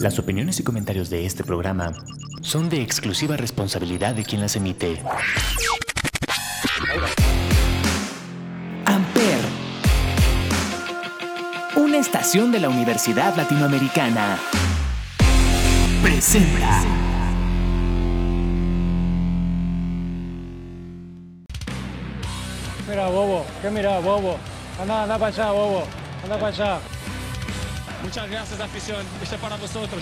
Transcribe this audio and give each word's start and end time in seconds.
Las 0.00 0.18
opiniones 0.18 0.60
y 0.60 0.62
comentarios 0.62 1.10
de 1.10 1.26
este 1.26 1.42
programa 1.42 1.92
son 2.40 2.68
de 2.68 2.82
exclusiva 2.82 3.36
responsabilidad 3.36 4.14
de 4.14 4.24
quien 4.24 4.40
las 4.40 4.54
emite. 4.56 5.02
Amper, 8.84 9.40
una 11.76 11.98
estación 11.98 12.52
de 12.52 12.60
la 12.60 12.68
Universidad 12.68 13.34
Latinoamericana, 13.36 14.38
presenta. 16.02 16.82
Mira, 22.88 23.08
bobo, 23.08 23.44
¿qué 23.60 23.70
mira, 23.70 23.98
bobo? 23.98 24.36
Anda, 24.80 25.02
anda 25.02 25.18
para 25.18 25.34
allá, 25.34 25.50
bobo, 25.50 25.84
anda 26.22 26.38
para 26.38 26.48
allá. 26.48 26.95
Muchas 28.06 28.30
gracias, 28.30 28.60
afición. 28.60 29.04
Este 29.20 29.36
para 29.36 29.56
vosotros. 29.56 30.00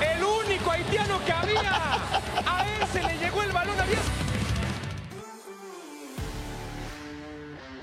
El 0.00 0.24
único 0.24 0.70
haitiano 0.72 1.24
que 1.24 1.32
había. 1.32 1.72
A 2.44 2.64
él 2.66 2.88
se 2.92 3.00
le 3.00 3.16
llegó 3.18 3.44
el 3.44 3.52
balón 3.52 3.78
abierto. 3.78 4.04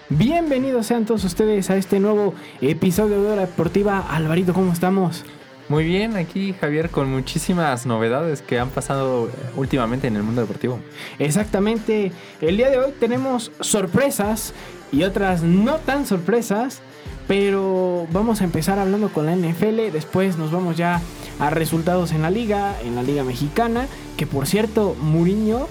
Bienvenidos 0.09 0.87
sean 0.87 1.05
todos 1.05 1.23
ustedes 1.23 1.69
a 1.69 1.77
este 1.77 2.01
nuevo 2.01 2.35
episodio 2.59 3.21
de 3.21 3.29
Hora 3.29 3.45
Deportiva. 3.45 4.05
Alvarito, 4.09 4.53
¿cómo 4.53 4.73
estamos? 4.73 5.23
Muy 5.69 5.83
bien, 5.83 6.15
aquí 6.15 6.53
Javier 6.53 6.89
con 6.89 7.11
muchísimas 7.11 7.85
novedades 7.85 8.41
que 8.41 8.57
han 8.57 8.69
pasado 8.69 9.29
últimamente 9.57 10.07
en 10.07 10.15
el 10.15 10.23
mundo 10.23 10.39
deportivo. 10.39 10.79
Exactamente, 11.19 12.13
el 12.39 12.55
día 12.55 12.69
de 12.69 12.77
hoy 12.77 12.93
tenemos 12.97 13.51
sorpresas 13.59 14.53
y 14.91 15.03
otras 15.03 15.43
no 15.43 15.75
tan 15.77 16.05
sorpresas, 16.05 16.79
pero 17.27 18.07
vamos 18.11 18.41
a 18.41 18.45
empezar 18.45 18.79
hablando 18.79 19.09
con 19.09 19.25
la 19.25 19.35
NFL, 19.35 19.91
después 19.91 20.37
nos 20.37 20.51
vamos 20.51 20.77
ya 20.77 21.01
a 21.39 21.49
resultados 21.49 22.11
en 22.11 22.21
la 22.21 22.31
liga, 22.31 22.75
en 22.83 22.95
la 22.95 23.03
liga 23.03 23.23
mexicana, 23.23 23.87
que 24.15 24.25
por 24.25 24.47
cierto, 24.47 24.95
Muriño 24.99 25.67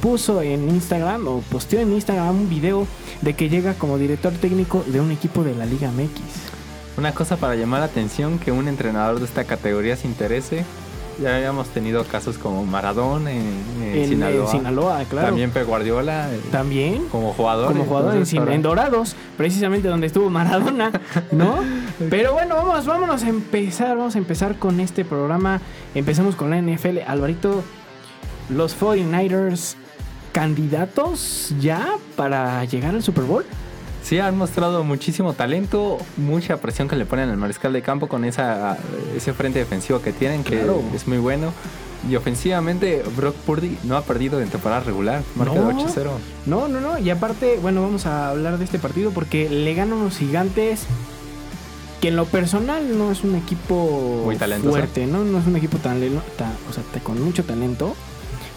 puso 0.00 0.42
en 0.42 0.68
Instagram 0.68 1.26
o 1.26 1.40
posteó 1.50 1.80
en 1.80 1.92
Instagram 1.92 2.42
un 2.42 2.48
video 2.48 2.86
de 3.22 3.34
que 3.34 3.48
llega 3.48 3.74
como 3.74 3.98
director 3.98 4.32
técnico 4.32 4.84
de 4.86 5.00
un 5.00 5.10
equipo 5.10 5.42
de 5.42 5.54
la 5.54 5.66
Liga 5.66 5.90
MX. 5.90 6.20
Una 6.96 7.12
cosa 7.12 7.36
para 7.36 7.54
llamar 7.54 7.80
la 7.80 7.86
atención 7.86 8.38
que 8.38 8.52
un 8.52 8.68
entrenador 8.68 9.18
de 9.18 9.24
esta 9.24 9.44
categoría 9.44 9.96
se 9.96 10.06
interese. 10.06 10.64
Ya 11.20 11.36
habíamos 11.36 11.68
tenido 11.68 12.04
casos 12.04 12.38
como 12.38 12.64
Maradón 12.64 13.26
en, 13.26 13.44
en 13.82 13.96
En, 13.96 14.08
Sinaloa. 14.08 14.44
en 14.44 14.58
Sinaloa, 14.58 15.04
claro. 15.10 15.26
También 15.28 15.50
Pep 15.50 15.66
Guardiola 15.66 16.32
eh, 16.32 16.40
También. 16.52 17.06
como 17.08 17.32
jugador. 17.32 17.68
como 17.68 17.84
jugador 17.84 18.12
entonces 18.12 18.38
en 18.38 18.62
Dorados, 18.62 19.16
precisamente 19.36 19.88
donde 19.88 20.06
estuvo 20.06 20.30
Maradona, 20.30 20.92
¿no? 21.32 21.56
Pero 22.08 22.34
bueno, 22.34 22.54
vamos, 22.54 22.86
vámonos 22.86 23.24
a 23.24 23.28
empezar, 23.28 23.96
vamos 23.96 24.14
a 24.14 24.18
empezar 24.18 24.56
con 24.58 24.78
este 24.78 25.04
programa. 25.04 25.60
Empezamos 25.94 26.36
con 26.36 26.50
la 26.50 26.60
NFL. 26.62 26.98
Alvarito, 27.06 27.62
los 28.48 28.78
49ers 28.80 29.74
candidatos 30.32 31.52
ya 31.60 31.96
para 32.16 32.64
llegar 32.64 32.94
al 32.94 33.02
Super 33.02 33.24
Bowl. 33.24 33.44
Sí, 34.08 34.18
han 34.20 34.38
mostrado 34.38 34.84
muchísimo 34.84 35.34
talento, 35.34 35.98
mucha 36.16 36.56
presión 36.56 36.88
que 36.88 36.96
le 36.96 37.04
ponen 37.04 37.28
al 37.28 37.36
mariscal 37.36 37.74
de 37.74 37.82
campo 37.82 38.08
con 38.08 38.24
esa, 38.24 38.78
ese 39.14 39.34
frente 39.34 39.58
defensivo 39.58 40.00
que 40.00 40.12
tienen, 40.14 40.44
que 40.44 40.56
Claro. 40.60 40.80
es 40.94 41.06
muy 41.06 41.18
bueno. 41.18 41.52
Y 42.08 42.16
ofensivamente, 42.16 43.02
Brock 43.16 43.34
Purdy 43.34 43.76
no 43.84 43.98
ha 43.98 44.02
perdido 44.04 44.40
en 44.40 44.48
temporada 44.48 44.80
regular, 44.80 45.22
marca 45.34 45.56
No. 45.56 45.68
de 45.68 45.74
8-0. 45.74 46.12
No, 46.46 46.68
no, 46.68 46.80
no. 46.80 46.98
Y 46.98 47.10
aparte, 47.10 47.58
bueno, 47.60 47.82
vamos 47.82 48.06
a 48.06 48.30
hablar 48.30 48.56
de 48.56 48.64
este 48.64 48.78
partido 48.78 49.10
porque 49.10 49.50
le 49.50 49.74
ganan 49.74 49.98
unos 49.98 50.16
gigantes 50.16 50.82
que 52.00 52.08
en 52.08 52.16
lo 52.16 52.24
personal 52.24 52.96
no 52.96 53.10
es 53.12 53.24
un 53.24 53.34
equipo 53.34 54.22
Muy 54.24 54.36
talentoso. 54.36 54.70
fuerte, 54.70 55.06
¿no? 55.06 55.22
No 55.24 55.38
es 55.38 55.46
un 55.46 55.56
equipo 55.56 55.76
tan, 55.78 56.00
lelo- 56.00 56.22
ta- 56.38 56.52
o 56.70 56.72
sea, 56.72 56.82
te- 56.94 57.00
con 57.00 57.20
mucho 57.20 57.44
talento. 57.44 57.94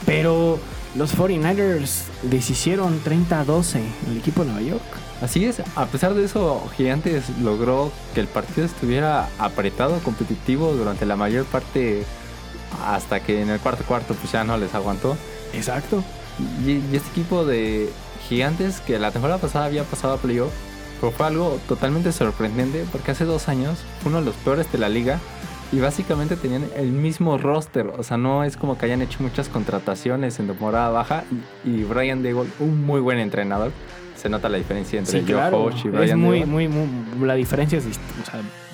Pero 0.05 0.59
los 0.95 1.11
49ers 1.13 2.03
deshicieron 2.21 3.01
30-12 3.03 3.81
el 4.09 4.17
equipo 4.17 4.43
de 4.45 4.51
Nueva 4.51 4.65
York. 4.65 4.81
Así 5.21 5.45
es, 5.45 5.61
a 5.75 5.85
pesar 5.85 6.15
de 6.15 6.25
eso, 6.25 6.67
Gigantes 6.75 7.29
logró 7.41 7.91
que 8.15 8.21
el 8.21 8.27
partido 8.27 8.65
estuviera 8.65 9.29
apretado, 9.37 9.99
competitivo 9.99 10.73
durante 10.73 11.05
la 11.05 11.15
mayor 11.15 11.45
parte, 11.45 12.03
hasta 12.85 13.19
que 13.19 13.41
en 13.41 13.49
el 13.49 13.59
cuarto 13.59 13.83
cuarto 13.83 14.15
pues 14.15 14.31
ya 14.31 14.43
no 14.43 14.57
les 14.57 14.73
aguantó. 14.73 15.15
Exacto. 15.53 16.03
Y, 16.65 16.71
y 16.71 16.95
este 16.95 17.09
equipo 17.11 17.45
de 17.45 17.91
Gigantes, 18.27 18.81
que 18.81 18.97
la 18.97 19.11
temporada 19.11 19.39
pasada 19.39 19.65
había 19.65 19.83
pasado 19.83 20.15
a 20.15 20.17
playoff, 20.17 20.51
pero 20.99 21.11
fue 21.11 21.27
algo 21.27 21.59
totalmente 21.67 22.11
sorprendente, 22.11 22.85
porque 22.91 23.11
hace 23.11 23.25
dos 23.25 23.47
años 23.47 23.77
fue 24.01 24.09
uno 24.09 24.19
de 24.19 24.25
los 24.25 24.35
peores 24.35 24.71
de 24.71 24.79
la 24.79 24.89
liga. 24.89 25.19
Y 25.73 25.79
básicamente 25.79 26.35
tenían 26.35 26.65
el 26.75 26.91
mismo 26.91 27.37
roster, 27.37 27.93
o 27.97 28.03
sea, 28.03 28.17
no 28.17 28.43
es 28.43 28.57
como 28.57 28.77
que 28.77 28.87
hayan 28.87 29.01
hecho 29.01 29.23
muchas 29.23 29.47
contrataciones 29.47 30.37
en 30.39 30.47
temporada 30.47 30.89
baja. 30.89 31.23
Y, 31.63 31.69
y 31.69 31.83
Brian 31.85 32.23
Dable, 32.23 32.49
un 32.59 32.85
muy 32.85 32.99
buen 32.99 33.19
entrenador, 33.19 33.71
se 34.21 34.29
nota 34.29 34.49
la 34.49 34.57
diferencia 34.57 34.99
entre 34.99 35.19
Sí, 35.19 35.25
Joe 35.25 35.35
claro. 35.35 35.69
Y 35.71 35.77
Es 35.87 35.91
Brian 35.91 36.19
muy, 36.19 36.39
Dable. 36.41 36.51
muy, 36.51 36.67
muy, 36.67 37.27
la 37.27 37.33
diferencia 37.35 37.77
es 37.79 37.85
dist- 37.87 37.99
o 38.21 38.25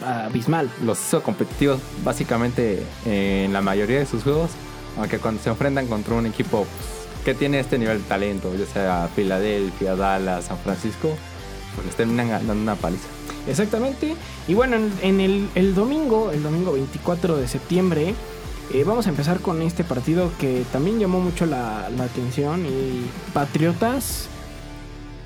sea, 0.05 0.25
abismal. 0.25 0.69
Los 0.83 0.99
hizo 0.99 1.23
competitivos 1.23 1.79
básicamente 2.03 2.83
en 3.05 3.53
la 3.53 3.61
mayoría 3.61 3.99
de 3.99 4.05
sus 4.05 4.23
juegos, 4.23 4.51
aunque 4.97 5.19
cuando 5.19 5.41
se 5.41 5.49
enfrentan 5.49 5.87
contra 5.87 6.15
un 6.15 6.25
equipo 6.25 6.65
pues, 6.65 7.25
que 7.25 7.33
tiene 7.33 7.59
este 7.59 7.77
nivel 7.77 7.99
de 7.99 8.03
talento, 8.09 8.53
ya 8.55 8.65
sea 8.65 9.09
Filadelfia, 9.15 9.95
Dallas, 9.95 10.45
San 10.45 10.57
Francisco, 10.57 11.15
pues 11.75 11.85
les 11.87 11.95
terminan 11.95 12.29
dando 12.29 12.53
una 12.53 12.75
paliza. 12.75 13.07
Exactamente. 13.47 14.15
Y 14.47 14.53
bueno, 14.53 14.75
en, 14.75 14.91
en 15.01 15.21
el, 15.21 15.49
el 15.55 15.73
domingo, 15.75 16.31
el 16.31 16.43
domingo 16.43 16.73
24 16.73 17.37
de 17.37 17.47
septiembre, 17.47 18.13
eh, 18.73 18.83
vamos 18.85 19.07
a 19.07 19.09
empezar 19.11 19.39
con 19.39 19.61
este 19.61 19.85
partido 19.85 20.29
que 20.39 20.63
también 20.73 20.99
llamó 20.99 21.21
mucho 21.21 21.45
la, 21.45 21.89
la 21.95 22.03
atención. 22.03 22.65
Y 22.65 23.05
Patriotas 23.33 24.27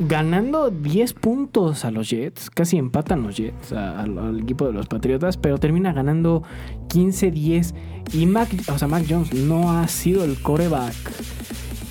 ganando 0.07 0.69
10 0.69 1.13
puntos 1.13 1.85
a 1.85 1.91
los 1.91 2.09
Jets, 2.09 2.49
casi 2.49 2.77
empatan 2.77 3.23
los 3.23 3.37
Jets 3.37 3.71
a- 3.73 4.01
al, 4.01 4.17
al 4.17 4.39
equipo 4.39 4.65
de 4.67 4.73
los 4.73 4.87
Patriotas, 4.87 5.37
pero 5.37 5.57
termina 5.57 5.93
ganando 5.93 6.43
15-10. 6.89 7.73
Y 8.13 8.25
Mac, 8.25 8.49
o 8.73 8.77
sea, 8.77 8.87
Mac 8.87 9.05
Jones 9.07 9.33
no 9.33 9.71
ha 9.71 9.87
sido 9.87 10.23
el 10.23 10.41
coreback 10.41 10.95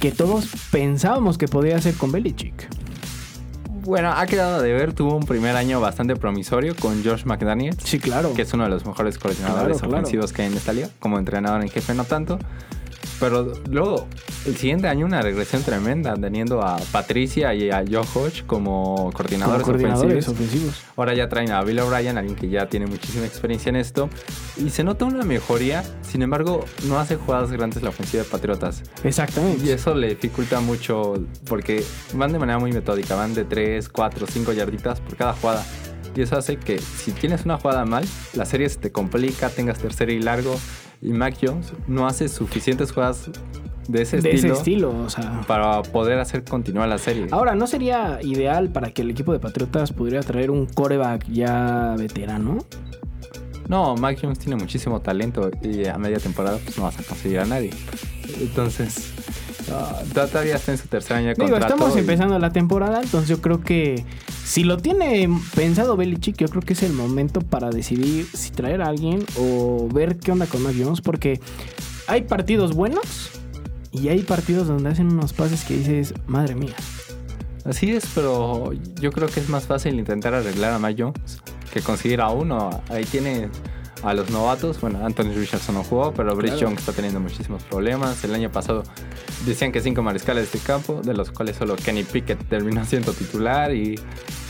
que 0.01 0.11
todos 0.13 0.49
pensábamos 0.73 1.39
que 1.39 1.47
podía 1.47 1.81
ser 1.81 1.95
con 1.95 2.11
Belichick. 2.13 2.69
Bueno, 3.85 4.13
ha 4.13 4.27
quedado 4.27 4.61
de 4.61 4.73
ver, 4.73 4.93
tuvo 4.93 5.17
un 5.17 5.25
primer 5.25 5.57
año 5.57 5.81
bastante 5.81 6.15
promisorio 6.17 6.75
con 6.77 7.03
Josh 7.03 7.25
McDaniels, 7.25 7.79
Sí, 7.83 7.99
claro. 7.99 8.35
que 8.35 8.43
es 8.43 8.53
uno 8.53 8.65
de 8.65 8.71
los 8.71 8.85
mejores 8.85 9.19
coordinadores 9.19 9.79
Claro, 9.79 9.89
claro. 9.89 9.95
ofensivos 10.03 10.33
que 10.33 10.43
hay 10.43 10.49
en 10.49 10.55
esta 10.55 10.73
liga, 10.73 10.89
como 10.99 11.19
entrenador 11.19 11.63
en 11.63 11.69
jefe 11.71 11.95
no 11.95 12.05
tanto. 12.05 12.39
Pero 13.21 13.53
luego, 13.69 14.09
el 14.47 14.57
siguiente 14.57 14.89
año 14.89 15.05
una 15.07 15.23
regresión 15.23 15.63
tremenda, 15.63 16.15
teniendo 16.15 16.63
a 16.63 16.79
Patricia 16.91 17.55
y 17.55 17.71
a 17.71 17.85
Joe 17.89 18.07
Hodge 18.15 18.45
como 18.47 18.61
como 18.61 19.11
coordinadores, 19.13 19.63
coordinadores 19.63 20.29
ofensivos. 20.29 20.69
ofensivos. 20.69 20.83
Ahora 20.97 21.15
ya 21.15 21.29
traen 21.29 21.51
a 21.51 21.63
Bill 21.63 21.81
O'Brien, 21.81 22.19
alguien 22.19 22.37
que 22.37 22.49
ya 22.49 22.69
tiene 22.69 22.87
muchísima 22.87 23.25
experiencia 23.25 23.71
en 23.71 23.77
esto. 23.77 24.09
Y 24.57 24.71
se 24.71 24.85
nota 24.85 25.05
una 25.05 25.25
mejoría, 25.25 25.83
sin 26.03 26.23
embargo, 26.23 26.65
no 26.87 26.99
hace 26.99 27.17
jugadas 27.17 27.51
grandes 27.51 27.83
la 27.83 27.91
ofensiva 27.91 28.23
de 28.23 28.29
Patriotas. 28.29 28.83
Exactamente. 29.05 29.65
Y 29.67 29.71
eso 29.71 29.95
le 29.95 30.09
dificulta 30.09 30.61
mucho 30.61 31.15
porque 31.49 31.85
van 32.15 32.33
de 32.33 32.39
manera 32.39 32.59
muy 32.59 32.73
metódica, 32.73 33.15
van 33.15 33.35
de 33.35 33.45
3, 33.45 33.89
4, 33.89 34.27
5 34.27 34.53
yarditas 34.53 35.01
por 35.01 35.17
cada 35.17 35.33
jugada. 35.35 35.65
Y 36.15 36.23
eso 36.23 36.37
hace 36.37 36.57
que 36.57 36.79
si 36.79 37.13
tienes 37.13 37.45
una 37.45 37.59
jugada 37.59 37.85
mal, 37.85 38.05
la 38.35 38.45
serie 38.45 38.69
se 38.69 38.79
te 38.79 38.93
complica, 38.93 39.49
tengas 39.49 39.79
tercero 39.79 40.13
y 40.13 40.21
largo. 40.21 40.59
Y 41.03 41.13
Mac 41.13 41.37
Jones 41.41 41.73
no 41.87 42.07
hace 42.07 42.29
suficientes 42.29 42.93
jugadas 42.93 43.31
de 43.89 44.03
ese 44.03 44.21
de 44.21 44.31
estilo, 44.33 44.53
ese 44.53 44.61
estilo, 44.61 44.91
o 44.91 45.11
sea. 45.11 45.41
para 45.47 45.83
poder 45.83 46.19
hacer 46.19 46.45
continuar 46.45 46.89
la 46.89 46.99
serie. 46.99 47.27
Ahora, 47.31 47.55
¿no 47.55 47.67
sería 47.67 48.19
ideal 48.23 48.71
para 48.71 48.91
que 48.91 49.03
el 49.03 49.11
equipo 49.11 49.33
de 49.33 49.41
Patriotas 49.41 49.93
pudiera 49.93 50.21
traer 50.23 50.51
un 50.51 50.67
coreback 50.67 51.27
ya 51.29 51.95
veterano? 51.99 52.59
No, 53.69 53.95
Mac 53.97 54.19
Jones 54.21 54.39
tiene 54.39 54.57
muchísimo 54.57 55.01
talento 55.01 55.51
y 55.63 55.87
a 55.87 55.97
media 55.97 56.19
temporada 56.19 56.59
pues 56.63 56.77
no 56.77 56.85
vas 56.85 56.99
a 56.99 57.03
conseguir 57.03 57.41
a 57.41 57.45
nadie. 57.45 57.71
Entonces, 58.41 59.13
ah, 59.73 60.03
todavía 60.13 60.57
está 60.57 60.73
en 60.73 60.79
su 60.79 60.89
tercer 60.89 61.17
año 61.17 61.29
de 61.29 61.35
Digo, 61.35 61.49
contrato. 61.51 61.75
estamos 61.75 61.97
y- 61.97 62.01
empezando 62.01 62.39
la 62.39 62.51
temporada, 62.53 63.01
entonces 63.03 63.29
yo 63.29 63.41
creo 63.41 63.61
que 63.61 64.05
si 64.45 64.65
lo 64.65 64.77
tiene 64.79 65.29
pensado 65.55 65.97
Belichick, 65.97 66.37
yo 66.37 66.49
creo 66.49 66.63
que 66.63 66.73
es 66.75 66.83
el 66.83 66.93
momento 66.93 67.41
para 67.41 67.71
decidir 67.71 68.27
si 68.35 68.51
traer 68.51 68.83
a 68.83 68.87
alguien 68.87 69.25
o 69.39 69.89
ver 69.93 70.17
qué 70.19 70.33
onda 70.33 70.47
con 70.47 70.63
Mac 70.63 70.75
Jones, 70.79 71.01
porque 71.01 71.41
hay 72.07 72.23
partidos 72.23 72.75
buenos 72.75 73.31
y 73.93 74.09
hay 74.09 74.21
partidos 74.23 74.69
donde 74.69 74.91
hacen 74.91 75.13
unos 75.13 75.33
pases 75.33 75.65
que 75.65 75.77
dices, 75.77 76.15
madre 76.27 76.55
mía. 76.55 76.75
Así 77.65 77.91
es, 77.91 78.05
pero 78.15 78.73
yo 79.01 79.13
creo 79.13 79.29
que 79.29 79.41
es 79.41 79.49
más 79.49 79.65
fácil 79.67 79.99
intentar 79.99 80.33
arreglar 80.35 80.73
a 80.73 80.79
Mac 80.79 80.97
Jones 80.99 81.41
que 81.73 81.81
conseguir 81.83 82.21
a 82.21 82.31
uno. 82.31 82.83
Ahí 82.89 83.05
tiene 83.05 83.49
a 84.03 84.15
los 84.15 84.31
novatos. 84.31 84.81
Bueno, 84.81 85.05
Anthony 85.05 85.33
Richardson 85.35 85.75
no 85.75 85.85
jugó, 85.85 86.13
pero 86.15 86.35
Brice 86.35 86.57
Claro. 86.57 86.71
Young 86.71 86.79
está 86.79 86.93
teniendo 86.93 87.21
muchísimos 87.21 87.63
problemas. 87.65 88.23
El 88.25 88.35
año 88.35 88.51
pasado 88.51 88.83
decían 89.47 89.73
que 89.73 89.81
cinco 89.81 90.03
mariscales 90.03 90.53
de 90.53 90.59
campo, 90.59 91.01
de 91.03 91.15
los 91.15 91.31
cuales 91.31 91.57
solo 91.57 91.77
Kenny 91.77 92.05
Pickett 92.05 92.49
terminó 92.49 92.85
siendo 92.85 93.13
titular 93.13 93.75
y, 93.75 93.99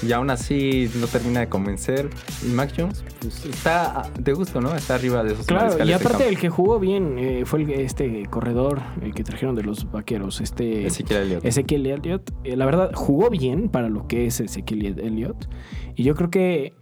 y 0.06 0.12
aún 0.12 0.30
así 0.30 0.90
no 0.96 1.06
termina 1.06 1.40
de 1.40 1.48
convencer. 1.48 2.10
Y 2.46 2.50
Mac 2.50 2.72
Jones 2.76 3.02
pues, 3.20 3.44
está 3.46 4.08
de 4.18 4.32
gusto, 4.32 4.60
¿no? 4.60 4.74
Está 4.74 4.94
arriba 4.94 5.22
de 5.24 5.32
esos 5.34 5.46
Claro, 5.46 5.64
mariscales 5.64 5.86
y 5.86 5.88
de 5.90 5.94
aparte 5.94 6.18
campo. 6.24 6.30
el 6.30 6.38
que 6.38 6.48
jugó 6.48 6.78
bien 6.78 7.16
eh, 7.18 7.42
fue 7.46 7.62
el, 7.62 7.70
este 7.70 8.26
corredor 8.30 8.80
el 9.02 9.14
que 9.14 9.24
trajeron 9.24 9.54
de 9.54 9.62
los 9.62 9.90
vaqueros, 9.90 10.40
este 10.40 10.86
Ezequiel 10.86 11.22
Elliott. 11.22 11.44
Ezequiel 11.44 11.86
Elliott. 11.86 12.30
Eh, 12.44 12.56
la 12.56 12.66
verdad, 12.66 12.90
jugó 12.94 13.30
bien 13.30 13.68
para 13.68 13.88
lo 13.88 14.06
que 14.06 14.26
es 14.26 14.40
Ezequiel 14.40 14.98
Elliott. 15.00 15.48
Y 15.96 16.04
yo 16.04 16.14
creo 16.14 16.30
que, 16.30 16.72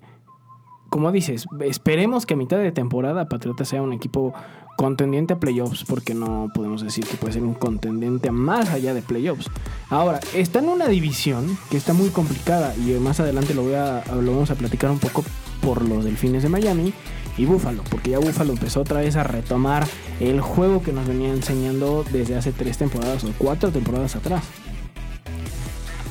como 0.89 1.13
dices, 1.13 1.47
esperemos 1.61 2.27
que 2.27 2.35
a 2.35 2.37
mitad 2.37 2.59
de 2.59 2.73
temporada 2.73 3.29
Patriota 3.29 3.65
sea 3.65 3.83
un 3.83 3.93
equipo 3.93 4.33
contendiente 4.77 5.35
a 5.35 5.41
playoffs, 5.41 5.85
porque 5.85 6.15
no 6.15 6.51
podemos 6.55 6.83
decir 6.83 7.05
que 7.05 7.17
puede 7.17 7.33
ser 7.33 7.43
un 7.43 7.55
contendiente 7.55 8.31
más 8.31 8.71
allá 8.71 8.95
de 8.95 9.03
playoffs. 9.03 9.51
Ahora, 9.91 10.21
está 10.35 10.61
en 10.61 10.69
una 10.69 10.87
división 10.87 11.59
que 11.71 11.77
está 11.77 11.93
muy 11.93 12.11
complicada 12.11 12.75
y 12.77 12.93
más 13.01 13.19
adelante 13.19 13.55
lo, 13.55 13.65
voy 13.65 13.75
a, 13.75 14.05
lo 14.07 14.33
vamos 14.33 14.51
a 14.51 14.55
platicar 14.55 14.91
un 14.91 15.01
poco 15.01 15.25
por 15.63 15.87
los 15.87 16.05
Delfines 16.05 16.45
de 16.45 16.49
Miami 16.49 16.95
y 17.37 17.45
Buffalo, 17.45 17.83
porque 17.91 18.11
ya 18.11 18.19
Buffalo 18.19 18.53
empezó 18.53 18.81
otra 18.81 19.01
vez 19.01 19.17
a 19.17 19.25
retomar 19.25 19.87
el 20.21 20.41
juego 20.41 20.83
que 20.83 20.93
nos 20.93 21.07
venía 21.09 21.31
enseñando 21.31 22.05
desde 22.13 22.37
hace 22.37 22.53
tres 22.53 22.79
temporadas 22.79 23.25
o 23.25 23.33
cuatro 23.37 23.71
temporadas 23.71 24.17
atrás. 24.17 24.45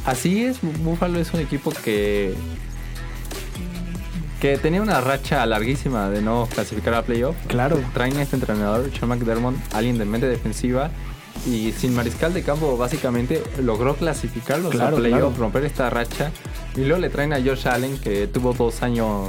Así 0.06 0.44
es, 0.44 0.60
Buffalo 0.84 1.20
es 1.20 1.34
un 1.34 1.42
equipo 1.42 1.72
que 1.84 2.34
que 4.42 4.58
tenía 4.58 4.82
una 4.82 5.02
racha 5.02 5.46
larguísima 5.46 6.10
de 6.10 6.22
no 6.22 6.48
clasificar 6.54 6.94
a 6.94 7.02
playoff. 7.04 7.36
Claro. 7.48 7.80
Traen 7.94 8.18
a 8.18 8.22
este 8.22 8.36
entrenador, 8.36 8.90
Sean 8.98 9.10
McDermott, 9.10 9.56
alguien 9.74 9.98
de 9.98 10.06
mente 10.06 10.28
defensiva 10.28 10.92
y 11.48 11.72
sin 11.72 11.96
mariscal 11.96 12.34
de 12.34 12.44
campo 12.44 12.78
básicamente 12.78 13.42
logró 13.62 13.96
clasificarlos 13.96 14.72
Claro, 14.72 14.98
a 14.98 15.00
playoff, 15.00 15.20
claro. 15.20 15.36
romper 15.38 15.66
esta 15.66 15.90
racha 15.90 16.32
y 16.76 16.82
luego 16.82 17.00
le 17.00 17.10
traen 17.10 17.34
a 17.34 17.38
Josh 17.38 17.68
Allen 17.68 17.98
que 18.00 18.28
tuvo 18.28 18.54
dos 18.54 18.82
años 18.82 19.28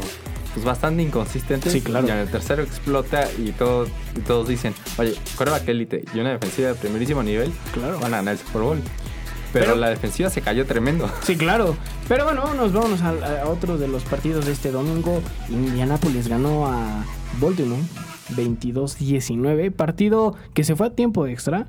pues 0.55 0.65
bastante 0.65 1.03
inconsistentes 1.03 1.71
Sí, 1.73 1.83
claro. 1.83 2.07
y 2.09 2.11
en 2.11 2.17
el 2.19 2.29
tercero 2.31 2.63
explota 2.63 3.29
y, 3.39 3.53
todos 3.53 3.91
y 4.17 4.21
todos 4.21 4.49
dicen, 4.49 4.75
oye, 4.97 5.15
coreback 5.37 5.69
élite 5.69 6.05
y 6.15 6.19
una 6.21 6.31
defensiva 6.33 6.69
de 6.69 6.75
primerísimo 6.75 7.23
nivel 7.23 7.53
Claro. 7.73 7.99
van 8.01 8.15
a 8.15 8.17
ganar 8.19 8.33
el 8.33 8.39
Super 8.41 8.63
Bowl. 8.63 8.79
Pero, 9.53 9.67
Pero- 9.67 9.77
la 9.77 9.89
defensiva 9.91 10.31
se 10.31 10.41
cayó 10.43 10.67
tremendo. 10.67 11.11
Sí, 11.23 11.37
claro. 11.37 11.77
Pero 12.09 12.25
bueno, 12.25 12.43
vámonos, 12.43 12.73
vámonos 12.73 13.03
a, 13.03 13.43
a 13.43 13.49
otro 13.49 13.79
de 13.79 13.89
los 13.89 14.05
partidos 14.05 14.47
de 14.47 14.53
este 14.53 14.71
domingo. 14.71 15.21
Indianapolis 15.51 16.29
ganó 16.29 16.67
a 16.67 17.05
Baltimore 17.41 17.83
22-19. 18.37 19.71
Partido 19.73 20.35
que 20.55 20.65
se 20.65 20.77
fue 20.77 20.89
a 20.89 20.91
tiempo 20.91 21.27
extra. 21.27 21.67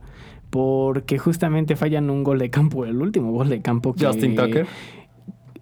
Porque 0.49 1.19
justamente 1.19 1.75
fallan 1.75 2.09
un 2.09 2.23
gol 2.23 2.39
de 2.39 2.49
campo, 2.49 2.83
el 2.83 2.99
último 2.99 3.31
gol 3.31 3.49
de 3.49 3.61
campo 3.61 3.93
que... 3.93 4.05
Justin 4.07 4.35
Tucker. 4.35 4.65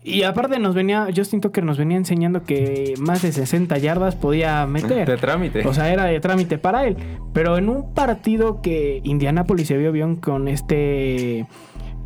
Y 0.02 0.24
aparte 0.24 0.58
nos 0.60 0.74
venía, 0.74 1.10
Justin 1.14 1.42
Tucker 1.42 1.66
nos 1.66 1.78
venía 1.78 1.98
enseñando 1.98 2.44
que 2.44 2.94
más 2.98 3.22
de 3.22 3.34
60 3.34 3.78
yardas 3.80 4.16
podía 4.16 4.66
meter. 4.66 5.06
De 5.06 5.18
trámite. 5.18 5.68
O 5.68 5.74
sea, 5.74 5.92
era 5.92 6.06
de 6.06 6.18
trámite 6.22 6.58
para 6.58 6.88
él. 6.88 6.96
Pero 7.34 7.58
en 7.58 7.68
un 7.68 7.94
partido 7.94 8.62
que 8.62 9.02
Indianapolis 9.04 9.68
se 9.68 9.76
vio 9.76 9.92
bien 9.92 10.16
con 10.16 10.48
este. 10.48 11.46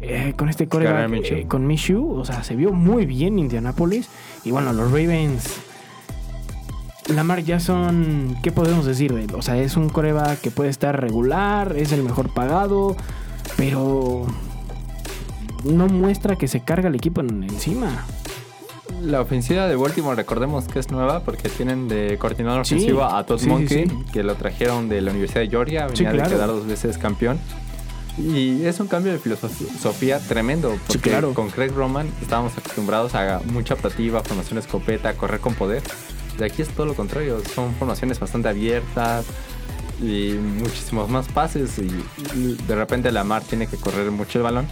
Eh, 0.02 0.34
con 0.36 0.50
este 0.50 0.68
coreback, 0.68 1.12
eh, 1.32 1.46
con 1.48 1.66
Minshew, 1.68 2.18
o 2.20 2.26
sea, 2.26 2.44
se 2.44 2.56
vio 2.56 2.72
muy 2.72 3.06
bien 3.06 3.38
Indianapolis. 3.40 4.08
Y 4.44 4.52
bueno, 4.52 4.74
los 4.74 4.88
Ravens. 4.92 5.44
Lamar 7.08 7.44
Jackson, 7.44 8.38
¿qué 8.44 8.52
podemos 8.52 8.86
decir 8.86 9.14
de 9.14 9.24
él? 9.26 9.32
O 9.36 9.42
sea, 9.42 9.58
es 9.58 9.76
un 9.76 9.90
coreback 9.90 10.40
que 10.40 10.52
puede 10.52 10.70
estar 10.70 11.00
regular, 11.02 11.76
es 11.76 11.92
el 11.92 12.04
mejor 12.04 12.34
pagado, 12.34 12.96
pero 13.58 14.26
no 15.66 15.88
muestra 15.88 16.38
que 16.38 16.48
se 16.48 16.62
carga 16.62 16.90
el 16.90 16.96
equipo 16.96 17.22
en- 17.22 17.44
encima. 17.44 18.06
La 19.02 19.20
ofensiva 19.20 19.68
de 19.68 19.76
Baltimore, 19.76 20.16
recordemos 20.16 20.66
que 20.68 20.78
es 20.80 20.92
nueva 20.92 21.22
porque 21.22 21.50
tienen 21.50 21.88
de 21.88 22.18
coordinador 22.20 22.66
Sí, 22.68 22.76
ofensivo 22.76 23.04
a 23.04 23.26
Todd 23.26 23.40
sí, 23.40 23.48
Monkey, 23.50 23.90
sí. 23.90 23.96
que 24.14 24.22
lo 24.24 24.36
trajeron 24.36 24.88
de 24.88 25.02
la 25.02 25.10
Universidad 25.12 25.42
de 25.42 25.50
Georgia, 25.50 25.88
venía 25.88 25.96
Sí, 25.98 26.04
de 26.06 26.12
claro. 26.12 26.30
quedar 26.30 26.48
dos 26.48 26.68
veces 26.68 26.98
campeón. 27.00 27.40
Y 28.18 28.66
es 28.66 28.80
un 28.80 28.88
cambio 28.88 29.14
de 29.14 29.20
filosofía 29.20 30.20
tremendo, 30.20 30.78
porque 30.88 31.10
claro. 31.10 31.34
con 31.34 31.50
Craig 31.50 31.72
Roman 31.72 32.10
estábamos 32.22 32.58
acostumbrados 32.58 33.16
a 33.16 33.42
mucha 33.46 33.74
optativa, 33.74 34.22
formación 34.24 34.60
escopeta, 34.60 35.14
correr 35.14 35.40
con 35.40 35.56
poder. 35.56 35.82
De 36.38 36.46
aquí 36.46 36.62
es 36.62 36.70
todo 36.70 36.86
lo 36.86 36.94
contrario, 36.94 37.42
son 37.56 37.74
formaciones 37.76 38.20
bastante 38.20 38.50
abiertas 38.50 39.26
y 40.02 40.34
muchísimos 40.34 41.10
más 41.10 41.28
pases 41.28 41.78
y, 41.78 42.56
de 42.68 42.76
repente 42.76 43.12
Lamar 43.12 43.44
tiene 43.44 43.68
que 43.68 43.78
correr 43.78 44.12
mucho 44.12 44.40
el 44.40 44.44
balón. 44.44 44.68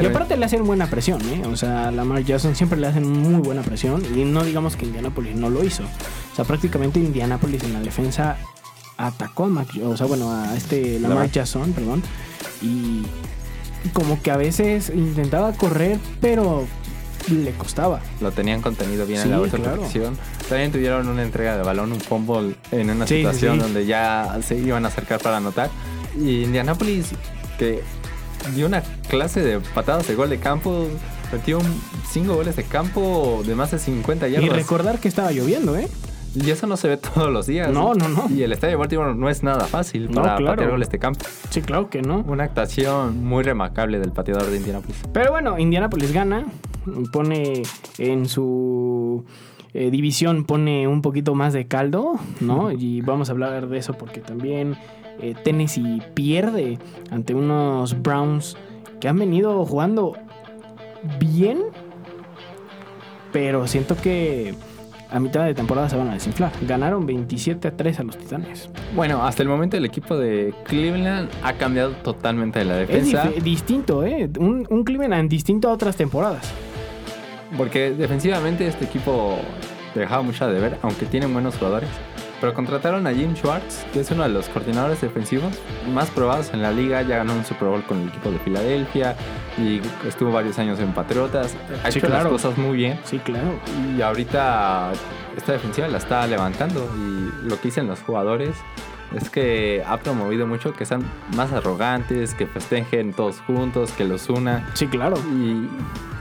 y 0.00 0.06
aparte 0.06 0.36
le 0.36 0.46
hacen 0.46 0.64
buena 0.64 0.88
presión, 0.88 1.20
¿eh? 1.28 1.42
O 1.46 1.56
sea, 1.56 1.90
Lamar 1.90 2.24
Jackson 2.24 2.56
siempre 2.56 2.78
le 2.78 2.88
hacen 2.88 3.08
muy 3.08 3.40
buena 3.40 3.62
presión 3.62 4.02
y 4.16 4.24
no 4.24 4.42
digamos 4.42 4.76
que 4.76 4.86
Indianapolis 4.86 5.36
no 5.36 5.48
lo 5.48 5.62
hizo. 5.62 5.84
O 6.32 6.36
sea, 6.36 6.44
prácticamente 6.44 6.98
Indianapolis 6.98 7.62
en 7.62 7.72
la 7.72 7.80
defensa 7.80 8.36
a 8.98 9.12
Mac, 9.48 9.68
o 9.84 9.96
sea, 9.96 10.06
bueno, 10.06 10.32
a 10.32 10.56
este 10.56 10.98
Lamar. 11.00 11.30
Jackson, 11.30 11.72
perdón, 11.72 12.02
y 12.62 13.02
como 13.92 14.20
que 14.22 14.30
a 14.30 14.36
veces 14.36 14.90
intentaba 14.94 15.52
correr, 15.52 15.98
pero 16.20 16.64
le 17.30 17.50
costaba. 17.52 18.00
lo 18.20 18.30
tenían 18.32 18.62
contenido 18.62 19.04
bien 19.06 19.20
Sí, 19.20 19.26
en 19.26 19.32
la 19.32 19.38
bolsa 19.38 19.56
claro. 19.58 19.82
También 20.48 20.70
tuvieron 20.72 21.08
una 21.08 21.22
entrega 21.22 21.56
de 21.56 21.62
balón, 21.62 21.92
un 21.92 22.00
fumble 22.00 22.54
en 22.70 22.90
una 22.90 23.06
Sí, 23.06 23.16
situación 23.16 23.56
sí. 23.56 23.62
donde 23.62 23.86
ya 23.86 24.38
se 24.46 24.56
iban 24.56 24.84
a 24.84 24.88
acercar 24.88 25.20
para 25.20 25.38
anotar. 25.38 25.70
Y 26.18 26.44
Indianapolis, 26.44 27.08
que 27.58 27.82
dio 28.54 28.66
una 28.66 28.82
clase 29.08 29.40
de 29.42 29.58
patadas 29.60 30.06
de 30.06 30.14
gol 30.14 30.30
de 30.30 30.38
campo, 30.38 30.88
metió 31.32 31.58
cinco 32.10 32.34
goles 32.36 32.54
de 32.56 32.62
campo 32.64 33.42
de 33.44 33.54
más 33.56 33.72
de 33.72 33.78
50 33.80 34.28
Y 34.28 34.32
yardas. 34.32 34.50
recordar 34.56 35.00
que 35.00 35.08
estaba 35.08 35.32
lloviendo, 35.32 35.76
¿eh? 35.76 35.88
Y 36.36 36.50
eso 36.50 36.66
no 36.66 36.76
se 36.76 36.88
ve 36.88 36.96
todos 37.14 37.32
los 37.32 37.46
días. 37.46 37.70
No, 37.72 37.94
no, 37.94 38.08
no. 38.08 38.24
Y 38.30 38.42
el 38.42 38.52
estadio 38.52 38.72
de 38.72 38.76
Baltimore 38.76 39.14
no 39.14 39.28
es 39.28 39.42
nada 39.42 39.64
fácil 39.64 40.08
No, 40.10 40.22
para 40.22 40.36
claro. 40.36 40.52
patear 40.56 40.70
goles 40.70 40.90
de 40.90 40.98
campo. 40.98 41.24
Sí, 41.50 41.62
claro 41.62 41.88
que 41.88 42.02
no. 42.02 42.24
Una 42.26 42.44
actuación 42.44 43.24
muy 43.24 43.42
remarcable 43.42 43.98
del 43.98 44.12
pateador 44.12 44.46
de 44.46 44.56
Indianapolis. 44.58 45.02
Pero 45.12 45.32
bueno, 45.32 45.58
Indianapolis 45.58 46.12
gana, 46.12 46.44
pone 47.12 47.62
en 47.98 48.28
su 48.28 49.24
eh, 49.72 49.90
división, 49.90 50.44
pone 50.44 50.86
un 50.88 51.02
poquito 51.02 51.34
más 51.34 51.52
de 51.52 51.66
caldo, 51.66 52.18
¿no? 52.40 52.70
Y 52.70 53.00
vamos 53.00 53.28
a 53.28 53.32
hablar 53.32 53.68
de 53.68 53.78
eso 53.78 53.94
porque 53.94 54.20
también 54.20 54.76
eh, 55.20 55.34
Tennessee 55.42 56.02
pierde 56.14 56.78
ante 57.10 57.34
unos 57.34 58.00
Browns 58.02 58.56
que 59.00 59.08
han 59.08 59.18
venido 59.18 59.64
jugando 59.64 60.14
bien, 61.18 61.62
pero 63.32 63.66
siento 63.66 63.96
que 63.96 64.54
a 65.10 65.20
mitad 65.20 65.44
de 65.44 65.54
temporada 65.54 65.88
se 65.88 65.96
van 65.96 66.08
a 66.08 66.14
desinflar. 66.14 66.52
Ganaron 66.62 67.06
27 67.06 67.68
a 67.68 67.76
3 67.76 68.00
a 68.00 68.02
los 68.04 68.16
Titanes. 68.18 68.68
Bueno, 68.94 69.24
hasta 69.24 69.42
el 69.42 69.48
momento 69.48 69.76
el 69.76 69.84
equipo 69.84 70.16
de 70.16 70.52
Cleveland 70.64 71.28
ha 71.42 71.52
cambiado 71.54 71.92
totalmente 72.02 72.64
la 72.64 72.82
Es 72.82 72.88
defensa. 72.88 73.24
dif- 73.30 73.42
distinto, 73.42 74.04
¿eh? 74.04 74.28
Un, 74.38 74.66
un 74.68 74.84
Cleveland 74.84 75.28
distinto 75.30 75.68
a 75.68 75.72
otras 75.72 75.96
temporadas. 75.96 76.50
Porque 77.56 77.90
defensivamente 77.92 78.66
este 78.66 78.84
equipo 78.86 79.38
dejaba 79.94 80.22
mucho 80.22 80.46
de 80.48 80.60
ver, 80.60 80.78
aunque 80.82 81.06
tienen 81.06 81.32
buenos 81.32 81.56
jugadores. 81.56 81.88
Pero 82.40 82.52
contrataron 82.52 83.06
a 83.06 83.12
Jim 83.14 83.34
Schwartz, 83.34 83.84
que 83.92 84.00
es 84.00 84.10
uno 84.10 84.22
de 84.24 84.28
los 84.28 84.48
coordinadores 84.50 85.00
defensivos 85.00 85.54
más 85.92 86.10
probados 86.10 86.52
en 86.52 86.60
la 86.62 86.70
liga. 86.70 87.00
Ya 87.02 87.16
ganó 87.18 87.32
un 87.32 87.44
Super 87.44 87.68
Bowl 87.68 87.82
con 87.84 88.02
el 88.02 88.08
equipo 88.08 88.30
de 88.30 88.38
Filadelfia 88.40 89.16
y 89.56 89.80
estuvo 90.06 90.30
varios 90.32 90.58
años 90.58 90.78
en 90.80 90.92
Patriotas. 90.92 91.54
Ha 91.84 91.90
Sí, 91.90 91.98
hecho 91.98 92.08
claro. 92.08 92.24
las 92.24 92.32
cosas 92.42 92.58
muy 92.58 92.76
bien. 92.76 93.00
Sí, 93.04 93.18
claro. 93.20 93.58
Y 93.96 94.02
ahorita 94.02 94.92
esta 95.36 95.52
defensiva 95.52 95.88
la 95.88 95.98
está 95.98 96.26
levantando. 96.26 96.86
Y 96.96 97.48
lo 97.48 97.56
que 97.56 97.68
dicen 97.68 97.86
los 97.86 98.00
jugadores 98.02 98.54
es 99.14 99.30
que 99.30 99.82
ha 99.86 99.98
promovido 99.98 100.46
mucho 100.46 100.72
que 100.72 100.84
sean 100.84 101.04
más 101.36 101.52
arrogantes, 101.52 102.34
que 102.34 102.46
festejen 102.46 103.12
todos 103.12 103.40
juntos, 103.40 103.92
que 103.92 104.04
los 104.04 104.28
una. 104.28 104.68
Sí, 104.74 104.86
claro. 104.86 105.16
Y, 105.32 105.68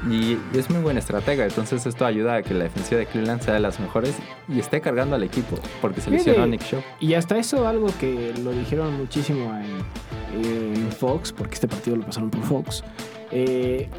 y 0.10 0.40
es 0.54 0.70
muy 0.70 0.82
buena 0.82 1.00
estratega. 1.00 1.46
Entonces 1.46 1.86
esto 1.86 2.06
ayuda 2.06 2.36
a 2.36 2.42
que 2.44 2.54
la 2.54 2.66
defensiva 2.66 3.00
de 3.00 3.08
Cleveland 3.08 3.42
sea 3.42 3.56
de 3.56 3.60
las 3.60 3.80
mejores 3.80 4.16
y 4.48 4.60
esté 4.60 4.82
cargando 4.82 5.16
al 5.16 5.24
equipo. 5.24 5.58
Porque 5.82 6.02
se 6.02 6.12
lesionó 6.12 6.44
a 6.44 6.48
Nick 6.48 6.62
Shaw. 6.62 6.82
Y 7.00 7.16
hasta 7.16 7.38
eso 7.38 7.68
algo 7.68 7.88
que 8.00 8.34
lo 8.44 8.52
dijeron 8.52 8.96
muchísimo 8.98 9.52
en, 9.58 10.76
en 10.76 10.92
Fox, 10.92 11.32
porque 11.32 11.56
este 11.56 11.68
partido 11.68 11.98
lo 11.98 12.06
pasaron 12.06 12.30
por 12.30 12.44
Fox. 12.44 12.84
Eh, 13.32 13.90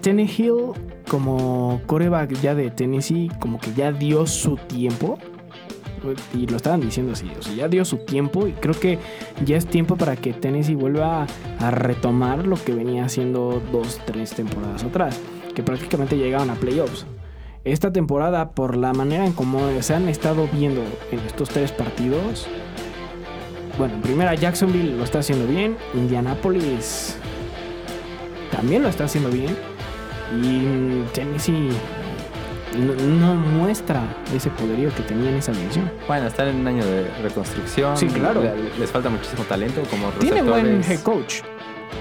Tannehill 0.00 0.72
como 1.08 1.80
coreback 1.86 2.32
ya 2.40 2.54
de 2.54 2.70
Tennessee, 2.70 3.30
como 3.40 3.58
que 3.58 3.72
ya 3.72 3.92
dio 3.92 4.26
su 4.26 4.56
tiempo. 4.56 5.18
Y 6.34 6.46
lo 6.46 6.56
estaban 6.56 6.80
diciendo 6.80 7.12
así, 7.12 7.30
o 7.38 7.42
sea, 7.42 7.54
ya 7.54 7.68
dio 7.68 7.84
su 7.84 7.98
tiempo 7.98 8.46
y 8.46 8.52
creo 8.52 8.78
que 8.78 8.98
ya 9.44 9.56
es 9.56 9.66
tiempo 9.66 9.96
para 9.96 10.16
que 10.16 10.32
Tennessee 10.32 10.74
vuelva 10.74 11.26
a 11.58 11.70
retomar 11.70 12.46
lo 12.46 12.56
que 12.62 12.72
venía 12.72 13.04
haciendo 13.04 13.62
dos, 13.72 14.00
tres 14.06 14.32
temporadas 14.32 14.84
atrás, 14.84 15.20
que 15.54 15.62
prácticamente 15.62 16.16
llegaban 16.16 16.50
a 16.50 16.54
playoffs. 16.54 17.06
esta 17.64 17.92
temporada, 17.92 18.52
por 18.52 18.76
la 18.76 18.92
manera 18.92 19.26
en 19.26 19.32
cómo 19.32 19.60
se 19.80 19.94
han 19.94 20.08
estado 20.08 20.48
viendo 20.52 20.82
en 21.10 21.18
estos 21.20 21.48
tres 21.50 21.72
partidos, 21.72 22.46
bueno, 23.76 23.94
en 23.94 24.00
primera 24.00 24.34
Jacksonville 24.34 24.96
lo 24.96 25.04
está 25.04 25.20
haciendo 25.20 25.46
bien, 25.46 25.76
Indianapolis 25.94 27.16
también 28.50 28.82
lo 28.82 28.88
está 28.88 29.04
haciendo 29.04 29.30
bien 29.30 29.56
y 30.42 31.02
Tennessee 31.12 31.70
no, 32.76 32.94
no 32.94 33.34
muestra 33.34 34.02
ese 34.34 34.50
poderío 34.50 34.94
que 34.94 35.02
tenía 35.02 35.30
en 35.30 35.36
esa 35.36 35.52
división. 35.52 35.90
Bueno, 36.06 36.26
están 36.26 36.48
en 36.48 36.56
un 36.56 36.66
año 36.68 36.84
de 36.84 37.08
reconstrucción. 37.22 37.96
Sí, 37.96 38.06
claro. 38.08 38.42
Le- 38.42 38.78
Les 38.78 38.90
falta 38.90 39.08
muchísimo 39.10 39.44
talento 39.44 39.80
como 39.90 40.10
Tiene 40.12 40.42
buen 40.42 40.82
head 40.84 41.00
coach. 41.00 41.36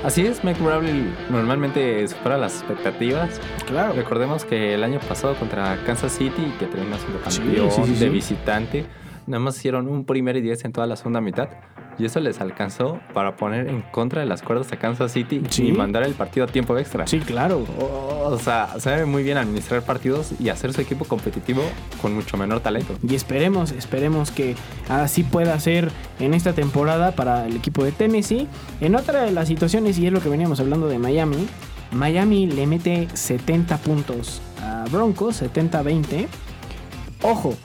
Así 0.03 0.25
es, 0.25 0.43
Mike 0.43 0.62
Bradley 0.62 1.12
normalmente 1.29 2.07
supera 2.07 2.38
las 2.38 2.55
expectativas. 2.59 3.39
Claro. 3.65 3.93
Recordemos 3.93 4.43
que 4.45 4.74
el 4.74 4.83
año 4.83 5.00
pasado 5.00 5.36
contra 5.36 5.77
Kansas 5.86 6.12
City, 6.12 6.53
que 6.59 6.65
terminó 6.65 6.97
siendo 6.97 7.19
campeón 7.21 7.71
sí, 7.71 7.81
sí, 7.86 7.93
de 8.03 8.09
visitante, 8.09 8.86
nada 9.25 9.39
más 9.39 9.57
hicieron 9.57 9.88
un 9.88 10.05
primer 10.05 10.36
y 10.38 10.41
diez 10.41 10.63
en 10.65 10.71
toda 10.74 10.86
la 10.88 10.95
segunda 10.97 11.21
mitad. 11.21 11.50
Y 12.00 12.06
eso 12.06 12.20
les 12.20 12.39
alcanzó 12.42 13.00
para 13.13 13.36
poner 13.36 13.68
en 13.68 13.82
contra 13.82 14.22
de 14.22 14.27
las 14.27 14.42
cuerdas 14.44 14.72
a 14.72 14.77
Kansas 14.77 15.12
City 15.12 15.42
Sí. 15.50 15.68
y 15.68 15.72
mandar 15.72 16.04
el 16.04 16.13
partido 16.13 16.46
a 16.46 16.48
tiempo 16.50 16.77
extra. 16.77 17.08
Sí, 17.08 17.20
claro. 17.20 17.66
O, 17.80 18.30
o 18.34 18.38
sea, 18.39 18.80
sabe 18.80 19.06
muy 19.06 19.24
bien 19.24 19.38
administrar 19.38 19.82
partidos 19.82 20.34
y 20.39 20.50
hacer 20.50 20.74
su 20.74 20.82
equipo 20.82 21.06
competitivo 21.06 21.63
con 22.01 22.13
mucho 22.13 22.38
menor 22.38 22.60
talento. 22.60 22.94
Y 23.08 23.16
esperemos, 23.16 23.72
esperemos 23.72 24.30
que 24.32 24.56
así 24.89 25.24
pueda 25.24 25.60
ser 25.60 25.89
en 26.20 26.34
esta 26.36 26.54
temporada 26.54 27.13
para 27.13 27.48
el 27.48 27.56
equipo 27.56 27.84
de 27.84 27.92
Tennessee. 27.92 28.48
En 28.80 28.96
otra 28.96 29.24
de 29.24 29.32
las 29.32 29.48
situaciones, 29.48 29.98
y 29.98 30.06
es 30.06 30.13
lo 30.13 30.22
que 30.22 30.30
veníamos 30.30 30.60
hablando 30.60 30.88
de 30.88 31.00
Miami, 31.00 31.48
Miami 31.92 32.46
le 32.48 32.68
mete 32.68 33.08
70 33.13 33.77
puntos 33.77 34.42
a 34.62 34.84
Broncos, 34.92 35.42
70-20. 35.42 36.27
Ojo, 37.24 37.56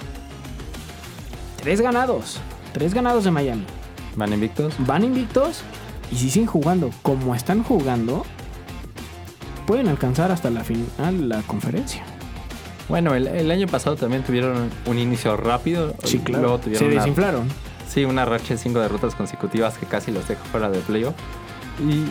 tres 1.63 1.81
ganados, 1.81 2.41
tres 2.73 2.95
ganados 2.95 3.25
de 3.25 3.31
Miami. 3.31 3.65
Van 4.17 4.33
invictos. 4.33 4.75
Van 4.79 5.05
invictos 5.05 5.63
y 6.11 6.17
si 6.17 6.31
siguen 6.31 6.47
jugando 6.47 6.91
como 7.03 7.35
están 7.35 7.63
jugando, 7.63 8.25
pueden 9.67 9.89
alcanzar 9.89 10.31
hasta 10.31 10.51
la 10.51 10.65
final 10.65 11.29
la 11.29 11.43
conferencia. 11.43 12.03
Bueno, 12.89 13.15
el, 13.15 13.27
el 13.29 13.51
año 13.51 13.67
pasado 13.69 13.97
también 13.97 14.23
tuvieron 14.23 14.69
un 14.87 14.99
inicio 14.99 15.37
rápido. 15.37 15.95
Sí, 16.05 16.19
claro. 16.19 16.43
Luego 16.43 16.59
Se 16.59 16.65
tuvieron 16.65 16.89
una, 16.93 17.01
desinflaron. 17.01 17.49
sí, 17.89 18.05
una 18.05 18.25
racha 18.25 18.55
de 18.55 18.59
cinco 18.59 18.81
derrotas 18.81 19.15
consecutivas 19.15 19.79
que 19.79 19.87
casi 19.87 20.11
los 20.11 20.27
dejó 20.29 20.45
fuera 20.47 20.69
de 20.69 20.81
playoff. 20.81 21.15
Y, 21.81 22.05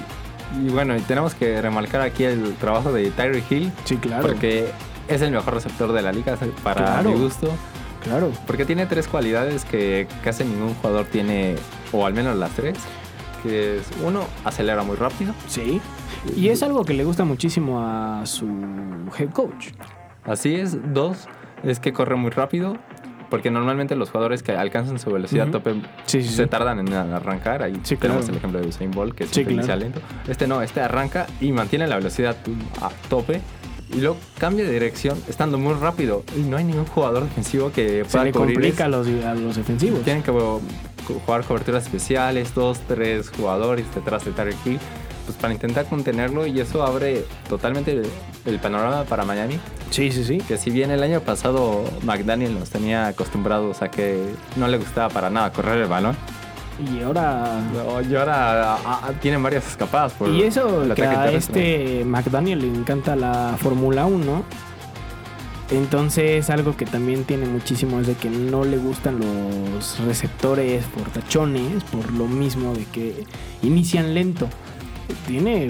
y 0.66 0.70
bueno, 0.70 0.96
y 0.98 1.02
tenemos 1.02 1.36
que 1.36 1.62
remarcar 1.62 2.02
aquí 2.02 2.24
el 2.24 2.56
trabajo 2.56 2.92
de 2.92 3.12
Tyree 3.12 3.44
Hill. 3.50 3.72
Sí, 3.84 3.98
claro. 3.98 4.24
Porque 4.26 4.72
es 5.08 5.22
el 5.22 5.32
mejor 5.32 5.54
receptor 5.54 5.92
de 5.92 6.02
la 6.02 6.12
liga 6.12 6.36
para 6.64 6.84
Claro. 6.86 7.12
mi 7.12 7.20
gusto. 7.20 7.52
Claro. 8.04 8.32
Porque 8.48 8.66
tiene 8.66 8.88
tres 8.88 9.08
cualidades 9.08 9.64
que 9.66 10.08
casi 10.24 10.44
ningún 10.46 10.74
jugador 10.76 11.06
tiene, 11.06 11.56
o 11.92 12.06
al 12.06 12.14
menos 12.14 12.38
las 12.38 12.52
tres. 12.52 12.78
Que 13.44 13.78
es, 13.78 13.88
uno, 14.06 14.22
acelera 14.46 14.84
muy 14.84 14.96
rápido. 14.96 15.34
Sí. 15.48 15.82
Y 16.36 16.50
es 16.50 16.62
algo 16.62 16.86
que 16.86 16.94
le 16.94 17.04
gusta 17.04 17.24
muchísimo 17.24 17.82
a 17.82 18.26
su 18.26 18.48
head 19.18 19.32
coach. 19.32 19.70
Así 20.24 20.56
es. 20.56 20.78
Dos, 20.94 21.28
es 21.64 21.80
que 21.80 21.92
corre 21.92 22.16
muy 22.16 22.30
rápido. 22.30 22.78
Porque 23.32 23.50
normalmente 23.50 23.96
los 23.96 24.10
jugadores 24.10 24.44
que 24.44 24.52
alcanzan 24.52 25.00
su 25.00 25.10
velocidad 25.10 25.46
Ujú. 25.46 25.54
tope 25.54 25.74
Sí, 26.06 26.22
sí, 26.22 26.28
se 26.28 26.44
sí. 26.44 26.50
tardan 26.50 26.80
en 26.80 26.94
arrancar. 26.94 27.64
Ahí 27.64 27.72
tenemos 27.72 28.00
claro. 28.00 28.28
el 28.28 28.36
ejemplo 28.36 28.60
de 28.60 28.68
Usain 28.68 28.92
Bolt, 28.92 29.16
que 29.16 29.24
inicia 29.24 29.64
claro. 29.64 29.80
lento. 29.80 30.02
Este 30.28 30.48
no, 30.48 30.62
este 30.62 30.82
arranca 30.82 31.28
y 31.40 31.54
mantiene 31.54 31.88
la 31.88 31.96
velocidad 31.96 32.36
a 32.82 32.90
tope. 33.10 33.40
Y 33.94 34.02
luego 34.02 34.18
cambia 34.38 34.66
de 34.66 34.72
dirección 34.72 35.18
estando 35.30 35.58
muy 35.58 35.74
rápido. 35.76 36.24
Y 36.38 36.42
no 36.42 36.58
hay 36.58 36.66
ningún 36.66 36.86
jugador 36.86 37.24
defensivo 37.24 37.72
que 37.72 38.04
Se 38.04 38.12
pueda 38.12 38.26
le 38.26 38.32
cubrir 38.34 38.54
complica 38.56 38.86
a 38.86 38.88
los, 38.90 39.08
a 39.08 39.34
los 39.34 39.56
defensivos. 39.56 40.02
Tienen 40.02 40.24
que 40.24 40.32
uh, 40.32 40.62
jugar 41.26 41.44
coberturas 41.44 41.84
especiales, 41.84 42.54
dos, 42.56 42.80
tres 42.88 43.30
jugadores 43.30 43.86
detrás 43.94 44.26
de 44.26 44.32
Tarek 44.32 44.56
Hill, 44.66 44.80
pues 45.26 45.38
para 45.38 45.54
intentar 45.54 45.86
contenerlo 45.86 46.46
y 46.48 46.60
eso 46.60 46.84
abre 46.84 47.26
totalmente 47.48 47.92
el, 47.92 48.06
el 48.46 48.60
panorama 48.60 49.04
para 49.04 49.24
Miami. 49.26 49.60
Sí, 49.92 50.12
sí, 50.12 50.24
sí. 50.24 50.38
Que 50.40 50.58
si 50.58 50.70
bien 50.72 50.90
el 50.92 51.04
año 51.04 51.20
pasado 51.22 51.84
McDaniel 52.04 52.58
nos 52.58 52.70
tenía 52.70 53.08
acostumbrados 53.08 53.82
a 53.82 53.90
que 53.92 54.24
no 54.56 54.68
le 54.68 54.78
gustaba 54.78 55.10
para 55.10 55.30
nada 55.30 55.52
correr 55.52 55.82
el 55.82 55.88
balón, 55.88 56.16
Y 56.80 57.02
ahora. 57.04 57.60
no, 57.74 58.02
y 58.02 58.16
ahora 58.16 58.74
ah, 58.76 58.80
ah, 58.86 59.12
tienen 59.22 59.44
varias 59.44 59.68
escapadas 59.68 60.14
por 60.14 60.30
Y 60.30 60.44
eso 60.44 60.84
el 60.84 60.94
que 60.96 61.04
a 61.04 61.32
este 61.32 62.04
McDaniel 62.06 62.60
le 62.60 62.68
encanta 62.80 63.16
la 63.16 63.56
Fórmula 63.60 64.06
1. 64.06 64.44
Entonces 65.72 66.50
algo 66.50 66.76
que 66.76 66.86
también 66.86 67.24
tiene 67.24 67.46
muchísimo 67.46 68.02
es 68.02 68.08
de 68.08 68.16
que 68.16 68.30
no 68.30 68.66
le 68.66 68.78
gustan 68.78 69.20
los 69.20 70.00
receptores 70.06 70.84
portachones 70.86 71.84
por 71.86 72.12
lo 72.12 72.28
mismo 72.28 72.74
de 72.74 72.84
que 72.86 73.24
inician 73.64 74.14
lento. 74.14 74.50
Tiene, 75.28 75.70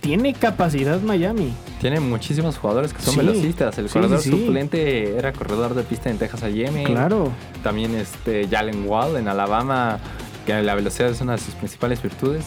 tiene 0.00 0.32
capacidad 0.32 1.00
Miami. 1.02 1.52
Tiene 1.82 2.00
muchísimos 2.00 2.56
jugadores 2.56 2.94
que 2.94 3.02
son 3.02 3.12
Sí, 3.12 3.20
velocistas. 3.20 3.76
El 3.76 3.88
sí, 3.88 3.92
corredor 3.92 4.20
sí, 4.20 4.30
suplente 4.30 5.18
era 5.18 5.34
corredor 5.34 5.74
de 5.74 5.82
pista 5.82 6.08
en 6.08 6.16
Texas 6.16 6.42
A&M. 6.42 6.84
Claro. 6.84 7.30
También 7.62 7.94
este 7.94 8.48
Jalen 8.48 8.88
Wall 8.88 9.18
en 9.18 9.28
Alabama, 9.28 9.98
que 10.46 10.62
la 10.62 10.74
velocidad 10.74 11.10
es 11.10 11.20
una 11.20 11.32
de 11.32 11.38
sus 11.38 11.54
principales 11.54 12.02
virtudes. 12.02 12.46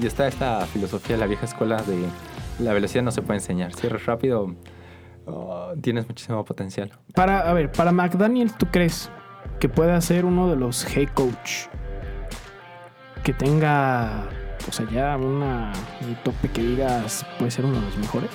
Y, 0.00 0.06
está 0.06 0.26
esta 0.26 0.66
filosofía 0.68 1.16
de 1.16 1.20
la 1.20 1.26
vieja 1.26 1.44
escuela 1.44 1.82
de 1.82 1.98
la 2.58 2.72
velocidad 2.72 3.02
no 3.02 3.10
se 3.10 3.20
puede 3.20 3.40
enseñar. 3.40 3.74
Si 3.74 3.86
eres 3.86 4.06
rápido, 4.06 4.54
oh, 5.26 5.72
tienes 5.80 6.06
muchísimo 6.08 6.44
potencial. 6.44 6.90
Para, 7.14 7.48
a 7.48 7.52
ver, 7.52 7.70
para 7.72 7.92
McDaniel, 7.92 8.52
¿tú 8.54 8.66
crees 8.66 9.10
que 9.60 9.68
pueda 9.68 10.00
ser 10.00 10.24
uno 10.24 10.48
de 10.48 10.56
los 10.56 10.84
head 10.96 11.08
coach 11.14 11.66
que 13.22 13.32
tenga, 13.32 14.24
o 14.68 14.72
sea, 14.72 14.88
ya 14.90 15.16
una, 15.16 15.72
un 16.06 16.14
tope 16.24 16.48
que 16.50 16.62
digas 16.62 17.24
puede 17.38 17.50
ser 17.50 17.64
uno 17.64 17.78
de 17.80 17.86
los 17.86 17.96
mejores? 17.96 18.30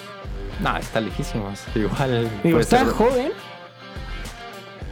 No, 0.62 0.75
está 0.77 1.00
lejísimos. 1.01 1.63
Igual. 1.75 2.29
Digo, 2.44 2.60
está 2.60 2.79
ser- 2.79 2.88
joven, 2.88 3.32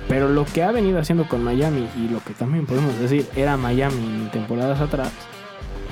pero 0.07 0.29
lo 0.29 0.45
que 0.45 0.63
ha 0.63 0.71
venido 0.71 0.99
haciendo 0.99 1.27
con 1.27 1.43
Miami 1.43 1.87
y 1.97 2.09
lo 2.09 2.19
que 2.23 2.33
también 2.33 2.65
podemos 2.65 2.97
decir 2.99 3.27
era 3.35 3.57
Miami 3.57 3.97
en 4.05 4.29
temporadas 4.31 4.79
atrás, 4.79 5.11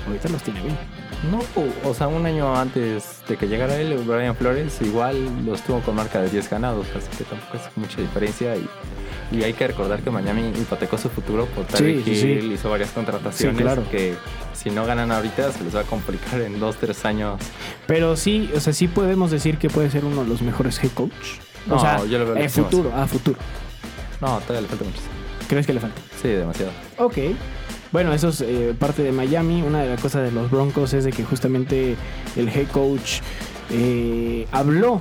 ahorita 0.07 0.29
los 0.29 0.41
tiene 0.43 0.61
bien. 0.61 0.77
No, 1.31 1.39
o 1.89 1.93
sea, 1.93 2.07
un 2.07 2.25
año 2.25 2.55
antes 2.55 3.21
de 3.29 3.37
que 3.37 3.47
llegara 3.47 3.79
él, 3.79 3.95
Brian 4.05 4.35
Flores 4.35 4.77
igual 4.81 5.45
los 5.45 5.61
tuvo 5.61 5.79
con 5.81 5.95
marca 5.95 6.21
de 6.21 6.29
10 6.29 6.49
ganados, 6.49 6.85
así 6.95 7.07
que 7.17 7.23
tampoco 7.23 7.57
es 7.57 7.63
mucha 7.77 8.01
diferencia. 8.01 8.55
Y, 8.57 8.67
y 9.31 9.43
hay 9.43 9.53
que 9.53 9.65
recordar 9.67 10.01
que 10.01 10.11
Miami 10.11 10.49
hipotecó 10.49 10.97
su 10.97 11.09
futuro 11.09 11.45
por 11.47 11.65
Tyreek 11.65 12.03
Sí, 12.03 12.11
Hill, 12.11 12.41
sí. 12.41 12.53
hizo 12.53 12.69
varias 12.69 12.91
contrataciones 12.91 13.57
Sí, 13.57 13.63
claro. 13.63 13.83
que 13.89 14.15
si 14.53 14.69
no 14.69 14.85
ganan 14.85 15.11
ahorita 15.11 15.51
se 15.53 15.63
les 15.63 15.73
va 15.75 15.79
a 15.81 15.83
complicar 15.83 16.41
en 16.41 16.59
2, 16.59 16.75
3 16.75 17.05
años. 17.05 17.41
Pero 17.87 18.17
sí, 18.17 18.51
o 18.55 18.59
sea, 18.59 18.73
sí 18.73 18.87
podemos 18.89 19.31
decir 19.31 19.57
que 19.57 19.69
puede 19.69 19.89
ser 19.89 20.03
uno 20.03 20.23
de 20.23 20.29
los 20.29 20.41
mejores 20.41 20.83
head 20.83 20.91
coach. 20.91 21.11
O 21.69 21.75
No, 21.75 21.79
sea, 21.79 22.03
yo 22.05 22.19
lo 22.19 22.25
veo 22.25 22.35
lejísimos. 22.35 22.69
futuro, 22.69 22.93
a 22.95 23.07
futuro. 23.07 23.39
No, 24.19 24.39
todavía 24.39 24.61
le 24.61 24.67
falta 24.67 24.83
muchísimo. 24.83 25.13
¿Crees 25.47 25.65
que 25.67 25.73
le 25.73 25.79
falta? 25.79 26.01
Sí, 26.21 26.27
demasiado. 26.29 26.71
Ok. 26.97 27.17
Bueno, 27.93 28.11
eso 28.11 28.29
es 28.29 28.41
eh, 28.41 28.75
parte 28.77 29.03
de 29.03 29.11
Miami. 29.11 29.61
Una 29.61 29.81
de 29.83 29.89
las 29.89 30.01
cosas 30.01 30.23
de 30.23 30.31
los 30.31 30.49
Broncos 30.51 30.93
es 30.93 31.03
de 31.05 31.11
que 31.11 31.23
justamente 31.23 31.95
el 32.35 32.49
head 32.49 32.67
coach 32.67 33.19
eh, 33.71 34.47
habló, 34.51 34.99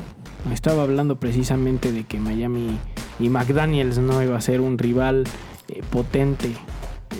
estaba 0.52 0.82
hablando 0.82 1.16
precisamente 1.16 1.90
de 1.90 2.04
que 2.04 2.20
Miami 2.20 2.78
y 3.18 3.28
McDaniels 3.30 3.98
no 3.98 4.22
iba 4.22 4.36
a 4.36 4.40
ser 4.40 4.60
un 4.60 4.76
rival 4.78 5.24
eh, 5.68 5.82
potente 5.90 6.48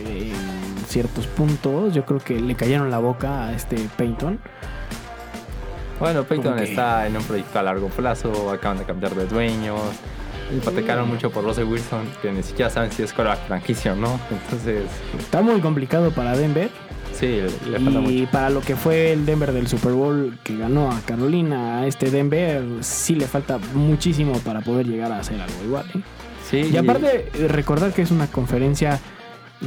eh, 0.07 0.33
en 0.33 0.85
ciertos 0.87 1.26
puntos. 1.26 1.95
Yo 1.95 2.05
creo 2.05 2.21
que 2.21 2.38
le 2.38 2.55
cayeron 2.55 2.91
la 2.91 2.99
boca 2.99 3.47
a 3.47 3.55
este 3.55 3.76
Peyton. 3.97 4.38
Bueno, 5.99 6.26
que- 6.64 6.64
está 6.64 7.07
en 7.07 7.17
un 7.17 7.23
proyecto 7.23 7.59
a 7.59 7.62
largo 7.62 7.88
plazo, 7.88 8.50
acaban 8.50 8.76
de 8.79 8.85
cambiar 8.85 9.14
de 9.14 9.25
dueños, 9.26 9.81
hipotecaron 10.57 11.09
mucho 11.09 11.31
por 11.31 11.45
Russell 11.45 11.65
Wilson, 11.65 12.05
que 12.21 12.33
ni 12.33 12.43
siquiera 12.43 12.71
saben 12.71 12.91
si 12.93 13.03
es 13.03 13.13
quarterback 13.13 13.47
franquicia 13.47 13.93
o 13.93 13.97
no. 13.97 14.19
Entonces, 14.31 14.85
Está 15.19 15.41
muy 15.43 15.61
complicado 15.61 16.11
para 16.11 16.37
Denver. 16.37 16.71
sí, 17.15 17.41
le, 17.71 17.79
falta 17.81 18.01
Y 18.01 18.21
mucho. 18.21 18.31
para 18.33 18.51
lo 18.51 18.61
que 18.61 18.77
fue 18.77 19.13
el 19.13 19.25
Denver 19.27 19.53
del 19.53 19.67
Super 19.69 19.93
Bowl 19.93 20.39
que 20.43 20.57
ganó 20.57 20.91
a 20.91 21.01
Carolina, 21.01 21.79
a 21.81 21.87
este 21.87 22.11
Denver 22.11 22.63
sí 22.81 23.15
le 23.15 23.27
falta 23.27 23.59
muchísimo 23.75 24.33
para 24.41 24.61
poder 24.61 24.87
llegar 24.87 25.13
a 25.13 25.19
hacer 25.21 25.41
algo 25.41 25.65
igual. 25.65 25.87
¿eh? 25.95 26.01
Sí, 26.51 26.71
Y 26.73 26.77
aparte, 26.77 27.31
recordar 27.49 27.93
que 27.93 28.03
es 28.03 28.11
una 28.11 28.27
conferencia, 28.27 29.01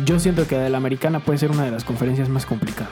yo 0.06 0.20
siento 0.20 0.46
que 0.48 0.58
de 0.58 0.70
la 0.70 0.77
americana 0.77 1.20
puede 1.20 1.39
ser 1.39 1.51
una 1.51 1.63
de 1.65 1.72
las 1.72 1.84
conferencias 1.84 2.30
más 2.30 2.46
complicadas. 2.46 2.92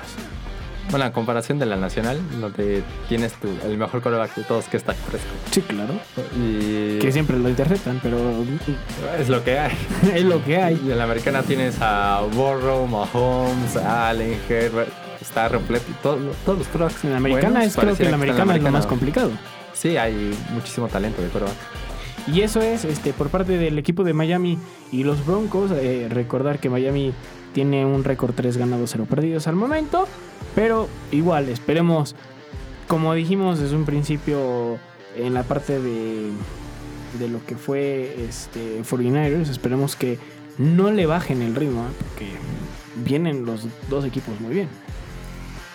Bueno, 0.90 1.06
a 1.06 1.12
comparación 1.12 1.60
de 1.60 1.66
la 1.66 1.76
nacional, 1.76 2.20
donde 2.40 2.84
tienes 3.10 3.34
tu, 3.34 3.48
el 3.66 3.78
mejor 3.78 4.02
quarterback 4.02 4.36
de 4.36 4.44
todos 4.44 4.66
que 4.66 4.78
está 4.78 4.94
fresco. 4.94 5.28
Sí, 5.52 5.62
claro. 5.62 5.94
Y 6.38 7.00
Que 7.00 7.12
siempre 7.12 7.40
lo 7.40 7.50
interceptan, 7.50 8.00
pero 8.04 8.18
es 9.18 9.30
lo 9.30 9.44
que 9.44 9.60
hay. 9.60 9.72
es 10.14 10.24
lo 10.24 10.44
que 10.44 10.58
hay. 10.58 10.80
Y 10.86 10.92
en 10.92 10.98
la 10.98 11.06
americana 11.06 11.42
tienes 11.44 11.78
a 11.82 12.22
Burrow, 12.34 12.86
Mahomes, 12.88 13.76
Allen, 13.78 14.38
Herbert. 14.48 14.90
Está 15.22 15.48
repleto. 15.48 15.86
Todo, 16.04 16.18
todos 16.46 16.60
los 16.60 16.68
quarterbacks. 16.68 17.04
En 17.06 17.12
la 17.12 17.18
americana 17.18 17.50
buenos 17.52 17.68
es 17.68 17.74
creo 17.74 17.82
que 17.82 17.86
pareciera 17.86 18.12
la 18.12 18.18
en 18.18 18.22
americana 18.22 18.56
es 18.56 18.62
lo 18.62 18.72
más 18.72 18.86
americana. 18.86 18.90
complicado. 18.90 19.32
Sí, 19.74 19.98
hay 19.98 20.36
muchísimo 20.54 20.88
talento 20.90 21.22
de 21.22 21.30
quarterback. 21.30 21.58
Y 22.28 22.42
eso 22.42 22.62
es 22.62 22.86
este, 22.86 23.14
por 23.14 23.30
parte 23.30 23.58
del 23.58 23.78
equipo 23.78 24.04
de 24.04 24.14
Miami 24.14 24.58
y 24.92 25.04
los 25.04 25.26
Broncos. 25.26 25.72
Eh, 25.72 26.08
recordar 26.10 26.60
que 26.60 26.70
Miami 26.70 27.14
tiene 27.54 27.86
un 27.86 28.04
récord 28.04 28.34
3 28.36 28.58
ganados, 28.58 28.90
0 28.92 29.06
perdidos 29.10 29.48
al 29.48 29.56
momento. 29.56 30.08
Pero 30.56 30.88
igual, 31.12 31.50
esperemos, 31.50 32.16
como 32.88 33.14
dijimos 33.14 33.60
desde 33.60 33.76
un 33.76 33.86
principio 33.86 34.78
en 35.16 35.34
la 35.34 35.44
parte 35.44 35.80
de, 35.80 36.30
de 37.20 37.28
lo 37.30 37.44
que 37.46 37.56
fue 37.56 38.16
este, 38.28 38.82
49ers, 38.84 39.50
esperemos 39.50 39.96
que 39.96 40.20
no 40.58 40.92
le 40.92 41.06
bajen 41.06 41.42
el 41.42 41.56
ritmo, 41.56 41.82
¿eh? 41.86 41.92
porque 42.00 42.28
vienen 43.04 43.46
los 43.46 43.66
dos 43.90 44.06
equipos 44.06 44.40
muy 44.40 44.54
bien. 44.54 44.68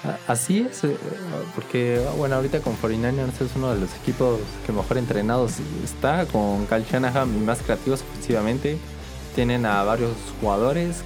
A- 0.05 0.33
Así 0.33 0.61
es, 0.71 0.85
eh, 0.85 0.97
porque 1.57 2.01
bueno, 2.17 2.37
ahorita 2.37 2.61
con 2.61 2.77
49ers 2.77 3.41
es 3.45 3.57
uno 3.57 3.75
de 3.75 3.81
los 3.81 3.93
equipos 3.97 4.39
que 4.65 4.73
mejor 4.73 4.99
entrenados 4.99 5.55
está, 5.83 6.25
con 6.27 6.67
Kyle 6.67 6.85
Shanahan 6.89 7.35
y 7.37 7.41
más 7.45 7.59
creativos 7.61 8.03
ofensivamente. 8.09 8.79
Tienen 9.35 9.67
a 9.67 9.83
varios 9.83 10.13
jugadores 10.41 11.03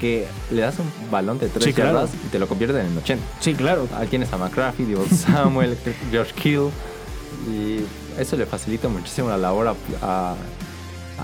que 0.00 0.26
le 0.50 0.62
das 0.62 0.78
un 0.78 0.90
balón 1.10 1.38
de 1.38 1.48
3 1.48 1.64
Sí, 1.64 1.72
claro. 1.72 1.92
yardas 1.92 2.10
y 2.14 2.28
te 2.28 2.38
lo 2.38 2.46
convierten 2.48 2.84
en 2.86 2.98
80. 2.98 3.24
Sí, 3.40 3.54
claro. 3.54 3.88
Ahí 3.96 4.06
tienes 4.08 4.32
a 4.32 4.36
McCraffy, 4.38 4.84
Divo 4.84 5.04
Samuel, 5.06 5.76
George 6.10 6.32
Kill. 6.34 6.68
Y 7.50 7.80
eso 8.20 8.36
le 8.36 8.46
facilita 8.46 8.88
muchísimo 8.88 9.28
la 9.28 9.36
labor 9.38 9.68
a, 9.68 9.74
a, 10.02 10.34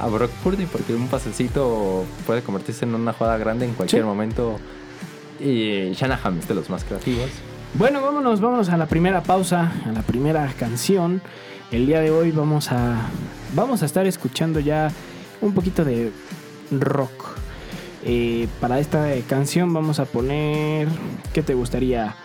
a 0.00 0.06
Brock 0.08 0.30
Purdy 0.42 0.66
porque 0.66 0.94
un 0.94 1.08
pasecito 1.08 2.04
puede 2.26 2.42
convertirse 2.42 2.84
en 2.84 2.94
una 2.94 3.12
jugada 3.12 3.36
grande 3.38 3.64
en 3.66 3.74
cualquier 3.74 4.02
Sí. 4.02 4.06
momento. 4.06 4.58
Y 5.40 5.92
Shanahan 5.92 6.38
es 6.38 6.48
de 6.48 6.54
los 6.54 6.70
más 6.70 6.84
creativos. 6.84 7.28
Bueno, 7.74 8.00
vámonos, 8.02 8.40
vámonos 8.40 8.68
a 8.68 8.76
la 8.76 8.86
primera 8.86 9.22
pausa, 9.22 9.72
a 9.86 9.92
la 9.92 10.02
primera 10.02 10.52
canción. 10.58 11.20
El 11.70 11.86
día 11.86 12.00
de 12.00 12.10
hoy 12.10 12.30
vamos 12.30 12.70
a 12.70 12.96
vamos 13.54 13.82
a 13.82 13.86
estar 13.86 14.06
escuchando 14.06 14.60
ya 14.60 14.90
un 15.40 15.52
poquito 15.54 15.84
de 15.84 16.12
rock. 16.70 17.10
Eh, 18.04 18.48
para 18.60 18.80
esta 18.80 19.08
canción 19.28 19.72
vamos 19.72 20.00
a 20.00 20.04
poner 20.06 20.88
¿qué 21.32 21.42
te 21.42 21.54
gustaría? 21.54 22.16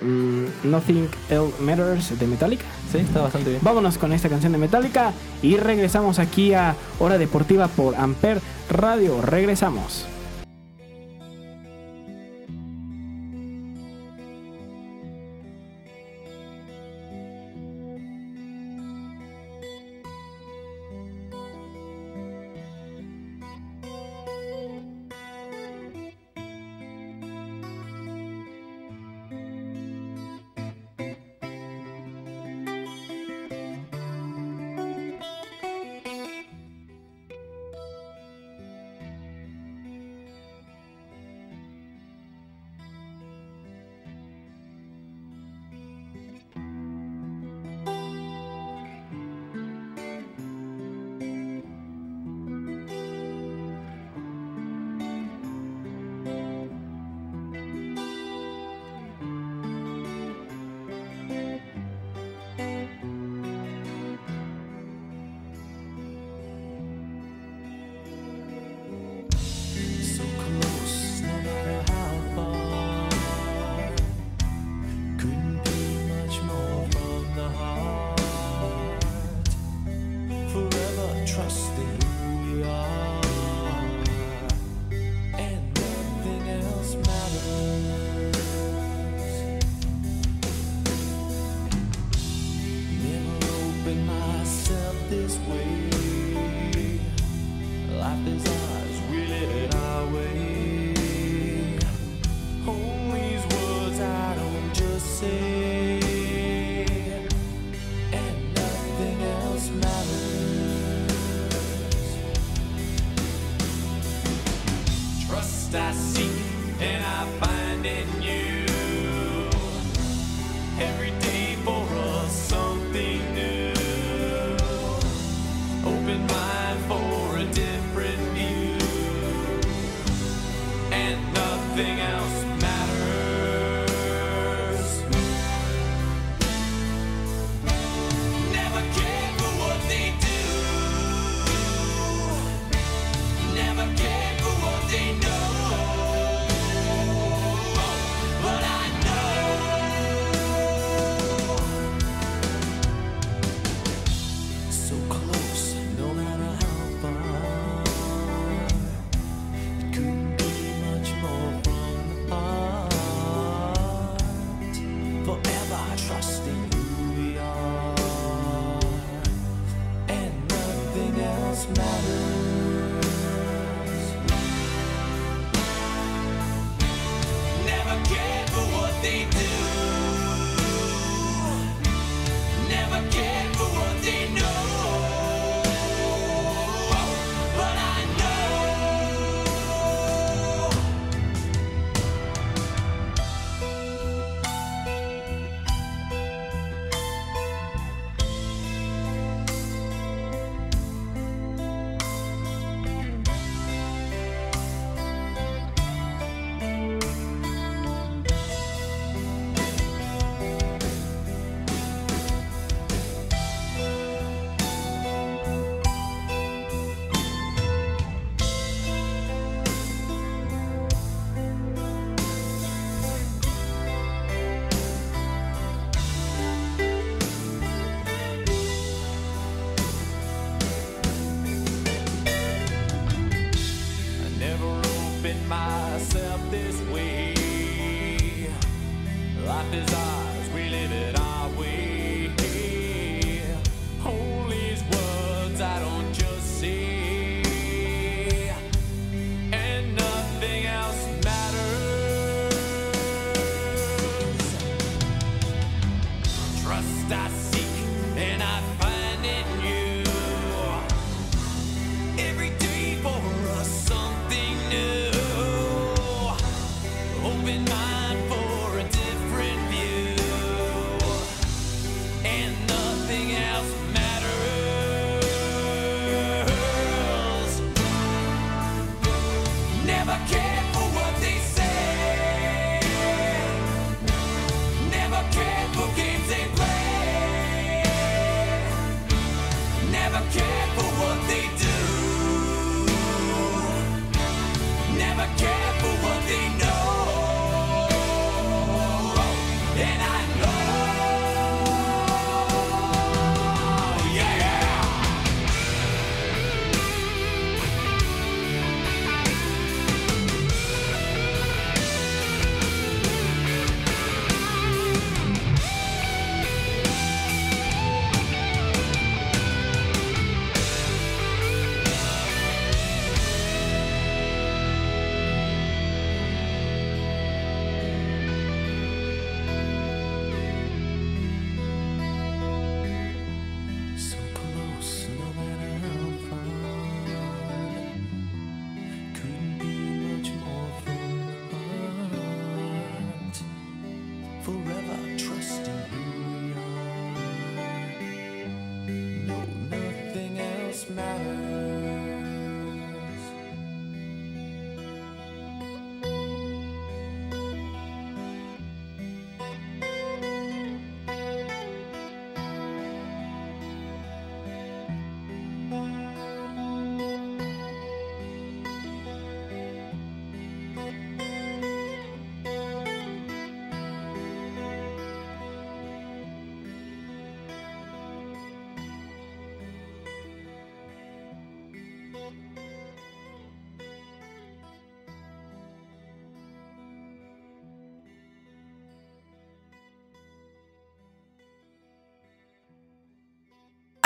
Mm, 0.00 0.70
Nothing 0.70 1.08
Else 1.30 1.54
Matters 1.60 2.18
de 2.18 2.26
Metallica. 2.26 2.64
Sí, 2.92 2.98
está 2.98 3.22
bastante 3.22 3.50
bien. 3.50 3.62
Vámonos 3.62 3.96
con 3.96 4.12
esta 4.12 4.28
canción 4.28 4.52
de 4.52 4.58
Metallica 4.58 5.12
y 5.42 5.56
regresamos 5.56 6.18
aquí 6.18 6.52
a 6.52 6.76
Hora 6.98 7.16
Deportiva 7.18 7.68
por 7.68 7.94
Amper 7.96 8.40
Radio. 8.68 9.22
Regresamos. 9.22 10.06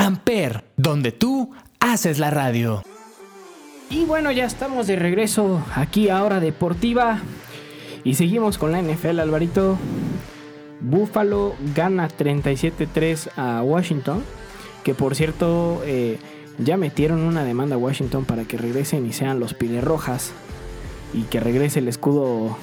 Amper, 0.09 0.65
donde 0.79 1.13
tú 1.13 1.51
haces 1.81 2.19
la 2.19 2.31
radio. 2.31 2.83
Y 3.91 4.07
bueno, 4.07 4.33
ya 4.33 4.47
estamos 4.47 4.87
de 4.87 4.97
regreso 4.97 5.63
aquí 5.75 6.09
a 6.09 6.25
Hora 6.25 6.41
Deportiva. 6.41 7.21
Y 8.05 8.15
seguimos 8.15 8.57
con 8.57 8.73
la 8.73 8.81
NFL, 8.81 9.21
Alvarito. 9.21 9.77
Buffalo 10.81 11.57
gana 11.75 12.09
37-3 12.09 13.33
a 13.37 13.63
Washington. 13.63 14.25
Que 14.83 14.95
por 14.95 15.15
cierto, 15.15 15.83
eh, 15.85 16.19
ya 16.57 16.79
metieron 16.79 17.21
una 17.21 17.45
demanda 17.45 17.75
a 17.75 17.79
Washington 17.79 18.25
para 18.25 18.45
que 18.45 18.57
regresen 18.57 19.05
y 19.05 19.13
sean 19.13 19.41
los 19.41 19.53
Piles 19.53 19.85
Rojas. 19.85 20.33
Y 21.13 21.25
que 21.25 21.39
regrese 21.39 21.81
el 21.81 21.89
escudo 21.89 22.57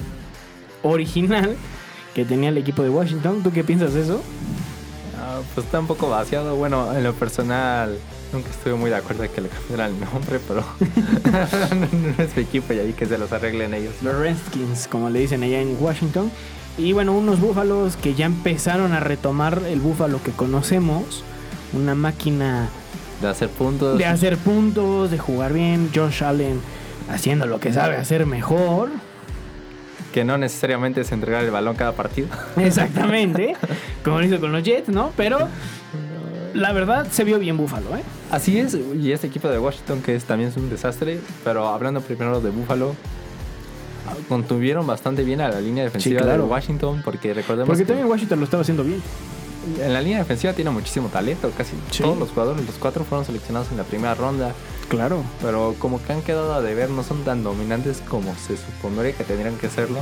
original 0.82 1.54
que 2.12 2.24
tenía 2.24 2.48
el 2.48 2.58
equipo 2.58 2.82
de 2.82 2.90
Washington. 2.90 3.44
¿Tú 3.44 3.52
qué 3.52 3.62
piensas 3.62 3.94
de 3.94 4.00
eso? 4.02 4.20
Pues 5.56 5.64
está 5.64 5.80
un 5.80 5.86
poco 5.86 6.10
vaciado. 6.10 6.54
Bueno, 6.54 6.94
en 6.94 7.02
lo 7.02 7.14
personal, 7.14 7.96
nunca 8.30 8.50
estuve 8.50 8.74
muy 8.74 8.90
de 8.90 8.96
acuerdo 8.96 9.22
de 9.22 9.30
que 9.30 9.40
le 9.40 9.48
cambiaran 9.48 9.94
el 9.94 10.00
nombre, 10.00 10.38
pero 10.46 10.62
no 12.18 12.22
es 12.22 12.36
mi 12.36 12.42
equipo 12.42 12.74
y 12.74 12.78
ahí 12.78 12.92
que 12.92 13.06
se 13.06 13.16
los 13.16 13.32
arreglen 13.32 13.72
ellos. 13.72 13.94
Los 14.02 14.16
Redskins, 14.16 14.86
como 14.86 15.08
le 15.08 15.20
dicen 15.20 15.42
allá 15.42 15.58
en 15.62 15.74
Washington. 15.80 16.30
Y 16.76 16.92
bueno, 16.92 17.14
unos 17.14 17.40
búfalos 17.40 17.96
que 17.96 18.14
ya 18.14 18.26
empezaron 18.26 18.92
a 18.92 19.00
retomar 19.00 19.62
el 19.66 19.80
búfalo 19.80 20.22
que 20.22 20.30
conocemos. 20.32 21.24
Una 21.72 21.94
máquina 21.94 22.68
De 23.22 23.28
hacer 23.28 23.48
puntos. 23.48 23.96
de 23.96 24.04
hacer 24.04 24.36
puntos, 24.36 25.10
de 25.10 25.16
jugar 25.16 25.54
bien. 25.54 25.90
Josh 25.94 26.22
Allen 26.22 26.60
haciendo 27.10 27.46
lo 27.46 27.60
que 27.60 27.72
sabe 27.72 27.96
hacer 27.96 28.26
mejor. 28.26 28.90
Que 30.16 30.24
no 30.24 30.38
necesariamente 30.38 31.02
es 31.02 31.12
entregar 31.12 31.44
el 31.44 31.50
balón 31.50 31.76
cada 31.76 31.92
partido. 31.92 32.28
Exactamente. 32.56 33.54
como 34.02 34.18
lo 34.18 34.24
hizo 34.24 34.40
con 34.40 34.50
los 34.50 34.62
Jets, 34.62 34.88
¿no? 34.88 35.12
Pero 35.14 35.46
la 36.54 36.72
verdad 36.72 37.06
se 37.10 37.22
vio 37.22 37.38
bien 37.38 37.58
búfalo, 37.58 37.94
¿eh? 37.94 38.02
Así 38.30 38.58
es, 38.58 38.74
y 38.98 39.12
este 39.12 39.26
equipo 39.26 39.50
de 39.50 39.58
Washington 39.58 40.00
que 40.00 40.16
es, 40.16 40.24
también 40.24 40.48
es 40.48 40.56
un 40.56 40.70
desastre, 40.70 41.20
pero 41.44 41.68
hablando 41.68 42.00
primero 42.00 42.40
de 42.40 42.48
Buffalo, 42.48 42.96
contuvieron 44.26 44.86
bastante 44.86 45.22
bien 45.22 45.42
a 45.42 45.50
la 45.50 45.60
línea 45.60 45.84
defensiva 45.84 46.22
claro. 46.22 46.44
de 46.44 46.48
Washington, 46.48 47.02
porque 47.04 47.34
recordemos 47.34 47.68
Porque 47.68 47.82
que 47.82 47.88
también 47.88 48.08
Washington 48.08 48.38
lo 48.38 48.44
estaba 48.46 48.62
haciendo 48.62 48.84
bien. 48.84 49.02
En 49.80 49.92
la 49.92 50.00
línea 50.00 50.18
defensiva 50.18 50.52
tiene 50.52 50.70
muchísimo 50.70 51.08
talento, 51.08 51.50
casi 51.56 51.72
Sí. 51.90 52.02
todos 52.02 52.16
los 52.18 52.30
jugadores, 52.30 52.64
los 52.66 52.76
cuatro 52.76 53.04
fueron 53.04 53.24
seleccionados 53.24 53.70
en 53.70 53.76
la 53.78 53.84
primera 53.84 54.14
ronda, 54.14 54.52
Claro. 54.88 55.22
pero 55.42 55.74
como 55.78 56.02
que 56.02 56.12
han 56.12 56.22
quedado 56.22 56.54
a 56.54 56.62
deber, 56.62 56.90
no 56.90 57.02
son 57.02 57.24
tan 57.24 57.42
dominantes 57.42 58.02
como 58.08 58.34
se 58.36 58.56
supondría 58.56 59.12
que 59.12 59.24
tendrían 59.24 59.56
que 59.56 59.68
serlo. 59.68 59.98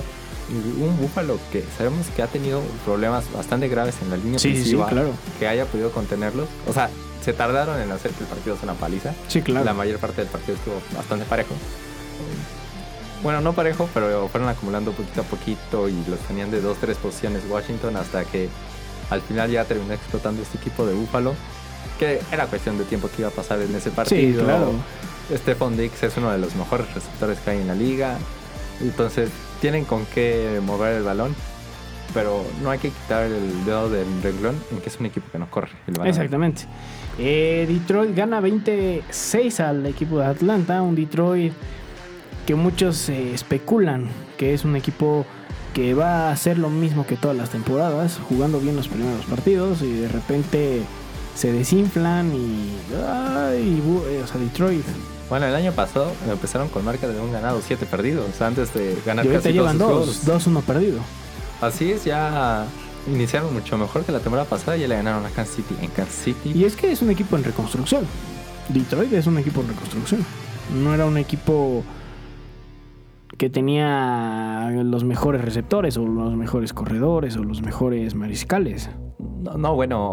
Y 0.50 0.82
un 0.82 0.98
Buffalo 1.00 1.38
que 1.50 1.64
sabemos 1.78 2.06
que 2.14 2.22
ha 2.22 2.26
tenido 2.26 2.60
problemas 2.84 3.24
bastante 3.32 3.66
graves 3.68 3.94
en 4.02 4.10
la 4.10 4.16
línea 4.18 4.38
sí, 4.38 4.50
ofensiva, 4.50 4.88
claro. 4.88 5.10
que 5.38 5.48
haya 5.48 5.64
podido 5.64 5.90
contenerlos. 5.90 6.48
O 6.68 6.72
sea, 6.74 6.90
se 7.24 7.32
tardaron 7.32 7.80
en 7.80 7.90
hacer 7.90 8.10
que 8.10 8.24
el 8.24 8.28
partido 8.28 8.54
sea 8.56 8.64
una 8.64 8.74
paliza. 8.74 9.14
Sí, 9.28 9.40
claro. 9.40 9.64
La 9.64 9.72
mayor 9.72 9.98
parte 9.98 10.20
del 10.20 10.28
partido 10.30 10.56
estuvo 10.58 10.74
bastante 10.94 11.24
parejo. 11.24 11.54
Bueno, 13.22 13.40
no 13.40 13.54
parejo, 13.54 13.88
pero 13.94 14.28
fueron 14.28 14.50
acumulando 14.50 14.92
poquito 14.92 15.22
a 15.22 15.24
poquito 15.24 15.88
y 15.88 15.94
los 16.08 16.18
tenían 16.28 16.50
de 16.50 16.60
dos, 16.60 16.76
tres 16.78 16.98
posiciones 16.98 17.42
Washington 17.48 17.96
hasta 17.96 18.24
que 18.26 18.50
al 19.14 19.22
final 19.22 19.50
ya 19.50 19.64
terminó 19.64 19.94
explotando 19.94 20.42
este 20.42 20.58
equipo 20.58 20.84
de 20.86 20.94
Buffalo. 20.94 21.34
Que 21.98 22.20
era 22.32 22.46
cuestión 22.46 22.76
de 22.76 22.84
tiempo 22.84 23.08
que 23.08 23.22
iba 23.22 23.28
a 23.28 23.32
pasar 23.32 23.60
en 23.60 23.74
ese 23.74 23.90
partido. 23.90 24.44
claro. 24.44 24.72
Stephon 25.32 25.76
Dix 25.76 26.02
es 26.02 26.16
uno 26.18 26.30
de 26.30 26.38
los 26.38 26.54
mejores 26.54 26.92
receptores 26.92 27.38
que 27.38 27.50
hay 27.50 27.60
en 27.60 27.68
la 27.68 27.74
liga. 27.74 28.18
Entonces 28.80 29.30
tienen 29.60 29.84
con 29.84 30.04
qué 30.06 30.60
mover 30.64 30.96
el 30.96 31.02
balón. 31.02 31.34
Pero 32.12 32.44
no 32.62 32.70
hay 32.70 32.78
que 32.78 32.90
quitar 32.90 33.24
el 33.24 33.64
dedo 33.64 33.88
del 33.88 34.06
renglón 34.22 34.56
en 34.70 34.80
que 34.80 34.88
es 34.88 35.00
un 35.00 35.06
equipo 35.06 35.26
que 35.32 35.38
no 35.38 35.50
corre 35.50 35.72
el 35.86 35.94
balón. 35.94 36.08
Exactamente. 36.08 36.66
Eh, 37.18 37.64
Detroit 37.68 38.14
gana 38.14 38.40
26 38.40 39.60
al 39.60 39.86
equipo 39.86 40.18
de 40.18 40.26
Atlanta. 40.26 40.82
Un 40.82 40.94
Detroit 40.94 41.52
que 42.46 42.54
muchos 42.54 43.08
eh, 43.08 43.32
especulan 43.32 44.08
que 44.36 44.52
es 44.52 44.64
un 44.64 44.76
equipo 44.76 45.24
que 45.74 45.92
va 45.92 46.28
a 46.28 46.32
hacer 46.32 46.58
lo 46.58 46.70
mismo 46.70 47.06
que 47.06 47.16
todas 47.16 47.36
las 47.36 47.50
temporadas, 47.50 48.18
jugando 48.28 48.60
bien 48.60 48.76
los 48.76 48.88
primeros 48.88 49.26
partidos 49.26 49.82
y 49.82 49.92
de 49.92 50.08
repente 50.08 50.82
se 51.34 51.52
desinflan 51.52 52.32
y. 52.34 52.70
ay, 52.94 53.82
eh, 54.08 54.22
o 54.22 54.26
sea, 54.26 54.40
Detroit 54.40 54.84
Bueno, 55.28 55.46
el 55.46 55.54
año 55.54 55.72
pasado 55.72 56.12
empezaron 56.30 56.68
con 56.68 56.84
marca 56.84 57.08
de 57.08 57.20
un 57.20 57.32
ganado, 57.32 57.60
siete 57.60 57.86
perdidos, 57.86 58.40
antes 58.40 58.72
de 58.72 58.96
ganar 59.04 59.26
Y 59.26 59.28
casi 59.30 59.52
llevan 59.52 59.76
todos 59.76 60.06
dos, 60.06 60.24
dos, 60.24 60.46
uno 60.46 60.62
perdido. 60.62 61.00
Así 61.60 61.90
es, 61.90 62.04
ya 62.04 62.66
iniciaron 63.08 63.52
mucho 63.52 63.76
mejor 63.76 64.04
que 64.04 64.12
la 64.12 64.20
temporada 64.20 64.48
pasada 64.48 64.76
y 64.76 64.82
ya 64.82 64.88
le 64.88 64.96
ganaron 64.96 65.26
a 65.26 65.30
Kansas 65.30 65.56
City 65.56 65.74
en 65.82 65.90
Kansas 65.90 66.14
City. 66.14 66.52
Y 66.54 66.64
es 66.64 66.76
que 66.76 66.92
es 66.92 67.02
un 67.02 67.10
equipo 67.10 67.36
en 67.36 67.44
reconstrucción. 67.44 68.06
Detroit 68.68 69.12
es 69.12 69.26
un 69.26 69.38
equipo 69.38 69.60
en 69.60 69.68
reconstrucción. 69.68 70.24
No 70.72 70.94
era 70.94 71.04
un 71.04 71.18
equipo 71.18 71.84
que 73.36 73.50
tenía 73.50 74.70
los 74.84 75.04
mejores 75.04 75.42
receptores 75.42 75.96
o 75.96 76.06
los 76.06 76.34
mejores 76.34 76.72
corredores 76.72 77.36
o 77.36 77.44
los 77.44 77.62
mejores 77.62 78.14
mariscales. 78.14 78.90
No, 79.18 79.58
no, 79.58 79.74
bueno, 79.74 80.12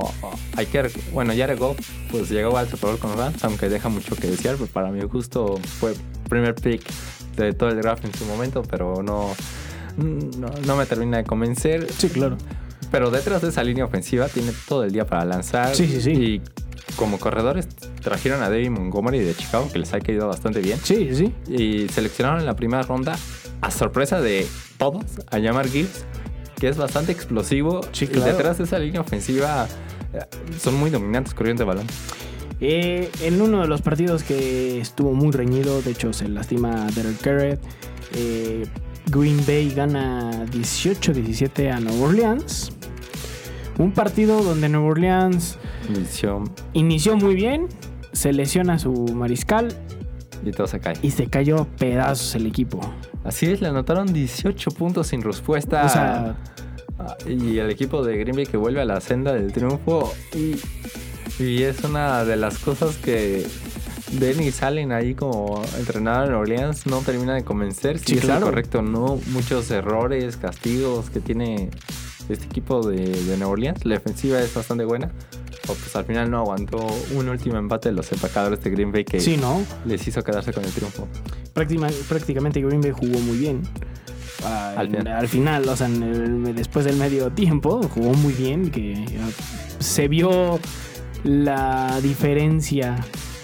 hay 0.58 0.66
que... 0.66 0.90
Bueno, 1.14 1.34
Jared 1.36 1.58
Goff 1.58 1.78
pues 2.12 2.30
llegó 2.30 2.58
al 2.58 2.68
Super 2.68 2.92
Bowl 2.92 3.00
con 3.00 3.18
Rams, 3.18 3.44
aunque 3.44 3.70
deja 3.70 3.90
mucho 3.90 4.16
que 4.16 4.28
desear, 4.28 4.56
pero 4.56 4.68
para 4.68 4.92
mi 4.92 5.02
gusto 5.04 5.58
fue 5.80 5.94
primer 6.30 6.56
pick 6.56 6.84
de 7.36 7.54
todo 7.54 7.70
el 7.70 7.82
draft 7.82 8.06
en 8.06 8.14
su 8.14 8.26
momento, 8.26 8.62
pero 8.70 9.02
no, 9.02 9.30
no, 9.98 10.48
no 10.66 10.76
me 10.76 10.86
termina 10.86 11.18
de 11.18 11.24
convencer. 11.24 11.92
Sí, 11.92 12.10
claro. 12.10 12.38
Pero 12.92 13.10
detrás 13.10 13.42
de 13.42 13.50
esa 13.50 13.64
línea 13.64 13.86
ofensiva 13.86 14.28
tiene 14.28 14.52
todo 14.68 14.84
el 14.84 14.92
día 14.92 15.06
para 15.06 15.24
lanzar. 15.24 15.74
Sí, 15.76 15.88
sí, 15.88 16.02
sí. 16.02 16.12
Y 16.12 16.42
como 16.96 17.20
corredores 17.20 17.68
trajeron 18.02 18.44
a 18.44 18.50
David 18.50 18.70
Montgomery 18.70 19.20
de 19.20 19.36
Chicago, 19.36 19.70
que 19.72 19.80
les 19.80 19.94
ha 19.94 20.00
caído 20.00 20.28
bastante 20.28 20.62
bien. 20.62 20.80
Sí, 20.84 21.10
sí. 21.16 21.34
Y 21.48 21.88
seleccionaron 21.90 22.40
en 22.40 22.46
la 22.46 22.56
primera 22.56 22.84
ronda, 22.84 23.18
a 23.62 23.72
sorpresa 23.72 24.22
de 24.22 24.48
todos, 24.78 25.06
a 25.30 25.40
llamar 25.40 25.68
Gibbs, 25.68 26.06
que 26.60 26.68
es 26.68 26.78
bastante 26.78 27.12
explosivo. 27.12 27.82
Sí, 27.92 28.06
Y 28.12 28.20
detrás 28.20 28.58
de 28.58 28.66
esa 28.66 28.80
línea 28.80 29.02
ofensiva 29.02 29.68
eh, 30.14 30.20
son 30.60 30.76
muy 30.76 30.90
dominantes 30.90 31.34
corriendo 31.34 31.64
el 31.64 31.68
balón. 31.68 31.88
Eh, 32.60 33.10
en 33.22 33.42
uno 33.42 33.62
de 33.62 33.68
los 33.68 33.82
partidos 33.82 34.24
que 34.24 34.80
estuvo 34.80 35.14
muy 35.14 35.32
reñido, 35.32 35.82
de 35.82 35.92
hecho 35.92 36.14
se 36.14 36.28
lastima 36.28 36.86
Derek 36.94 37.20
Carrot, 37.20 37.60
eh, 38.14 38.68
Green 39.08 39.44
Bay 39.48 39.74
gana 39.74 40.46
18-17 40.46 41.72
a 41.72 41.80
Nueva 41.80 42.08
Orleans. 42.08 42.72
Un 43.80 43.92
partido 43.94 44.44
donde 44.44 44.70
Nueva 44.70 44.88
Orleans 44.88 45.58
Inició 45.90 46.44
inició 46.74 47.18
muy 47.18 47.36
bien, 47.36 47.68
se 48.14 48.34
lesiona 48.34 48.80
su 48.80 48.92
mariscal 49.14 49.70
y 50.46 50.52
todo 50.52 50.68
se 50.68 50.80
cae. 50.80 50.94
y 51.02 51.12
se 51.12 51.28
cayó 51.28 51.62
a 51.62 51.66
pedazos 51.66 52.36
el 52.36 52.48
equipo. 52.48 52.80
Así 53.24 53.46
es, 53.46 53.62
le 53.62 53.68
anotaron 53.68 54.12
18 54.12 54.72
puntos 54.72 55.08
sin 55.08 55.22
respuesta. 55.22 55.86
O 55.86 55.90
sea, 55.90 56.36
y 57.28 57.58
el 57.60 57.70
equipo 57.70 58.04
de 58.04 58.18
Green 58.18 58.36
Bay 58.36 58.46
que 58.46 58.58
vuelve 58.58 58.82
a 58.82 58.86
la 58.86 59.00
senda 59.02 59.34
del 59.34 59.52
triunfo. 59.54 60.12
Y, 60.36 60.56
y 61.44 61.64
es 61.64 61.84
una 61.84 62.24
de 62.26 62.36
las 62.36 62.58
cosas 62.60 62.98
que 62.98 63.46
Dennis 64.14 64.64
Allen 64.64 64.92
ahí 64.92 65.14
como 65.16 65.62
entrenador 65.78 66.30
en 66.30 66.34
Orleans 66.36 66.86
no 66.88 67.00
termina 67.00 67.36
de 67.36 67.44
convencer. 67.44 68.00
Si 68.00 68.06
Sí, 68.08 68.14
es 68.18 68.22
claro. 68.22 68.48
correcto, 68.48 68.82
no. 68.82 69.20
Muchos 69.28 69.70
errores, 69.72 70.38
castigos 70.38 71.10
que 71.12 71.20
tiene 71.20 71.70
este 72.30 72.46
equipo 72.46 72.86
de, 72.88 72.98
de 73.08 73.38
Nueva 73.38 73.54
Orleans. 73.54 73.86
La 73.86 73.94
defensiva 73.96 74.40
es 74.40 74.54
bastante 74.54 74.86
buena. 74.86 75.12
Pues 75.80 75.96
al 75.96 76.06
final 76.06 76.30
no 76.30 76.40
aguantó 76.40 76.86
un 77.16 77.30
último 77.30 77.58
empate 77.58 77.90
de 77.90 77.96
los 77.96 78.12
empacadores 78.12 78.64
de 78.64 78.70
Green 78.70 78.92
Bay 78.92 79.04
que 79.06 79.20
sí, 79.20 79.38
¿no? 79.38 79.62
les 79.86 80.08
hizo 80.08 80.24
quedarse 80.24 80.54
con 80.54 80.64
el 80.64 80.72
triunfo. 80.72 81.08
Práctima- 81.54 81.90
prácticamente 82.08 82.62
Green 82.62 82.82
Bay 82.82 82.92
jugó 82.92 83.20
muy 83.20 83.38
bien. 83.38 83.62
Ah, 84.44 84.74
Al 84.78 84.88
en- 84.88 84.98
final. 84.98 85.18
al 85.18 85.28
final, 85.28 85.70
o 85.70 85.76
sea, 85.76 85.88
en 85.88 86.02
el- 86.04 86.56
después 86.56 86.86
del 86.86 86.96
medio 86.98 87.30
tiempo, 87.32 87.82
jugó 87.90 88.14
muy 88.14 88.34
bien, 88.34 88.72
que 88.72 89.06
ah, 89.22 89.30
se 89.80 90.08
vio 90.08 90.60
la 91.24 92.00
diferencia 92.02 92.96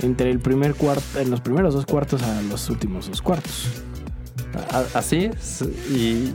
entre 0.02 0.32
el 0.32 0.40
primer 0.40 0.74
cuarto, 0.76 1.20
en 1.20 1.30
los 1.30 1.42
primeros 1.42 1.74
dos 1.76 1.86
cuartos 1.86 2.24
a 2.24 2.42
los 2.44 2.70
últimos 2.70 3.08
dos 3.10 3.22
cuartos. 3.22 3.68
Así 4.96 5.26
es. 5.26 5.62
Y 5.92 6.34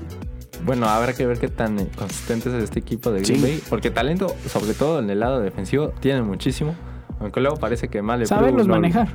bueno, 0.64 0.86
habrá 0.88 1.12
que 1.12 1.26
ver 1.26 1.38
qué 1.38 1.48
tan 1.48 1.78
eh, 1.78 1.88
consistente 1.96 2.48
es 2.48 2.62
este 2.64 2.78
equipo 2.80 3.10
de 3.10 3.20
Green 3.22 3.36
Sí. 3.40 3.42
Bay. 3.42 3.62
Porque 3.68 3.90
talento, 3.90 4.34
sobre 4.48 4.74
todo 4.74 4.98
en 5.00 5.10
el 5.10 5.20
lado 5.20 5.40
defensivo, 5.40 5.88
tienen 6.00 6.24
muchísimo. 6.26 6.74
Aunque 7.20 7.40
luego 7.40 7.56
parece 7.56 7.88
que 7.88 8.02
mal 8.02 8.26
Saberlos 8.26 8.66
manejar. 8.68 9.08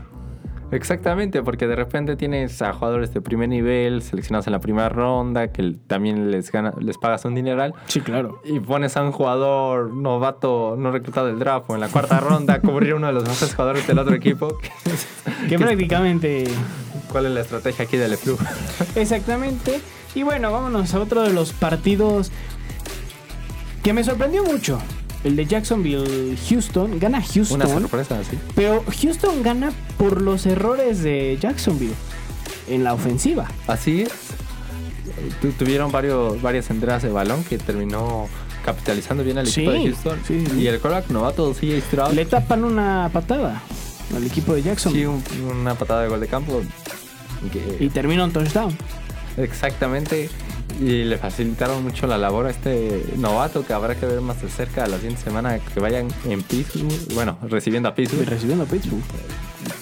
Exactamente, 0.70 1.42
porque 1.44 1.66
de 1.66 1.78
repente 1.78 2.18
tienes 2.18 2.62
a 2.62 2.74
jugadores 2.74 3.14
de 3.14 3.22
primer 3.22 3.48
nivel 3.48 4.02
seleccionados 4.02 4.48
en 4.48 4.54
la 4.54 4.60
primera 4.60 4.90
ronda, 4.90 5.48
que 5.54 5.76
también 5.88 6.30
les 6.30 6.52
gana, 6.52 6.74
les 6.80 6.98
pagas 6.98 7.24
un 7.24 7.36
dineral. 7.36 7.74
Sí, 7.86 8.02
claro. 8.02 8.42
Y 8.44 8.60
pones 8.60 8.98
a 8.98 9.04
un 9.04 9.14
jugador 9.14 9.94
novato, 9.94 10.76
no 10.78 10.92
reclutado 10.92 11.28
del 11.28 11.40
draft, 11.40 11.70
o 11.70 11.76
en 11.76 11.80
la 11.80 11.88
cuarta 11.88 12.20
ronda, 12.20 12.56
a 12.56 12.60
cubrir 12.62 12.96
uno 12.96 13.08
de 13.08 13.14
los 13.14 13.24
mejores 13.24 13.56
jugadores 13.56 13.88
del 13.88 14.00
otro 14.00 14.14
equipo. 14.16 14.58
Que 15.48 15.58
prácticamente. 15.58 16.46
¿Cuál 17.12 17.28
es 17.28 17.32
la 17.32 17.40
estrategia 17.42 17.86
aquí 17.86 17.96
del 17.96 18.18
club? 18.18 18.38
Exactamente. 18.96 19.80
Y 20.18 20.24
bueno, 20.24 20.52
vámonos 20.52 20.96
a 20.96 21.00
otro 21.00 21.22
de 21.22 21.32
los 21.32 21.54
partidos 21.54 22.32
que 23.84 23.94
me 23.94 24.04
sorprendió 24.04 24.44
mucho. 24.44 24.80
El 25.24 25.36
de 25.36 25.46
Jacksonville 25.46 26.36
Houston. 26.50 26.98
Gana 27.00 27.22
Houston. 27.22 27.62
Una 27.62 27.68
sorpresa, 27.68 28.24
sí. 28.28 28.36
Pero 28.56 28.84
Houston 29.02 29.44
gana 29.44 29.72
por 30.00 30.24
los 30.24 30.48
errores 30.48 31.04
de 31.04 31.38
Jacksonville 31.40 31.94
en 32.68 32.84
la 32.84 32.96
ofensiva. 32.96 33.46
Así 33.68 34.02
es. 34.02 34.12
Tu- 35.40 35.52
tuvieron 35.52 35.92
varios, 35.92 36.42
varias 36.42 36.68
entradas 36.72 37.04
de 37.04 37.10
balón 37.10 37.44
que 37.44 37.60
terminó 37.60 38.28
capitalizando 38.66 39.24
bien 39.24 39.38
al 39.38 39.48
equipo 39.48 39.72
Sí, 39.72 39.78
de 39.78 39.84
Houston. 39.92 40.20
sí, 40.28 40.46
sí. 40.50 40.60
Y 40.62 40.68
el 40.68 40.80
quarterback 40.80 41.12
novato 41.12 41.54
CJ 41.54 41.80
Stroud. 41.82 42.14
Le 42.14 42.26
tapan 42.26 42.64
una 42.64 43.12
patada 43.14 43.62
al 44.16 44.24
equipo 44.26 44.56
de 44.56 44.64
sí, 44.64 44.68
Jacksonville 44.70 45.08
un- 45.10 45.24
una 45.60 45.76
patada 45.76 46.02
de 46.02 46.10
gol 46.10 46.20
de 46.20 46.28
campo. 46.28 46.62
que- 47.54 47.78
y 47.86 47.90
termina 47.90 48.24
un 48.24 48.32
touchdown. 48.32 48.76
Exactamente. 49.38 50.30
Y 50.80 51.06
le 51.06 51.18
facilitaron 51.18 51.84
mucho 51.84 52.06
la 52.06 52.18
labor 52.18 52.48
a 52.48 52.50
este 52.52 53.04
novato 53.18 53.66
que 53.66 53.74
habrá 53.74 53.96
que 53.96 54.06
ver 54.06 54.22
más 54.22 54.42
de 54.42 54.50
cerca 54.50 54.86
la 54.86 54.98
siguiente 54.98 55.24
semana 55.24 55.60
que 55.60 55.80
vayan 55.80 56.08
en 56.26 56.44
Pittsburgh. 56.44 57.14
Bueno, 57.16 57.38
recibiendo 57.44 57.90
a 57.90 57.96
Pittsburgh 57.96 58.28
recibiendo 58.28 58.66
a 58.66 58.68
Pittsburgh. 58.68 59.02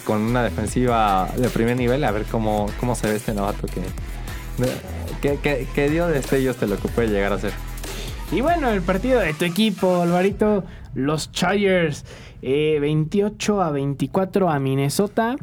con 0.06 0.22
una 0.22 0.44
defensiva 0.44 1.30
de 1.36 1.50
primer 1.50 1.76
nivel. 1.76 2.04
A 2.04 2.12
ver 2.12 2.24
cómo, 2.26 2.68
cómo 2.80 2.96
se 2.96 3.08
ve 3.08 3.15
este 3.15 3.34
novato 3.34 3.68
que, 3.68 3.82
que, 5.22 5.39
que, 5.39 5.68
que 5.74 5.89
dio 5.89 6.08
destellos 6.08 6.60
de 6.60 6.68
lo 6.68 6.78
que 6.78 6.88
puede 6.88 7.10
llegar 7.10 7.34
a 7.34 7.39
ser. 7.39 7.52
Y 8.32 8.41
bueno, 8.41 8.70
el 8.70 8.82
partido 8.82 9.20
de 9.20 9.34
tu 9.34 9.46
equipo, 9.46 10.02
Alvarito, 10.02 10.63
los 10.94 11.32
Chargers, 11.32 12.06
eh, 12.41 12.78
28 12.80 13.62
a 13.62 13.72
24 13.72 14.50
a 14.50 14.60
Minnesota. 14.60 15.36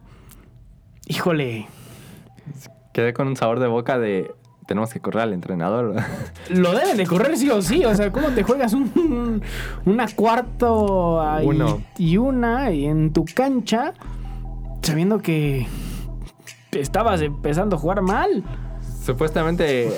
Híjole, 1.07 1.67
Quedé 2.93 3.13
con 3.15 3.29
un 3.29 3.37
sabor 3.37 3.61
de 3.61 3.67
boca 3.67 3.99
de 3.99 4.35
tenemos 4.67 4.93
que 4.93 5.01
correr 5.01 5.23
al 5.23 5.33
entrenador. 5.33 5.97
lo 6.51 6.73
deben 6.73 6.97
de 6.97 7.07
correr 7.07 7.37
sí 7.37 7.51
o 7.51 7.63
sí. 7.63 7.85
O 7.85 7.95
sea, 7.95 8.11
¿cómo 8.13 8.29
te 8.29 8.43
juegas 8.43 8.73
un, 8.73 9.43
una 9.85 10.07
cuarto 10.15 11.23
Uno. 11.43 11.83
y 11.99 12.17
una 12.17 12.71
y 12.71 12.87
en 12.87 13.13
tu 13.13 13.25
cancha 13.25 13.95
sabiendo 14.83 15.21
que 15.21 15.67
estabas 16.73 17.21
empezando 17.23 17.77
a 17.77 17.79
jugar 17.79 18.03
mal? 18.03 18.45
Supuestamente, 19.05 19.91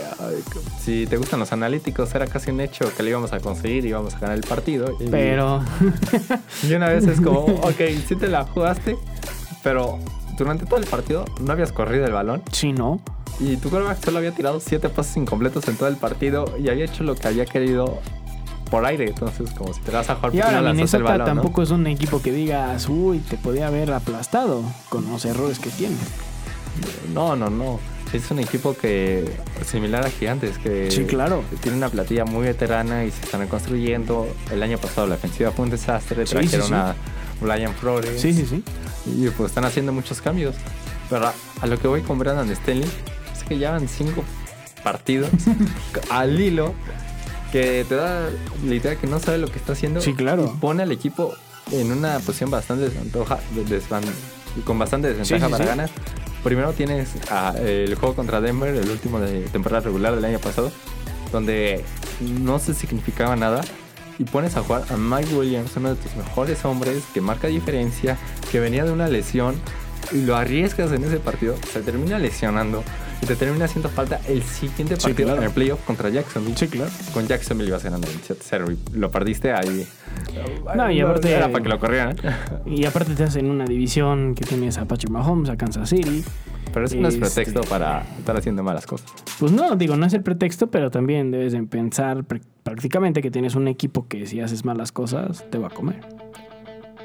si 0.80 1.07
te 1.07 1.18
gustan 1.18 1.38
los 1.38 1.52
analíticos, 1.52 2.14
era 2.14 2.26
casi 2.26 2.50
un 2.50 2.61
hecho 2.61 2.90
que 2.96 3.02
le 3.02 3.11
íbamos 3.11 3.35
a 3.35 3.40
conseguir 3.40 3.85
y 3.85 3.88
íbamos 3.88 4.14
a 4.14 4.18
ganar 4.18 4.37
el 4.37 4.44
partido. 4.44 4.96
Y, 4.98 5.09
Pero 5.09 5.62
y 6.68 6.72
una 6.72 6.88
vez 6.88 7.07
es 7.07 7.20
como, 7.20 7.40
ok, 7.40 7.80
sí 8.07 8.16
te 8.16 8.28
la 8.28 8.44
jugaste, 8.44 8.96
pero 9.62 9.98
durante 10.37 10.66
todo 10.66 10.79
el 10.79 10.87
partido 10.87 11.25
no 11.40 11.53
habías 11.53 11.73
corrido 11.73 12.07
el 12.07 12.12
balón 12.12 12.42
si 12.53 12.73
no, 12.73 13.01
y 13.40 13.57
tu 13.57 13.68
quarterback 13.70 14.05
solo 14.05 14.18
había 14.18 14.33
tirado 14.33 14.61
siete 14.61 14.88
pases 14.88 15.16
incompletos 15.16 15.66
en 15.68 15.77
todo 15.77 15.88
el 15.88 15.97
partido 15.97 16.44
y 16.59 16.68
había 16.68 16.85
hecho 16.85 17.03
lo 17.05 17.14
que 17.14 17.27
había 17.29 17.47
querido 17.47 17.99
por 18.70 18.85
aire. 18.87 19.09
Entonces, 19.09 19.51
como 19.53 19.73
si 19.75 19.81
te 19.83 19.90
vas 19.92 20.09
a 20.11 20.14
jugar 20.16 20.35
y 20.35 20.38
¿por 20.38 20.40
qué 20.40 20.42
ahora 20.47 20.57
no 20.59 20.62
lanzas 20.64 20.94
el 20.94 21.01
Minnesota 21.03 21.05
balón, 21.18 21.27
no? 21.37 21.42
tampoco 21.42 21.62
es 21.62 21.70
un 21.70 21.87
equipo 21.87 22.23
que 22.23 22.33
digas, 22.33 22.88
uy, 22.88 23.18
te 23.18 23.37
podía 23.37 23.66
haber 23.68 23.92
aplastado 23.92 24.62
con 24.88 25.09
los 25.11 25.25
errores 25.25 25.59
que 25.59 25.70
tiene. 25.70 25.97
No, 27.12 27.37
no, 27.37 27.51
no. 27.51 27.79
Es 28.12 28.31
un 28.31 28.38
equipo 28.38 28.77
que 28.77 29.25
similar 29.66 30.07
a 30.07 30.11
Gigantes, 30.11 30.57
que 30.59 30.88
Sí, 30.90 31.05
claro. 31.05 31.42
tiene 31.61 31.77
una 31.77 31.88
platilla 31.88 32.25
muy 32.25 32.44
veterana 32.44 33.05
y 33.05 33.11
se 33.11 33.25
están 33.25 33.40
reconstruyendo. 33.40 34.29
El 34.53 34.62
año 34.62 34.79
pasado 34.79 35.07
la 35.09 35.16
ofensiva 35.16 35.51
fue 35.51 35.64
un 35.64 35.70
desastre, 35.73 36.25
Sí, 36.27 36.35
trajeron 36.35 36.62
sí, 36.66 36.68
sí. 36.68 36.75
a 36.75 36.94
Brian 37.40 37.75
Flores 37.75 38.20
Sí, 38.20 38.33
sí, 38.33 38.47
sí. 38.47 38.62
y 39.07 39.29
pues 39.31 39.51
están 39.51 39.64
haciendo 39.64 39.92
muchos 39.92 40.20
cambios. 40.20 40.55
Pero 41.11 41.27
a, 41.27 41.35
a 41.61 41.66
lo 41.66 41.79
que 41.79 41.87
voy 41.88 42.03
con 42.03 42.18
Brandon 42.18 42.51
Stanley 42.51 42.88
es 43.37 43.44
que 43.44 43.59
llevan 43.59 43.88
cinco 43.88 44.25
partidos 44.83 45.31
al 46.11 46.40
hilo 46.40 46.75
que 47.53 47.85
te 47.88 47.94
da 47.94 48.29
la 48.66 48.75
idea 48.75 48.97
que 48.97 49.07
no 49.07 49.20
sabe 49.20 49.38
lo 49.38 49.49
que 49.49 49.59
está 49.59 49.73
haciendo. 49.75 50.01
Sí, 50.01 50.14
claro. 50.14 50.53
Y 50.55 50.59
pone 50.61 50.83
al 50.83 50.92
equipo 50.92 51.35
en 51.70 51.92
una 51.92 52.18
posición 52.18 52.51
bastante 52.51 52.85
desventaja, 52.85 53.38
con 54.64 54.79
bastante 54.79 55.09
desventaja 55.09 55.38
Sí, 55.38 55.44
sí, 55.44 55.51
para 55.51 55.64
sí. 55.64 55.68
ganar. 55.68 55.90
Primero 56.42 56.73
tienes 56.73 57.11
ah, 57.31 57.55
el 57.59 57.94
juego 57.94 58.14
contra 58.14 58.40
Denver, 58.40 58.75
el 58.75 58.90
último 58.90 59.18
de 59.20 59.40
temporada 59.44 59.81
regular 59.83 60.14
del 60.14 60.25
año 60.27 60.38
pasado, 60.40 60.70
donde 61.33 61.85
no 62.20 62.59
se 62.59 62.75
significaba 62.75 63.35
nada. 63.37 63.62
Y 64.18 64.24
pones 64.24 64.57
a 64.57 64.62
jugar 64.62 64.85
a 64.90 64.96
Mike 64.96 65.35
Williams, 65.35 65.77
uno 65.77 65.90
de 65.90 65.96
tus 65.96 66.14
mejores 66.16 66.64
hombres, 66.64 67.03
que 67.12 67.20
marca 67.20 67.48
diferencia, 67.48 68.16
que 68.50 68.61
venía 68.61 68.85
de 68.85 68.92
una 68.92 69.09
lesión 69.09 69.55
y 70.12 70.20
lo 70.22 70.37
arriesgas 70.37 70.92
en 70.92 71.03
ese 71.05 71.16
partido, 71.18 71.57
se 71.72 71.81
termina 71.81 72.18
lesionando 72.18 72.85
y 73.22 73.27
te 73.27 73.37
termina 73.37 73.64
haciendo 73.64 73.88
falta 73.88 74.20
el 74.29 74.42
siguiente 74.42 74.96
Sí, 74.96 75.03
partido 75.03 75.29
claro. 75.29 75.40
en 75.42 75.48
el 75.48 75.53
playoff 75.55 75.81
contra 75.85 76.11
Jacksonville. 76.11 76.57
Sí, 76.57 76.68
claro. 76.68 76.90
Con 77.12 77.27
Jacksonville 77.27 77.68
ibas 77.70 77.83
ganando 77.83 78.07
27-0 78.07 78.70
y 78.94 78.98
lo 78.98 79.11
perdiste 79.11 79.53
ahí. 79.53 79.87
No, 80.77 80.90
y 80.90 81.00
aparte- 81.00 81.33
Era 81.33 81.50
para 81.50 81.62
que 81.62 81.68
lo 81.70 81.79
corrieran. 81.81 82.16
Y 82.66 82.85
aparte 82.85 83.14
te 83.14 83.24
hacen 83.24 83.46
una 83.50 83.64
división 83.64 84.35
que 84.35 84.44
tienes 84.44 84.77
a 84.79 84.85
Patrick 84.85 85.11
Mahomes, 85.11 85.48
a 85.50 85.57
Kansas 85.57 85.88
City. 85.88 86.22
Pero 86.74 86.87
eso 86.87 86.96
no 86.96 87.06
es 87.08 87.14
Este- 87.14 87.26
pretexto 87.26 87.60
para 87.70 88.02
estar 88.18 88.37
haciendo 88.37 88.62
malas 88.64 88.87
cosas. 88.87 89.10
Pues 89.38 89.52
no, 89.52 89.76
digo, 89.76 89.96
no 89.96 90.04
es 90.06 90.12
el 90.12 90.22
pretexto, 90.22 90.66
pero 90.70 90.90
también 90.90 91.30
debes 91.30 91.52
de 91.52 91.62
pensar 91.62 92.24
pr- 92.24 92.42
prácticamente 92.64 93.22
que 93.22 93.30
tienes 93.30 93.54
un 93.54 93.68
equipo 93.68 94.06
que 94.08 94.26
si 94.26 94.40
haces 94.40 94.64
malas 94.64 94.90
cosas 94.92 95.48
te 95.50 95.58
va 95.58 95.68
a 95.68 95.70
comer. 95.70 96.00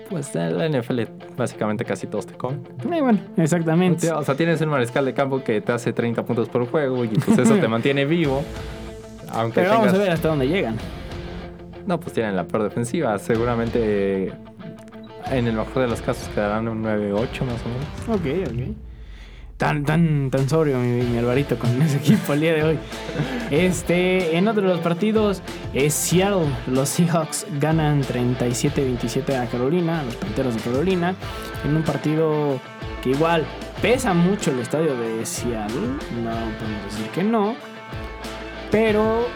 Pues 0.10 0.36
en 0.36 0.58
la 0.58 0.66
NFL 0.68 1.02
básicamente 1.38 1.86
casi 1.86 2.08
todos 2.08 2.26
te 2.26 2.34
comen. 2.34 2.62
Eh, 2.92 3.00
bueno, 3.00 3.20
exactamente. 3.38 4.12
O 4.12 4.24
sea, 4.24 4.36
tienes 4.36 4.60
un 4.62 4.70
mariscal 4.70 5.06
de 5.06 5.14
campo 5.14 5.44
que 5.44 5.62
te 5.62 5.72
hace 5.72 5.94
30 5.94 6.26
puntos 6.26 6.50
por 6.50 6.66
juego 6.68 7.06
y 7.06 7.10
pues 7.10 7.38
eso 7.38 7.56
te 7.58 7.68
mantiene 7.68 8.06
vivo. 8.06 8.42
Aunque 9.32 9.62
Pero 9.62 9.70
vamos 9.70 9.90
a 9.90 9.92
tengas- 9.92 10.00
ver 10.02 10.12
hasta 10.12 10.28
dónde 10.30 10.48
llegan. 10.48 10.78
No, 11.86 12.00
pues 12.00 12.14
tienen 12.14 12.36
la 12.36 12.44
peor 12.46 12.64
defensiva. 12.64 13.20
Seguramente 13.20 14.34
en 15.32 15.48
el 15.48 15.54
mejor 15.54 15.84
de 15.84 15.88
los 15.90 16.02
casos 16.02 16.28
quedarán 16.30 16.68
un 16.68 16.82
9-8 16.84 17.46
más 17.46 17.62
o 17.64 18.10
menos. 18.16 18.20
Ok, 18.20 18.50
ok. 18.52 18.89
Tan, 19.60 19.84
tan, 19.84 20.32
tan 20.32 20.48
sobrio 20.48 20.78
mi, 20.78 21.02
mi 21.02 21.18
Alvarito 21.18 21.60
con 21.60 21.82
ese 21.82 21.98
equipo 21.98 22.32
el 22.32 22.40
día 22.40 22.54
de 22.54 22.64
hoy. 22.64 22.80
Este, 23.52 24.38
en 24.38 24.48
otro 24.48 24.62
de 24.62 24.70
los 24.70 24.80
partidos, 24.80 25.42
es 25.74 25.94
Seattle. 25.94 26.48
Los 26.66 26.88
Seahawks 26.88 27.46
ganan 27.60 28.02
37-27 28.02 29.36
a 29.36 29.48
Carolina, 29.48 30.00
a 30.00 30.04
los 30.06 30.16
Panteros 30.16 30.56
de 30.56 30.62
Carolina, 30.62 31.14
en 31.66 31.76
un 31.76 31.84
partido 31.84 32.58
que 33.04 33.10
igual 33.10 33.46
pesa 33.82 34.14
mucho 34.14 34.52
el 34.52 34.60
estadio 34.60 34.96
de 34.96 35.26
Seattle. 35.26 35.88
No 36.24 36.32
podemos 36.58 36.86
decir 36.90 37.08
que 37.14 37.24
no. 37.26 37.54
Pero, 38.72 39.28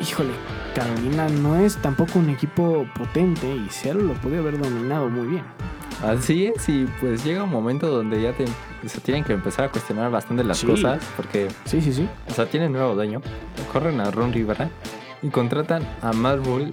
híjole, 0.00 0.32
Carolina 0.74 1.28
no 1.28 1.56
es 1.56 1.76
tampoco 1.76 2.18
un 2.18 2.30
equipo 2.30 2.86
potente 2.94 3.54
y 3.54 3.68
Seattle 3.68 4.04
lo 4.04 4.14
podía 4.14 4.38
haber 4.38 4.58
dominado 4.58 5.10
muy 5.10 5.26
bien. 5.26 5.44
Así 6.02 6.46
es, 6.46 6.68
y 6.68 6.86
pues 7.00 7.22
llega 7.24 7.42
un 7.44 7.50
momento 7.50 7.88
donde 7.88 8.22
ya 8.22 8.32
te, 8.32 8.46
se 8.88 9.00
tienen 9.00 9.22
que 9.22 9.34
empezar 9.34 9.66
a 9.66 9.68
cuestionar 9.70 10.10
bastante 10.10 10.42
las 10.44 10.58
Sí. 10.58 10.66
cosas, 10.66 11.02
porque, 11.16 11.48
Sí, 11.66 11.80
sí, 11.82 11.92
sí. 11.92 12.08
o 12.28 12.32
sea, 12.32 12.46
tienen 12.46 12.72
nuevo 12.72 12.94
dueño, 12.94 13.20
corren 13.72 14.00
a 14.00 14.10
Ron 14.10 14.32
Rivera 14.32 14.70
y 15.22 15.28
contratan 15.28 15.82
a 16.00 16.12
Matt 16.12 16.44
Rule 16.46 16.72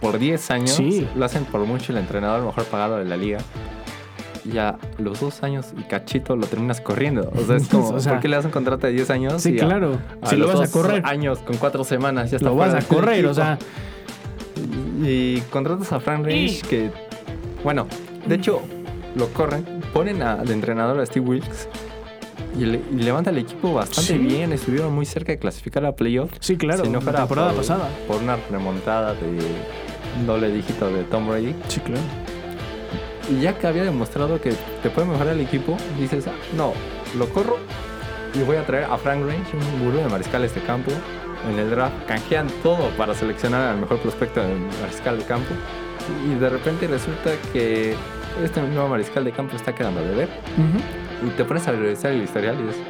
por 0.00 0.18
10 0.18 0.50
años, 0.50 0.70
Sí. 0.70 1.06
lo 1.14 1.24
hacen 1.26 1.44
por 1.44 1.60
mucho 1.66 1.92
el 1.92 1.98
entrenador 1.98 2.42
mejor 2.44 2.64
pagado 2.64 2.96
de 2.96 3.04
la 3.04 3.16
liga. 3.18 3.38
Y 4.50 4.58
a 4.58 4.76
los 4.98 5.20
dos 5.20 5.42
años 5.42 5.72
y 5.78 5.82
cachito 5.84 6.36
lo 6.36 6.46
terminas 6.46 6.80
corriendo. 6.82 7.30
O 7.34 7.40
sea, 7.44 7.56
es 7.56 7.68
como, 7.68 7.88
O 7.94 8.00
sea, 8.00 8.12
¿por 8.12 8.20
qué 8.22 8.28
le 8.28 8.36
das 8.36 8.44
un 8.46 8.50
contrato 8.50 8.86
de 8.86 8.92
10 8.94 9.08
años? 9.10 9.42
Sí, 9.42 9.52
y 9.54 9.60
a- 9.60 9.66
claro. 9.66 9.98
a 10.22 10.28
si 10.28 10.36
lo 10.36 10.46
los 10.46 10.58
vas 10.60 10.68
a 10.68 10.72
correr, 10.72 11.02
años 11.06 11.38
con 11.40 11.56
cuatro 11.58 11.82
semanas 11.84 12.30
ya 12.30 12.36
está 12.38 12.48
lo 12.48 12.56
vas 12.56 12.74
a 12.74 12.80
correr, 12.86 13.26
o 13.26 13.34
sea, 13.34 13.58
Y 15.02 15.40
contratas 15.50 15.92
a 15.92 16.00
Frank 16.00 16.24
Reich 16.24 16.62
Y- 16.64 16.66
que, 16.66 16.90
bueno, 17.62 17.86
de 18.26 18.34
hecho, 18.34 18.62
lo 19.16 19.28
corren, 19.28 19.64
ponen 19.92 20.22
al 20.22 20.50
entrenador 20.50 21.00
a 21.00 21.06
Steve 21.06 21.26
Wilkes 21.26 21.68
y, 22.58 22.64
le- 22.64 22.80
y 22.90 22.96
levanta 23.02 23.30
el 23.30 23.38
equipo 23.38 23.72
bastante 23.74 24.12
Sí. 24.12 24.18
bien. 24.18 24.52
Estuvieron 24.52 24.92
muy 24.94 25.06
cerca 25.06 25.32
de 25.32 25.38
clasificar 25.38 25.84
a 25.84 25.94
playoff. 25.94 26.30
sí, 26.40 26.56
claro, 26.56 26.84
si 26.84 26.90
no 26.90 26.98
la 26.98 27.04
fuera 27.04 27.18
temporada 27.20 27.48
por, 27.50 27.56
pasada. 27.58 27.88
por 28.08 28.22
una 28.22 28.36
remontada 28.50 29.14
de 29.14 29.38
doble 30.26 30.50
dígito 30.50 30.88
de 30.90 31.04
Tom 31.04 31.28
Brady. 31.28 31.54
Sí, 31.68 31.80
claro. 31.80 32.00
Y 33.30 33.40
ya 33.40 33.56
que 33.58 33.66
había 33.66 33.84
demostrado 33.84 34.40
que 34.40 34.52
te 34.82 34.90
puede 34.90 35.08
mejorar 35.08 35.32
el 35.34 35.40
equipo, 35.40 35.76
dices, 35.98 36.26
"Ah, 36.26 36.32
no, 36.56 36.72
lo 37.18 37.28
corro 37.30 37.56
y 38.34 38.42
voy 38.42 38.56
a 38.56 38.66
traer 38.66 38.84
a 38.84 38.98
Frank 38.98 39.22
Range, 39.24 39.56
un 39.56 39.84
gurú 39.84 39.96
de 39.98 40.08
mariscales 40.08 40.54
de 40.54 40.60
campo. 40.62 40.90
En 41.50 41.58
el 41.58 41.70
draft 41.70 41.94
canjean 42.06 42.46
todo 42.62 42.88
para 42.96 43.14
seleccionar 43.14 43.68
al 43.68 43.78
mejor 43.78 43.98
prospecto 43.98 44.40
de 44.42 44.54
mariscal 44.82 45.18
de 45.18 45.24
campo. 45.24 45.54
Y 46.26 46.34
de 46.34 46.48
repente 46.50 46.86
resulta 46.86 47.30
que 47.52 47.94
este 48.42 48.60
nuevo 48.62 48.88
mariscal 48.88 49.24
de 49.24 49.32
campo 49.32 49.56
está 49.56 49.74
quedando 49.74 50.00
de 50.04 50.14
ver. 50.14 50.28
Y 51.26 51.30
te 51.30 51.44
pones 51.44 51.66
a 51.68 51.72
revisar 51.72 52.12
el 52.12 52.22
historial 52.22 52.56
y 52.60 52.62
dices, 52.66 52.82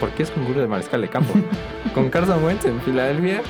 ¿por 0.00 0.10
qué 0.10 0.22
es 0.22 0.32
un 0.36 0.44
gurú 0.46 0.60
de 0.60 0.66
mariscal 0.66 1.00
de 1.00 1.08
campo? 1.08 1.34
con 1.94 2.08
Carson 2.10 2.42
Wentz 2.44 2.64
en 2.64 2.80
Filadelfia, 2.80 3.42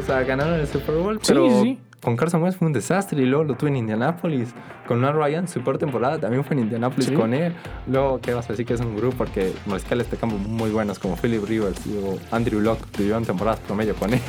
o 0.00 0.06
sea, 0.06 0.22
ganaron 0.22 0.54
el 0.54 0.66
Super 0.66 0.94
Bowl, 0.96 1.20
pero 1.26 1.62
sí. 1.62 1.78
con 2.00 2.16
Carson 2.16 2.42
Wentz 2.42 2.56
fue 2.58 2.66
un 2.66 2.72
desastre 2.72 3.22
y 3.22 3.26
luego 3.26 3.44
lo 3.44 3.54
tuve 3.54 3.70
en 3.70 3.76
Indianapolis. 3.76 4.54
Con 4.86 5.00
Matt 5.00 5.14
Ryan, 5.14 5.46
su 5.48 5.60
peor 5.62 5.78
temporada 5.78 6.18
también 6.18 6.42
fue 6.44 6.54
en 6.56 6.62
Indianapolis 6.64 7.06
Sí. 7.06 7.14
con 7.14 7.32
él. 7.34 7.54
Luego, 7.86 8.20
¿qué 8.20 8.34
vas 8.34 8.46
a 8.46 8.52
decir 8.52 8.66
que 8.66 8.74
es 8.74 8.80
un 8.80 8.94
gurú? 8.94 9.10
Porque 9.10 9.52
mariscales 9.66 10.10
de 10.10 10.16
campo 10.16 10.36
muy 10.38 10.70
buenos 10.70 10.98
como 10.98 11.16
Philip 11.16 11.44
Rivers 11.46 11.86
y 11.86 11.96
Andrew 12.34 12.60
Locke 12.60 12.84
tuvieron 12.90 13.24
temporadas 13.24 13.60
promedio 13.60 13.94
con 13.94 14.12
él. 14.14 14.20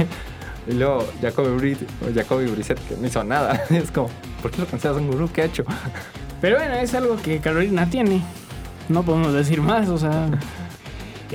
Y 0.67 0.73
luego 0.73 1.06
Jacoby, 1.21 1.49
Brit- 1.76 2.13
Jacoby 2.15 2.45
Brissett 2.47 2.80
que 2.88 2.95
no 2.95 3.06
hizo 3.08 3.23
nada. 3.23 3.63
Es 3.69 3.91
como, 3.91 4.10
¿por 4.41 4.52
qué 4.52 4.62
lo 4.62 4.67
consideras 4.67 5.02
un 5.02 5.08
gurú? 5.12 5.30
¿Qué 5.32 5.41
ha 5.41 5.45
hecho? 5.45 5.63
Pero 6.41 6.58
bueno, 6.58 6.76
es 6.76 6.93
algo 6.93 7.17
que 7.17 7.39
Carolina 7.39 7.89
tiene. 7.89 8.21
No 8.89 9.04
podemos 9.04 9.34
decir 9.34 9.62
más, 9.62 9.89
o 9.89 9.97
sea. 9.97 10.30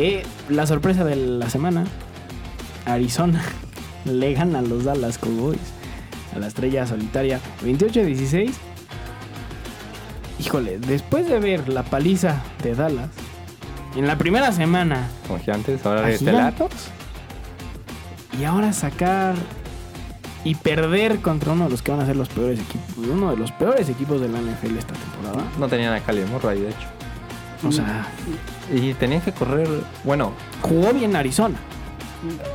Eh, 0.00 0.22
la 0.48 0.64
sorpresa 0.64 1.02
de 1.02 1.16
la 1.16 1.50
semana: 1.50 1.84
Arizona 2.86 3.42
le 4.04 4.32
gana 4.32 4.60
a 4.60 4.62
los 4.62 4.84
Dallas 4.84 5.18
Cowboys 5.18 5.58
a 6.36 6.38
la 6.38 6.46
estrella 6.46 6.86
solitaria 6.86 7.40
28-16. 7.64 8.52
Híjole, 10.38 10.78
después 10.78 11.28
de 11.28 11.40
ver 11.40 11.68
la 11.68 11.82
paliza 11.82 12.40
de 12.62 12.74
Dallas 12.76 13.08
en 13.96 14.06
la 14.06 14.16
primera 14.16 14.52
semana 14.52 15.08
Como 15.26 15.40
gigantes, 15.40 15.84
ahora 15.84 16.02
de 16.02 16.14
estelar. 16.14 16.54
Y 18.38 18.44
ahora 18.44 18.72
sacar 18.72 19.34
y 20.44 20.54
perder 20.54 21.18
contra 21.20 21.52
uno 21.52 21.64
de 21.64 21.70
los 21.70 21.82
que 21.82 21.90
van 21.90 22.00
a 22.00 22.06
ser 22.06 22.16
los 22.16 22.28
peores 22.28 22.58
equipos, 22.60 22.96
uno 22.98 23.30
de 23.30 23.36
los 23.36 23.52
peores 23.52 23.88
equipos 23.88 24.20
de 24.20 24.28
la 24.28 24.38
NFL 24.40 24.76
esta 24.78 24.94
temporada. 24.94 25.44
No 25.58 25.68
tenían 25.68 25.92
a 25.94 26.00
Cali 26.00 26.22
Murray, 26.24 26.60
de 26.60 26.68
hecho. 26.70 26.86
O 27.66 27.72
sea, 27.72 28.06
Y 28.72 28.94
tenían 28.94 29.20
que 29.20 29.32
correr, 29.32 29.68
bueno, 30.04 30.32
jugó 30.62 30.92
bien 30.92 31.16
Arizona. 31.16 31.56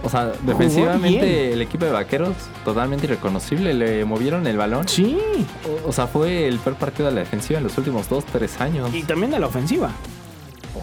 o 0.04 0.10
sea, 0.10 0.32
defensivamente 0.44 1.52
el 1.54 1.62
equipo 1.62 1.84
de 1.86 1.92
vaqueros 1.92 2.36
totalmente 2.64 3.06
irreconocible, 3.06 3.74
le 3.74 4.06
movieron 4.06 4.48
el 4.48 4.58
balón. 4.58 4.88
Sí, 4.88 5.18
O, 5.86 5.90
o 5.90 5.92
sea, 5.92 6.08
fue 6.08 6.48
el 6.48 6.58
peor 6.60 6.78
partido 6.78 7.10
de 7.10 7.16
la 7.16 7.20
defensiva 7.22 7.58
en 7.60 7.66
los 7.66 7.78
últimos 7.78 8.08
dos, 8.08 8.24
tres 8.26 8.62
años. 8.62 8.94
y 8.94 9.04
también 9.04 9.32
de 9.32 9.40
la 9.40 9.48
ofensiva. 9.48 9.90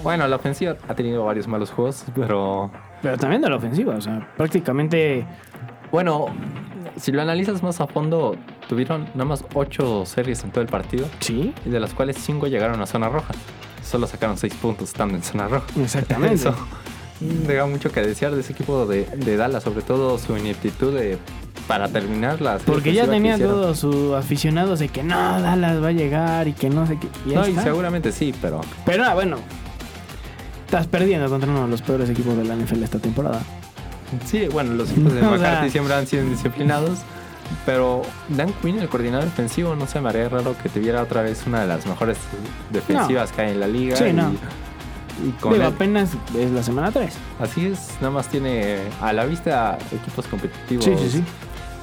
Bueno, 0.02 0.26
la 0.28 0.36
ofensiva 0.36 0.76
ha 0.88 0.94
tenido 0.94 1.24
varios 1.24 1.46
malos 1.48 1.70
juegos, 1.70 2.04
pero 2.14 2.70
Pero 3.02 3.16
también 3.16 3.40
de 3.42 3.48
la 3.48 3.56
ofensiva, 3.56 3.94
o 3.94 4.00
sea, 4.00 4.28
prácticamente 4.36 5.26
bueno, 5.92 6.26
si 6.96 7.12
lo 7.12 7.22
analizas 7.22 7.62
más 7.62 7.80
a 7.80 7.86
fondo, 7.86 8.36
tuvieron 8.68 9.06
nada 9.14 9.24
más 9.24 9.44
ocho 9.54 10.06
series 10.06 10.44
en 10.44 10.50
todo 10.50 10.62
el 10.62 10.68
partido 10.68 11.06
sí, 11.20 11.52
y 11.66 11.70
de 11.70 11.80
las 11.80 11.94
cuales 11.94 12.16
cinco 12.16 12.46
llegaron 12.46 12.80
a 12.80 12.86
zona 12.86 13.08
roja. 13.08 13.34
Solo 13.82 14.06
sacaron 14.06 14.36
seis 14.36 14.54
puntos 14.54 14.90
estando 14.90 15.16
en 15.16 15.22
zona 15.22 15.48
roja. 15.48 15.66
exactamente. 15.80 16.34
Eso 16.48 16.54
deja 17.20 17.66
mucho 17.66 17.90
que 17.92 18.00
desear 18.00 18.34
de 18.34 18.40
ese 18.40 18.52
equipo 18.52 18.86
de, 18.86 19.04
de 19.04 19.36
Dallas, 19.36 19.62
sobre 19.62 19.82
todo 19.82 20.16
su 20.16 20.36
ineptitud 20.36 20.94
de, 20.94 21.18
para 21.66 21.88
terminar 21.88 22.40
las. 22.40 22.62
Porque 22.62 22.94
ya 22.94 23.06
tenía 23.06 23.36
todos 23.36 23.78
sus 23.78 24.14
aficionados 24.14 24.78
de 24.78 24.88
que 24.88 25.02
no, 25.02 25.16
Dallas 25.40 25.82
va 25.82 25.88
a 25.88 25.92
llegar 25.92 26.46
y 26.46 26.52
que 26.52 26.70
no 26.70 26.86
sé 26.86 26.98
qué. 26.98 27.08
y 27.26 27.34
No, 27.34 27.46
y 27.46 27.54
seguramente 27.56 28.12
sí, 28.12 28.32
pero 28.40 28.60
Pero 28.86 29.04
ah, 29.04 29.14
bueno, 29.14 29.38
estás 30.70 30.86
perdiendo 30.86 31.28
contra 31.28 31.50
uno 31.50 31.62
de 31.64 31.68
los 31.68 31.82
peores 31.82 32.08
equipos 32.08 32.36
de 32.36 32.44
la 32.44 32.54
NFL 32.54 32.82
esta 32.84 33.00
temporada. 33.00 33.40
sí, 34.24 34.46
bueno, 34.52 34.74
los 34.74 34.90
equipos 34.92 35.12
de 35.14 35.18
O 35.26 35.30
sea- 35.30 35.30
McCarthy 35.38 35.70
siempre 35.70 35.94
han 35.94 36.06
sido 36.06 36.24
disciplinados. 36.24 37.00
Pero 37.66 38.02
Dan 38.28 38.52
Quinn, 38.62 38.78
el 38.78 38.88
coordinador 38.88 39.24
defensivo, 39.24 39.74
no 39.74 39.88
se 39.88 40.00
me 40.00 40.08
haría 40.08 40.28
raro 40.28 40.54
que 40.62 40.68
tuviera 40.68 41.02
otra 41.02 41.22
vez 41.22 41.42
una 41.48 41.62
de 41.62 41.66
las 41.66 41.84
mejores 41.84 42.16
defensivas 42.72 43.32
que 43.32 43.42
hay 43.42 43.50
en 43.50 43.58
la 43.58 43.66
liga. 43.66 43.96
Sí, 43.96 44.04
y, 44.04 44.12
no. 44.12 44.30
y 45.26 45.30
con 45.40 45.54
Digo, 45.54 45.64
él- 45.66 45.72
apenas 45.74 46.10
es 46.38 46.50
la 46.52 46.62
semana 46.62 46.92
3. 46.92 47.12
así 47.40 47.66
es, 47.66 47.88
nada 48.00 48.12
más 48.12 48.28
tiene 48.28 48.76
a 49.00 49.12
la 49.12 49.24
vista 49.24 49.76
equipos 49.90 50.28
competitivos. 50.28 50.84
Sí, 50.84 50.92
sí, 50.96 51.10
sí. 51.18 51.24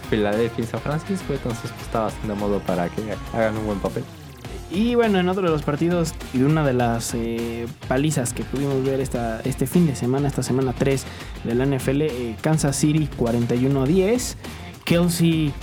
Filadelfia 0.09 0.63
y 0.63 0.67
San 0.67 0.79
Francisco, 0.79 1.33
entonces 1.33 1.69
pues, 1.69 1.81
está 1.81 1.99
bastante 2.03 2.33
modo 2.35 2.59
para 2.59 2.87
que 2.87 3.01
hagan 3.33 3.57
un 3.57 3.65
buen 3.65 3.79
papel. 3.79 4.05
Y 4.69 4.95
bueno, 4.95 5.19
en 5.19 5.29
otro 5.29 5.43
de 5.43 5.49
los 5.49 5.63
partidos 5.63 6.13
y 6.33 6.41
una 6.41 6.65
de 6.65 6.73
las 6.73 7.13
eh, 7.13 7.67
palizas 7.87 8.33
que 8.33 8.43
pudimos 8.43 8.83
ver 8.83 8.99
esta, 8.99 9.39
este 9.41 9.65
fin 9.65 9.87
de 9.87 9.95
semana, 9.95 10.27
esta 10.27 10.43
semana 10.43 10.73
3 10.77 11.05
de 11.45 11.55
la 11.55 11.65
NFL, 11.65 12.01
eh, 12.01 12.35
Kansas 12.41 12.75
City 12.75 13.07
41-10. 13.17 14.35
Kelsey 14.83 15.53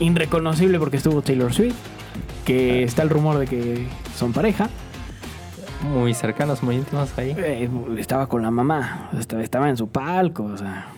irreconocible 0.00 0.78
porque 0.78 0.96
estuvo 0.96 1.22
Taylor 1.22 1.52
Swift, 1.52 1.76
que 2.44 2.82
está 2.82 3.02
el 3.02 3.10
rumor 3.10 3.38
de 3.38 3.46
que 3.46 3.86
son 4.16 4.32
pareja. 4.32 4.70
Muy 5.92 6.14
cercanos, 6.14 6.62
muy 6.62 6.76
íntimos 6.76 7.16
ahí. 7.18 7.34
Eh, 7.36 7.68
estaba 7.98 8.26
con 8.26 8.42
la 8.42 8.50
mamá, 8.50 9.10
estaba, 9.18 9.42
estaba 9.42 9.68
en 9.68 9.76
su 9.76 9.88
palco, 9.88 10.44
o 10.44 10.56
sea. 10.56 10.88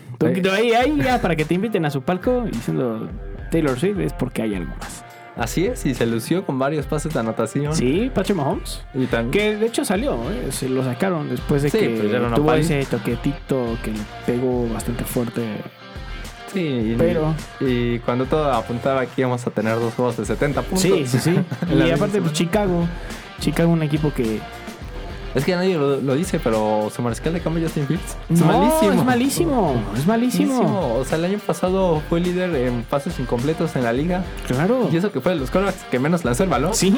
ahí, 0.53 0.72
ahí 0.72 0.97
ya 1.03 1.20
para 1.20 1.36
que 1.36 1.45
te 1.45 1.55
inviten 1.55 1.84
a 1.84 1.90
su 1.90 2.03
palco 2.03 2.43
diciendo 2.43 3.09
Taylor 3.51 3.78
Swift 3.78 3.99
es 3.99 4.12
porque 4.12 4.43
hay 4.43 4.55
algo 4.55 4.74
más. 4.76 5.05
Así 5.37 5.64
es, 5.66 5.87
y 5.87 5.95
se 5.95 6.05
lució 6.07 6.45
con 6.45 6.59
varios 6.59 6.85
pases 6.87 7.14
de 7.14 7.20
anotación. 7.20 7.74
Sí, 7.74 8.11
Patrick 8.14 8.37
Mahomes. 8.37 8.83
Y 8.95 9.07
Que 9.30 9.57
de 9.57 9.66
hecho 9.66 9.85
salió, 9.85 10.14
¿eh? 10.30 10.49
se 10.53 10.68
lo 10.68 10.85
sacaron 10.85 11.30
después 11.30 11.62
de 11.62 11.70
Sí, 11.70 11.78
que 11.78 11.89
pues 11.89 12.35
tuvo 12.35 12.47
pali- 12.47 12.61
ese 12.61 12.85
toquetito 12.85 13.78
que 13.83 13.93
le 13.93 13.99
pegó 14.26 14.68
bastante 14.68 15.05
fuerte. 15.05 15.43
Sí, 16.53 16.61
y, 16.61 16.95
Pero- 16.99 17.35
y 17.61 17.99
cuando 18.01 18.26
todo 18.26 18.53
apuntaba 18.53 19.07
que 19.07 19.22
íbamos 19.22 19.47
a 19.47 19.51
tener 19.51 19.76
dos 19.76 19.95
juegos 19.95 20.18
de 20.18 20.26
70 20.26 20.61
puntos. 20.61 20.83
Sí, 20.83 21.07
sí, 21.07 21.18
sí. 21.18 21.35
Y 21.74 21.91
aparte, 21.91 22.20
pues. 22.20 22.35
Chicago. 22.35 22.87
Chicago, 23.41 23.72
un 23.72 23.83
equipo 23.83 24.12
que. 24.12 24.39
Es 25.35 25.45
que 25.45 25.55
nadie 25.55 25.76
lo, 25.78 25.97
lo 26.01 26.14
dice, 26.14 26.39
pero 26.39 26.91
su 26.95 27.01
mariscal 27.03 27.33
de 27.33 27.41
cambio 27.41 27.64
Justin 27.64 27.87
Fields 27.87 28.16
es 28.30 28.41
No, 28.41 28.47
malísimo. 28.47 28.93
Es 28.93 29.05
malísimo. 29.05 29.83
Es 29.97 30.07
malísimo. 30.07 30.55
Malísimo. 30.55 30.95
O 30.97 31.05
sea, 31.05 31.18
el 31.18 31.24
año 31.24 31.39
pasado 31.39 32.03
fue 32.09 32.20
líder 32.20 32.55
en 32.55 32.83
pases 32.83 33.18
incompletos 33.18 33.74
en 33.76 33.85
la 33.85 33.93
liga. 33.93 34.24
Claro. 34.47 34.89
Y 34.93 34.97
eso 34.97 35.11
que 35.11 35.20
fue 35.20 35.33
de 35.33 35.39
los 35.39 35.51
quarterbacks 35.51 35.85
que 35.91 35.99
menos 35.99 36.24
lanzó 36.24 36.43
el 36.45 36.51
balón. 36.51 36.74
Sí. 36.74 36.95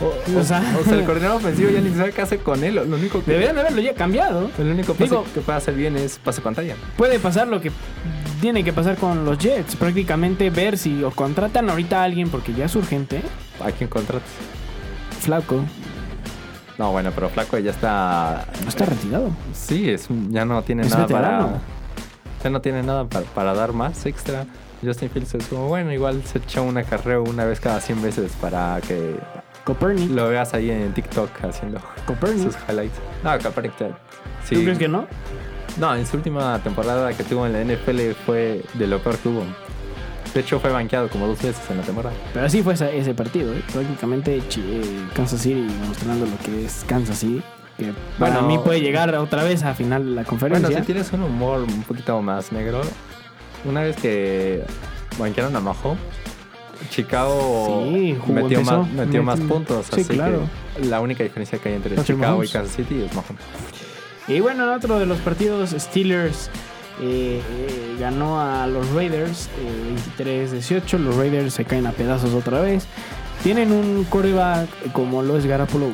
O, 0.00 0.06
o- 0.36 0.40
O 0.40 0.44
sea- 0.44 0.76
o 0.80 0.84
sea, 0.84 0.94
el 0.98 1.04
coordinador 1.04 1.36
ofensivo 1.36 1.70
ya 1.70 1.80
ni 1.80 1.94
sabe 1.94 2.12
qué 2.12 2.22
hace 2.22 2.38
con 2.38 2.64
él. 2.64 2.74
Lo 2.74 2.96
único 2.96 3.22
que, 3.24 3.30
Deberían 3.30 3.56
haberlo 3.58 3.80
ya 3.80 3.94
cambiado. 3.94 4.50
el 4.58 4.66
único 4.68 4.94
pase 4.94 5.04
Digo- 5.04 5.24
que 5.32 5.40
puede 5.40 5.58
hacer 5.58 5.74
bien 5.74 5.96
es 5.96 6.18
pase 6.18 6.40
pantalla. 6.40 6.74
Puede 6.96 7.18
pasar 7.20 7.46
lo 7.48 7.60
que 7.60 7.70
tiene 8.40 8.64
que 8.64 8.72
pasar 8.72 8.96
con 8.96 9.24
los 9.24 9.38
Jets. 9.38 9.76
Prácticamente 9.76 10.50
ver 10.50 10.76
si 10.78 11.04
o 11.04 11.10
contratan 11.12 11.70
ahorita 11.70 12.00
a 12.00 12.04
alguien 12.04 12.28
porque 12.28 12.52
ya 12.54 12.64
es 12.64 12.74
urgente. 12.74 13.22
¿A 13.64 13.70
quién 13.70 13.88
contratas? 13.88 14.28
Flaco. 15.20 15.64
No, 16.82 16.90
bueno, 16.90 17.12
pero 17.14 17.28
Flaco 17.28 17.56
ya 17.58 17.70
está. 17.70 18.44
No 18.64 18.68
está 18.68 18.84
retirado. 18.86 19.30
Sí, 19.52 19.88
es, 19.88 20.08
ya 20.30 20.44
no 20.44 20.60
tiene 20.62 20.82
Es 20.82 20.90
nada 20.90 21.02
veterano. 21.06 21.46
para. 21.46 21.60
Ya 22.42 22.50
no 22.50 22.60
tiene 22.60 22.82
nada 22.82 23.04
para, 23.04 23.24
para 23.26 23.54
dar 23.54 23.72
más 23.72 24.04
extra. 24.04 24.46
Justin 24.84 25.08
Fields 25.08 25.32
es 25.36 25.46
como, 25.46 25.68
bueno, 25.68 25.92
igual 25.92 26.24
se 26.24 26.38
echa 26.38 26.60
un 26.60 26.76
acarreo 26.76 27.22
una 27.22 27.44
vez 27.44 27.60
cada 27.60 27.80
100 27.80 28.02
veces 28.02 28.32
para 28.40 28.80
que 28.80 29.14
Copernic. 29.62 30.10
lo 30.10 30.28
veas 30.28 30.54
ahí 30.54 30.72
en 30.72 30.92
TikTok 30.92 31.30
haciendo 31.44 31.78
Copernic. 32.04 32.42
sus 32.52 32.56
highlights. 32.68 32.96
No, 33.22 33.38
Kaepernick 33.38 33.78
ya- 33.78 33.96
sí. 34.44 34.56
¿Tú 34.56 34.62
crees 34.64 34.78
que 34.78 34.88
no? 34.88 35.06
No, 35.78 35.94
en 35.94 36.04
su 36.04 36.16
última 36.16 36.58
temporada 36.64 37.12
que 37.12 37.22
tuvo 37.22 37.46
en 37.46 37.52
la 37.52 37.60
NFL 37.60 38.12
fue 38.26 38.64
de 38.74 38.88
lo 38.88 38.98
peor 39.00 39.18
que 39.18 39.28
hubo. 39.28 39.44
De 40.34 40.40
hecho, 40.40 40.58
fue 40.60 40.70
banqueado 40.70 41.08
como 41.10 41.26
dos 41.26 41.42
veces 41.42 41.60
en 41.70 41.76
la 41.78 41.82
temporada. 41.82 42.14
Pero 42.32 42.46
así 42.46 42.62
fue 42.62 42.72
ese 42.74 43.14
partido. 43.14 43.52
¿eh? 43.52 43.62
Prácticamente 43.72 44.36
eh, 44.38 45.02
Kansas 45.14 45.40
City 45.42 45.66
mostrando 45.86 46.24
lo 46.26 46.38
que 46.38 46.64
es 46.64 46.84
Kansas 46.86 47.18
City. 47.18 47.42
Que 47.76 47.92
para 48.18 48.40
Bueno. 48.40 48.48
mí 48.48 48.58
puede 48.64 48.80
llegar 48.80 49.14
otra 49.14 49.44
vez 49.44 49.62
a 49.62 49.74
final 49.74 50.04
de 50.04 50.10
la 50.12 50.24
conferencia. 50.24 50.68
Bueno, 50.68 50.80
si 50.80 50.86
tienes 50.86 51.12
un 51.12 51.22
humor 51.22 51.60
un 51.62 51.82
poquito 51.82 52.20
más 52.22 52.50
negro, 52.52 52.80
una 53.64 53.82
vez 53.82 53.96
que 53.96 54.62
banquearon 55.18 55.54
a 55.56 55.60
Mahomes, 55.60 55.98
Chicago 56.90 57.84
Sí, 57.92 58.16
metió, 58.28 58.58
empezó, 58.58 58.78
más, 58.82 58.90
metió 58.92 59.22
más 59.22 59.38
metió- 59.38 59.54
puntos. 59.54 59.86
sí, 59.86 60.00
así 60.00 60.14
claro. 60.14 60.48
que 60.76 60.84
la 60.86 61.00
única 61.00 61.22
diferencia 61.22 61.58
que 61.58 61.68
hay 61.68 61.74
entre 61.76 61.96
Chicago 61.96 62.18
Mahomes. 62.32 62.50
y 62.50 62.52
Kansas 62.52 62.76
City 62.76 63.02
es 63.02 63.14
Mahomes. 63.14 63.42
Y 64.28 64.40
bueno, 64.40 64.64
en 64.64 64.70
otro 64.70 64.98
de 64.98 65.06
los 65.06 65.18
partidos, 65.20 65.70
Steelers 65.70 66.50
eh, 67.00 67.40
eh, 67.50 67.96
ganó 67.98 68.40
a 68.40 68.66
los 68.66 68.88
Raiders 68.92 69.48
eh, 69.58 69.96
23-18. 70.18 70.98
Los 70.98 71.16
Raiders 71.16 71.54
se 71.54 71.64
caen 71.64 71.86
a 71.86 71.92
pedazos 71.92 72.34
otra 72.34 72.60
vez. 72.60 72.86
Tienen 73.42 73.72
un 73.72 74.04
coreback 74.04 74.68
como 74.92 75.22
lo 75.22 75.36
es 75.36 75.46
Garapolo. 75.46 75.88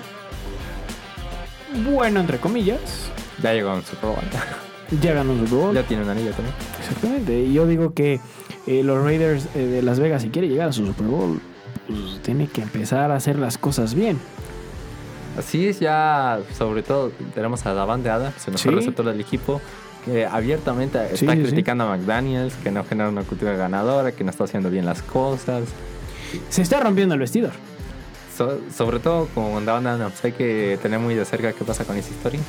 Bueno, 1.90 2.20
entre 2.20 2.38
comillas. 2.38 3.10
Ya 3.42 3.52
llegó 3.52 3.74
en 3.74 3.84
Super 3.84 4.10
Bowl. 4.10 4.18
Ya 5.02 5.12
ganó 5.12 5.32
un 5.34 5.40
Super 5.40 5.58
Bowl. 5.58 5.74
ya 5.74 5.82
tiene 5.82 6.02
un 6.02 6.08
anillo 6.08 6.30
también. 6.30 6.54
Exactamente. 6.80 7.40
Y 7.42 7.52
yo 7.52 7.66
digo 7.66 7.92
que 7.92 8.20
eh, 8.66 8.82
los 8.82 9.04
Raiders 9.04 9.46
eh, 9.54 9.58
de 9.66 9.82
Las 9.82 10.00
Vegas, 10.00 10.22
si 10.22 10.30
quiere 10.30 10.48
llegar 10.48 10.70
a 10.70 10.72
su 10.72 10.86
Super 10.86 11.06
Bowl, 11.06 11.40
pues 11.86 12.22
tiene 12.22 12.46
que 12.46 12.62
empezar 12.62 13.10
a 13.10 13.16
hacer 13.16 13.38
las 13.38 13.58
cosas 13.58 13.92
bien. 13.92 14.18
Así 15.38 15.68
es, 15.68 15.78
ya 15.78 16.40
sobre 16.56 16.82
todo 16.82 17.12
tenemos 17.34 17.66
a 17.66 17.74
Davante 17.74 18.08
Adams, 18.08 18.46
el 18.48 18.54
mejor 18.54 18.70
Sí. 18.72 18.76
receptor 18.76 19.04
del 19.04 19.20
equipo, 19.20 19.60
que 20.12 20.26
abiertamente 20.26 20.98
Sí, 21.16 21.24
está 21.24 21.32
sí, 21.34 21.38
sí. 21.42 21.46
criticando 21.48 21.84
a 21.84 21.96
McDaniels, 21.96 22.54
que 22.62 22.70
no 22.70 22.84
genera 22.84 23.08
una 23.08 23.22
cultura 23.22 23.52
ganadora, 23.56 24.12
que 24.12 24.24
no 24.24 24.30
está 24.30 24.44
haciendo 24.44 24.70
bien 24.70 24.84
las 24.86 25.02
cosas. 25.02 25.64
Se 26.50 26.62
está 26.62 26.80
rompiendo 26.80 27.14
el 27.14 27.20
vestidor. 27.20 27.52
So- 28.36 28.58
sobre 28.76 28.98
todo 29.00 29.26
con 29.34 29.64
Davante 29.64 29.88
Adams, 29.88 30.24
hay 30.24 30.32
que 30.32 30.78
tener 30.82 30.98
muy 31.00 31.14
de 31.14 31.24
cerca 31.24 31.52
qué 31.52 31.64
pasa 31.64 31.84
con 31.84 31.96
esa 31.96 32.10
historia. 32.10 32.40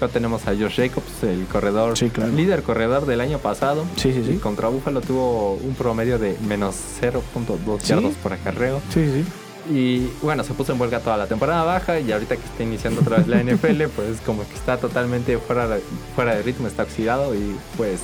Luego 0.00 0.12
tenemos 0.12 0.46
a 0.46 0.52
Josh 0.54 0.76
Jacobs, 0.76 1.22
el 1.24 1.44
corredor, 1.46 1.94
claro. 2.12 2.32
líder 2.32 2.62
corredor 2.62 3.04
del 3.06 3.20
año 3.20 3.38
pasado. 3.38 3.84
Sí, 3.96 4.12
sí, 4.12 4.22
sí. 4.24 4.32
Y 4.34 4.36
contra 4.36 4.68
Buffalo 4.68 5.00
tuvo 5.00 5.54
un 5.54 5.74
promedio 5.74 6.18
de 6.20 6.36
menos 6.46 6.76
0.2 7.00 7.82
Sí. 7.82 7.88
yardos 7.88 8.14
por 8.16 8.32
acarreo. 8.32 8.80
Sí, 8.94 9.04
sí. 9.04 9.24
Y 9.70 10.08
bueno, 10.22 10.44
se 10.44 10.54
puso 10.54 10.72
en 10.72 10.80
huelga 10.80 11.00
toda 11.00 11.16
la 11.16 11.26
temporada 11.26 11.62
baja 11.62 12.00
y 12.00 12.10
ahorita 12.10 12.36
que 12.36 12.44
está 12.44 12.62
iniciando 12.62 13.00
otra 13.00 13.18
vez 13.18 13.28
la 13.28 13.42
NFL, 13.42 13.82
pues 13.96 14.20
como 14.24 14.46
que 14.46 14.54
está 14.54 14.78
totalmente 14.78 15.38
fuera 15.38 15.68
de, 15.68 15.82
fuera 16.14 16.34
de 16.34 16.42
ritmo, 16.42 16.66
está 16.68 16.84
oxidado 16.84 17.34
y 17.34 17.56
pues 17.76 18.00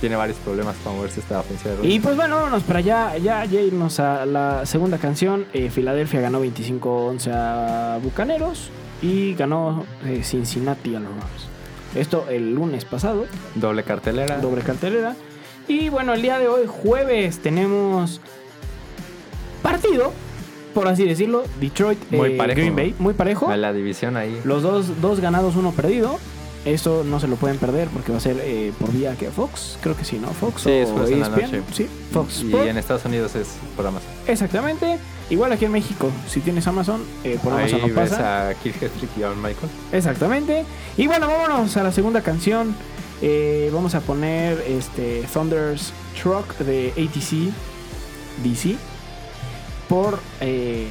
tiene 0.00 0.16
varios 0.16 0.36
problemas 0.38 0.76
para 0.76 0.94
moverse 0.96 1.20
esta 1.20 1.40
ofensiva. 1.40 1.74
de 1.74 1.88
Y 1.88 2.00
pues 2.00 2.16
bueno, 2.16 2.36
vámonos 2.36 2.62
para 2.64 2.80
allá, 2.80 3.16
ya, 3.16 3.44
ya 3.46 3.60
irnos 3.60 3.98
a 3.98 4.26
la 4.26 4.66
segunda 4.66 4.98
canción. 4.98 5.46
Eh, 5.54 5.70
Filadelfia 5.70 6.20
ganó 6.20 6.44
25-11 6.44 7.30
a 7.32 7.98
Bucaneros 8.02 8.70
y 9.00 9.34
ganó 9.34 9.86
eh, 10.04 10.22
Cincinnati 10.22 10.94
a 10.94 11.00
los 11.00 11.10
Rams. 11.10 11.48
Esto 11.94 12.26
el 12.28 12.54
lunes 12.54 12.84
pasado, 12.84 13.24
Doble 13.54 13.82
cartelera. 13.84 14.36
doble 14.38 14.62
cartelera. 14.62 15.16
Y 15.66 15.88
bueno, 15.88 16.12
el 16.12 16.22
día 16.22 16.38
de 16.38 16.46
hoy, 16.48 16.66
jueves, 16.66 17.38
tenemos 17.38 18.20
partido, 19.62 20.12
por 20.76 20.88
así 20.88 21.06
decirlo. 21.06 21.42
Detroit, 21.58 21.98
Muy 22.10 22.32
eh, 22.32 22.36
parejo. 22.36 22.60
Green 22.60 22.76
Bay, 22.76 22.94
muy 22.98 23.14
parejo. 23.14 23.48
A 23.48 23.56
la 23.56 23.72
división 23.72 24.14
ahí. 24.18 24.38
Los 24.44 24.62
dos, 24.62 25.00
dos 25.00 25.20
ganados, 25.20 25.56
uno 25.56 25.72
perdido. 25.72 26.18
Eso 26.66 27.02
no 27.02 27.18
se 27.18 27.28
lo 27.28 27.36
pueden 27.36 27.56
perder 27.56 27.88
porque 27.88 28.12
va 28.12 28.18
a 28.18 28.20
ser 28.20 28.36
eh, 28.42 28.72
por 28.78 28.92
vía 28.92 29.16
que 29.16 29.30
Fox, 29.30 29.78
creo 29.80 29.96
que 29.96 30.04
sí, 30.04 30.18
¿no? 30.18 30.28
Fox 30.28 30.62
Sí, 30.62 30.68
o 30.68 30.72
después 30.72 31.10
en 31.10 31.20
la 31.20 31.28
ESPN. 31.28 31.42
noche. 31.42 31.62
Sí, 31.72 31.88
Fox 32.12 32.42
Y 32.42 32.54
en 32.54 32.76
Estados 32.76 33.06
Unidos 33.06 33.34
es 33.36 33.56
por 33.74 33.86
Amazon. 33.86 34.10
Exactamente. 34.26 34.98
Igual 35.30 35.52
aquí 35.52 35.64
en 35.64 35.72
México, 35.72 36.10
si 36.28 36.40
tienes 36.40 36.66
Amazon, 36.66 37.02
eh, 37.24 37.38
por 37.42 37.54
Amazon 37.54 37.80
ahí 37.82 37.88
no 37.88 37.94
ves 37.94 38.10
pasa. 38.10 38.48
a 38.48 38.52
y 38.52 39.22
a 39.22 39.30
Michael. 39.30 39.70
Exactamente. 39.92 40.66
Y 40.98 41.06
bueno, 41.06 41.26
vámonos 41.26 41.74
a 41.78 41.84
la 41.84 41.92
segunda 41.92 42.20
canción. 42.20 42.74
Eh, 43.22 43.70
vamos 43.72 43.94
a 43.94 44.00
poner 44.00 44.62
este 44.68 45.24
Thunder's 45.32 45.92
Truck 46.20 46.58
de 46.58 46.90
ATC 46.90 47.50
DC 48.44 48.76
por 49.88 50.18
eh, 50.40 50.88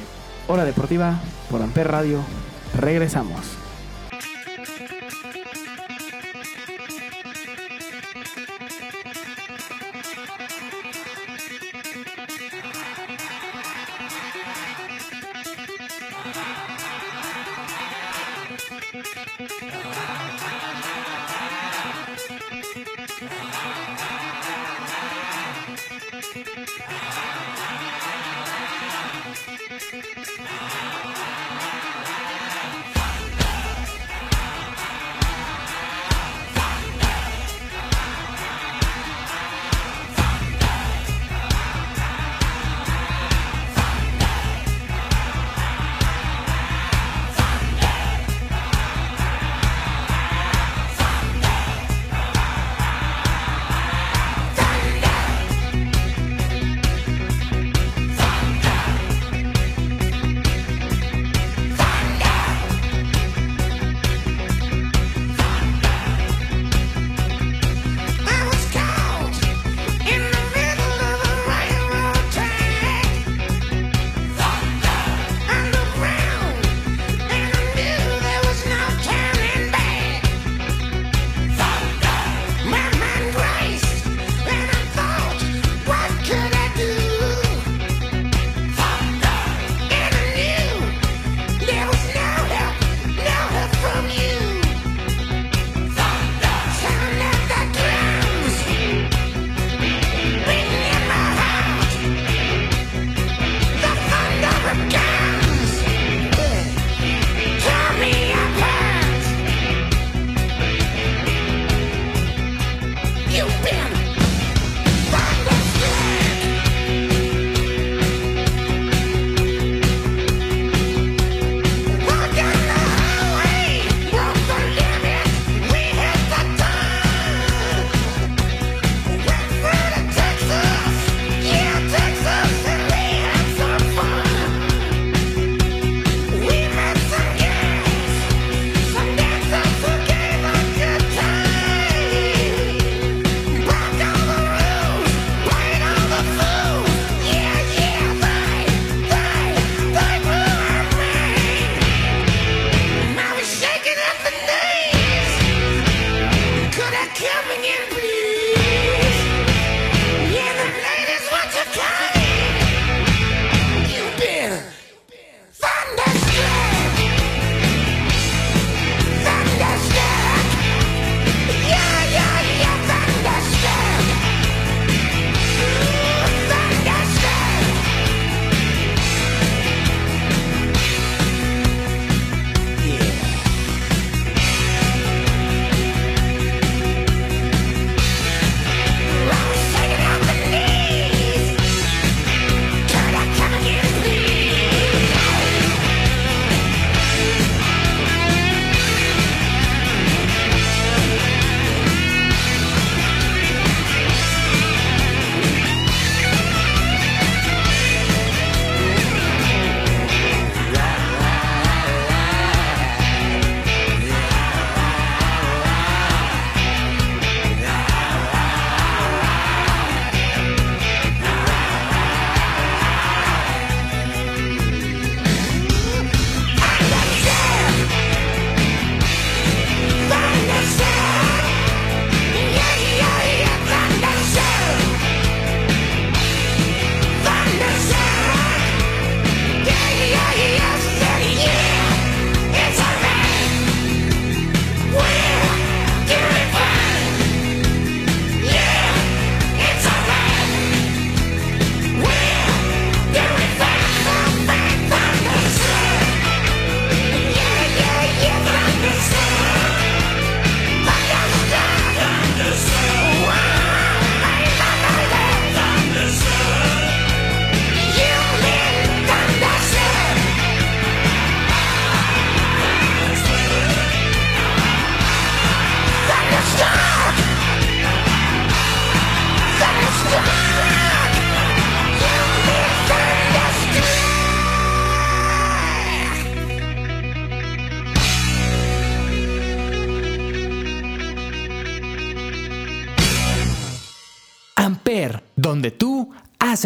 Hora 0.48 0.64
Deportiva, 0.64 1.20
por 1.50 1.62
Amper 1.62 1.88
Radio. 1.88 2.20
Regresamos. 2.74 3.55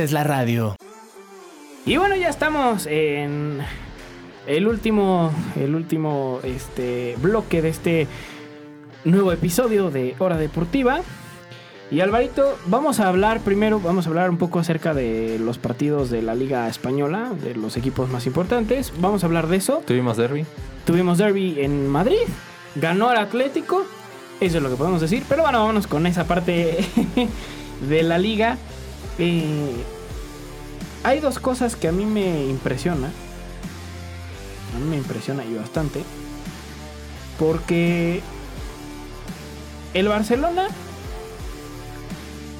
Haces 0.00 0.12
la 0.12 0.24
radio. 0.24 0.76
Y 1.84 1.98
bueno, 1.98 2.16
ya 2.16 2.30
estamos 2.30 2.86
en 2.86 3.58
el 4.46 4.66
último, 4.66 5.30
el 5.56 5.74
último 5.74 6.40
este, 6.42 7.16
bloque 7.20 7.60
de 7.60 7.68
este 7.68 8.06
nuevo 9.04 9.30
episodio 9.30 9.90
de 9.90 10.14
Hora 10.18 10.38
Deportiva. 10.38 11.00
Y 11.90 12.00
Alvarito, 12.00 12.56
vamos 12.64 12.98
a 12.98 13.08
hablar 13.08 13.40
primero, 13.40 13.78
vamos 13.78 14.06
a 14.06 14.08
hablar 14.08 14.30
un 14.30 14.38
poco 14.38 14.58
acerca 14.58 14.94
de 14.94 15.38
los 15.38 15.58
partidos 15.58 16.08
de 16.08 16.22
la 16.22 16.34
Liga 16.34 16.66
Española, 16.66 17.32
de 17.42 17.54
los 17.54 17.76
equipos 17.76 18.08
más 18.08 18.26
importantes. 18.26 18.94
Vamos 19.00 19.22
a 19.22 19.26
hablar 19.26 19.48
de 19.48 19.58
eso. 19.58 19.82
Tuvimos 19.84 20.16
derby. 20.16 20.46
Tuvimos 20.86 21.18
derby 21.18 21.60
en 21.60 21.86
Madrid, 21.88 22.26
ganó 22.74 23.12
el 23.12 23.18
Atlético, 23.18 23.84
eso 24.40 24.56
es 24.56 24.62
lo 24.62 24.70
que 24.70 24.76
podemos 24.76 25.02
decir. 25.02 25.24
Pero 25.28 25.42
bueno, 25.42 25.58
vámonos 25.58 25.86
con 25.86 26.06
esa 26.06 26.24
parte 26.24 26.78
de 27.88 28.02
la 28.02 28.16
liga. 28.16 28.56
Eh, 29.18 29.74
hay 31.02 31.20
dos 31.20 31.38
cosas 31.38 31.76
que 31.76 31.88
a 31.88 31.92
mí 31.92 32.04
me 32.06 32.44
impresiona. 32.46 33.08
A 34.74 34.78
mí 34.78 34.84
me 34.88 34.96
impresiona 34.96 35.44
y 35.44 35.54
bastante. 35.54 36.02
Porque 37.38 38.20
el 39.94 40.08
Barcelona 40.08 40.68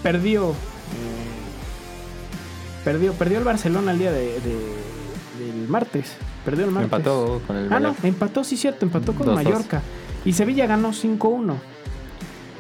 perdió. 0.03 0.51
eh, 0.51 0.55
perdió, 2.85 3.13
perdió 3.15 3.39
el 3.39 3.45
Barcelona 3.45 3.93
el 3.93 3.99
día 3.99 4.13
de, 4.13 4.41
de- 4.41 4.81
del 5.45 5.69
martes. 5.69 6.13
Perdió 6.45 6.65
el 6.65 6.71
martes. 6.71 6.93
Empató 6.93 7.43
con 7.47 7.57
el 7.57 7.67
Ah, 7.67 7.79
no, 7.81 7.89
Mallorca. 7.91 8.09
empató, 8.09 8.45
sí, 8.45 8.57
cierto, 8.57 8.85
empató 8.87 9.15
con 9.15 9.27
2-2. 9.29 9.35
Mallorca. 9.35 9.83
Y 10.25 10.33
Sevilla 10.33 10.67
ganó 10.67 10.93
5-1. 10.93 11.55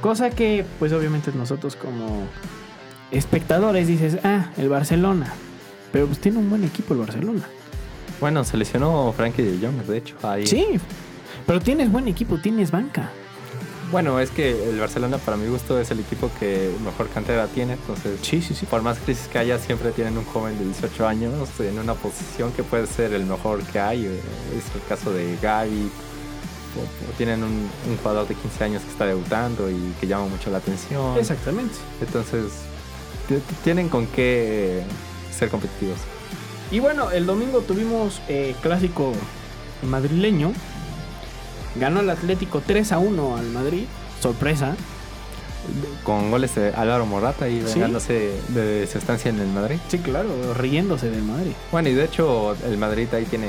Cosa 0.00 0.30
que, 0.30 0.64
pues 0.78 0.92
obviamente 0.92 1.30
nosotros 1.34 1.76
como 1.76 2.24
espectadores 3.10 3.86
dices, 3.88 4.18
ah, 4.24 4.50
el 4.56 4.68
Barcelona. 4.68 5.32
Pero 5.92 6.06
pues 6.06 6.18
tiene 6.20 6.38
un 6.38 6.48
buen 6.50 6.64
equipo 6.64 6.94
el 6.94 7.00
Barcelona. 7.00 7.42
Bueno, 8.20 8.44
se 8.44 8.56
lesionó 8.56 9.12
Frankie 9.16 9.42
de 9.42 9.66
Jong, 9.66 9.82
de 9.86 9.98
hecho. 9.98 10.16
Ahí. 10.22 10.46
Sí, 10.46 10.66
pero 11.46 11.60
tienes 11.60 11.90
buen 11.90 12.06
equipo, 12.06 12.38
tienes 12.38 12.70
banca. 12.70 13.10
Bueno, 13.90 14.20
es 14.20 14.30
que 14.30 14.70
el 14.70 14.78
Barcelona, 14.78 15.18
para 15.18 15.36
mi 15.36 15.48
gusto, 15.48 15.80
es 15.80 15.90
el 15.90 15.98
equipo 15.98 16.30
que 16.38 16.70
mejor 16.84 17.08
cantera 17.08 17.48
tiene. 17.48 17.72
Entonces, 17.72 18.20
Sí, 18.22 18.40
sí, 18.40 18.54
sí. 18.54 18.66
por 18.66 18.82
más 18.82 18.98
crisis 18.98 19.26
que 19.26 19.38
haya, 19.38 19.58
siempre 19.58 19.90
tienen 19.90 20.16
un 20.16 20.24
joven 20.26 20.56
de 20.58 20.64
18 20.66 21.08
años 21.08 21.32
en 21.58 21.76
una 21.76 21.94
posición 21.94 22.52
que 22.52 22.62
puede 22.62 22.86
ser 22.86 23.12
el 23.14 23.24
mejor 23.26 23.62
que 23.64 23.80
hay. 23.80 24.04
Eh, 24.06 24.20
Es 24.56 24.72
el 24.76 24.86
caso 24.88 25.12
de 25.12 25.36
Gaby. 25.42 25.90
O, 26.78 26.82
o 27.10 27.12
tienen 27.16 27.42
un, 27.42 27.50
un 27.88 27.96
jugador 28.00 28.28
de 28.28 28.36
15 28.36 28.62
años 28.62 28.82
que 28.82 28.90
está 28.92 29.06
debutando 29.06 29.68
y 29.68 29.92
que 30.00 30.06
llama 30.06 30.26
mucho 30.28 30.50
la 30.50 30.58
atención. 30.58 31.18
Exactamente. 31.18 31.74
Entonces, 32.00 32.44
tienen 33.64 33.88
con 33.88 34.06
qué 34.06 34.82
ser 35.36 35.48
competitivos. 35.50 35.98
Y 36.70 36.78
bueno, 36.80 37.10
el 37.10 37.26
domingo 37.26 37.60
tuvimos 37.60 38.20
eh, 38.28 38.54
clásico 38.62 39.12
madrileño. 39.82 40.52
Ganó 41.76 42.00
el 42.00 42.10
Atlético 42.10 42.62
3 42.66 42.92
a 42.92 42.98
1 42.98 43.36
al 43.36 43.46
Madrid. 43.46 43.84
Sorpresa. 44.20 44.76
Con 46.04 46.30
goles 46.30 46.54
de 46.54 46.72
Álvaro 46.74 47.06
Morata 47.06 47.48
y 47.48 47.58
Sí. 47.60 47.74
vengándose 47.74 48.32
de 48.48 48.88
su 48.90 48.98
estancia 48.98 49.28
en 49.30 49.38
el 49.40 49.48
Madrid. 49.48 49.78
Sí, 49.88 49.98
claro, 49.98 50.28
riéndose 50.54 51.10
del 51.10 51.22
Madrid. 51.22 51.52
Bueno, 51.70 51.88
y 51.88 51.94
de 51.94 52.04
hecho 52.04 52.56
el 52.66 52.78
Madrid 52.78 53.08
ahí 53.14 53.24
tiene 53.24 53.48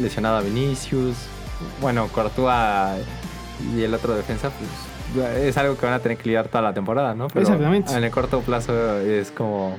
lesionado 0.00 0.36
a 0.38 0.40
Vinicius. 0.42 1.16
Bueno, 1.80 2.08
Courtois 2.08 3.02
y 3.76 3.82
el 3.82 3.92
otro 3.94 4.14
defensa, 4.16 4.50
pues 4.50 4.70
es 5.22 5.56
algo 5.56 5.76
que 5.76 5.86
van 5.86 5.94
a 5.94 5.98
tener 5.98 6.18
que 6.18 6.24
lidiar 6.24 6.48
toda 6.48 6.62
la 6.62 6.72
temporada, 6.72 7.14
¿no? 7.14 7.26
Exactamente. 7.26 7.92
En 7.92 8.04
el 8.04 8.10
corto 8.10 8.40
plazo 8.40 8.98
es 8.98 9.30
como 9.30 9.76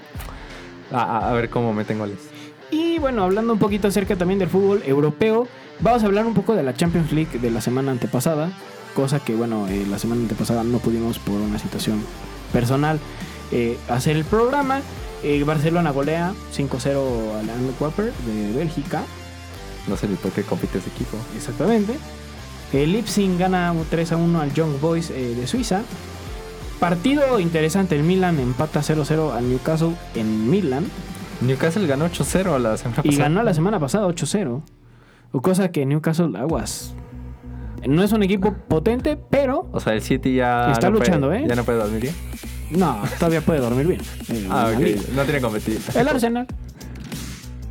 a, 0.91 1.31
ver 1.33 1.49
cómo 1.49 1.73
meten 1.73 1.99
goles. 1.99 2.17
Y 2.71 2.99
bueno, 2.99 3.23
hablando 3.23 3.53
un 3.53 3.59
poquito 3.59 3.87
acerca 3.87 4.15
también 4.15 4.39
del 4.39 4.49
fútbol 4.49 4.81
europeo, 4.85 5.47
vamos 5.79 6.03
a 6.03 6.05
hablar 6.05 6.25
un 6.25 6.33
poco 6.33 6.55
de 6.55 6.63
la 6.63 6.73
Champions 6.73 7.11
League 7.11 7.39
de 7.39 7.51
la 7.51 7.61
semana 7.61 7.91
antepasada, 7.91 8.49
cosa 8.95 9.19
que 9.19 9.35
bueno, 9.35 9.67
eh, 9.67 9.85
la 9.89 9.99
semana 9.99 10.21
antepasada 10.21 10.63
no 10.63 10.79
pudimos 10.79 11.19
por 11.19 11.35
una 11.35 11.59
situación 11.59 12.03
personal 12.51 12.99
eh, 13.51 13.77
hacer 13.89 14.15
el 14.15 14.25
programa. 14.25 14.81
Eh, 15.23 15.43
Barcelona 15.43 15.91
golea 15.91 16.33
5-0 16.55 17.39
al 17.39 17.49
Antwerp 17.49 17.97
de 17.97 18.57
Bélgica, 18.57 19.03
No 19.87 19.97
sé 19.97 20.07
ni 20.07 20.15
por 20.15 20.31
qué 20.31 20.43
compite 20.43 20.77
ese 20.79 20.89
equipo. 20.89 21.17
exactamente. 21.35 21.97
El 22.73 22.91
Leipzig 22.91 23.37
gana 23.37 23.73
3-1 23.73 24.39
al 24.41 24.53
Young 24.53 24.79
Boys 24.81 25.09
eh, 25.11 25.35
de 25.35 25.47
Suiza. 25.47 25.81
Partido 26.79 27.39
interesante, 27.39 27.95
el 27.95 28.03
Milan 28.03 28.39
empata 28.39 28.81
0-0 28.81 29.33
al 29.33 29.49
Newcastle 29.49 29.93
en 30.15 30.49
Milan. 30.49 30.85
Newcastle 31.41 31.87
ganó 31.87 32.07
8-0 32.09 32.59
la 32.59 32.77
semana 32.77 33.01
Y 33.03 33.09
pasada. 33.09 33.23
ganó 33.29 33.43
la 33.43 33.53
semana 33.53 33.79
pasada 33.79 34.07
8-0. 34.07 34.61
O 35.31 35.41
Cosa 35.41 35.71
que 35.71 35.85
Newcastle 35.85 36.37
Aguas. 36.37 36.93
No 37.87 38.03
es 38.03 38.11
un 38.11 38.23
equipo 38.23 38.53
potente, 38.67 39.15
pero 39.29 39.69
O 39.71 39.79
sea, 39.79 39.93
el 39.93 40.01
City 40.01 40.35
ya 40.35 40.71
Está 40.71 40.89
no 40.89 40.97
puede- 40.97 41.07
luchando, 41.07 41.31
¿eh? 41.33 41.45
Ya 41.47 41.55
no 41.55 41.63
puede 41.63 41.77
dormir 41.77 42.01
bien. 42.01 42.15
no, 42.71 42.99
todavía 43.19 43.41
puede 43.41 43.59
dormir 43.59 43.87
bien. 43.87 44.01
Ah, 44.49 44.71
ok. 44.73 44.81
No 45.15 45.23
tiene 45.23 45.39
competir. 45.41 45.79
El 45.95 46.07
Arsenal. 46.07 46.47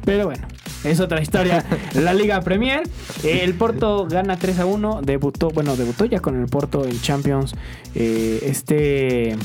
Pero 0.05 0.27
bueno, 0.27 0.47
es 0.85 1.01
otra 1.01 1.21
historia. 1.21 1.65
La 1.95 2.15
Liga 2.15 2.41
Premier. 2.43 2.83
El 3.23 3.55
Porto 3.55 4.07
gana 4.07 4.37
3 4.37 4.61
a 4.61 4.67
1. 4.67 5.01
Debutó, 5.03 5.51
bueno, 5.51 5.77
debutó 5.77 6.05
ya 6.05 6.21
con 6.21 6.41
el 6.41 6.47
Porto 6.47 6.85
en 6.85 7.01
Champions. 7.01 7.55
eh, 7.95 8.41
este 8.43 9.37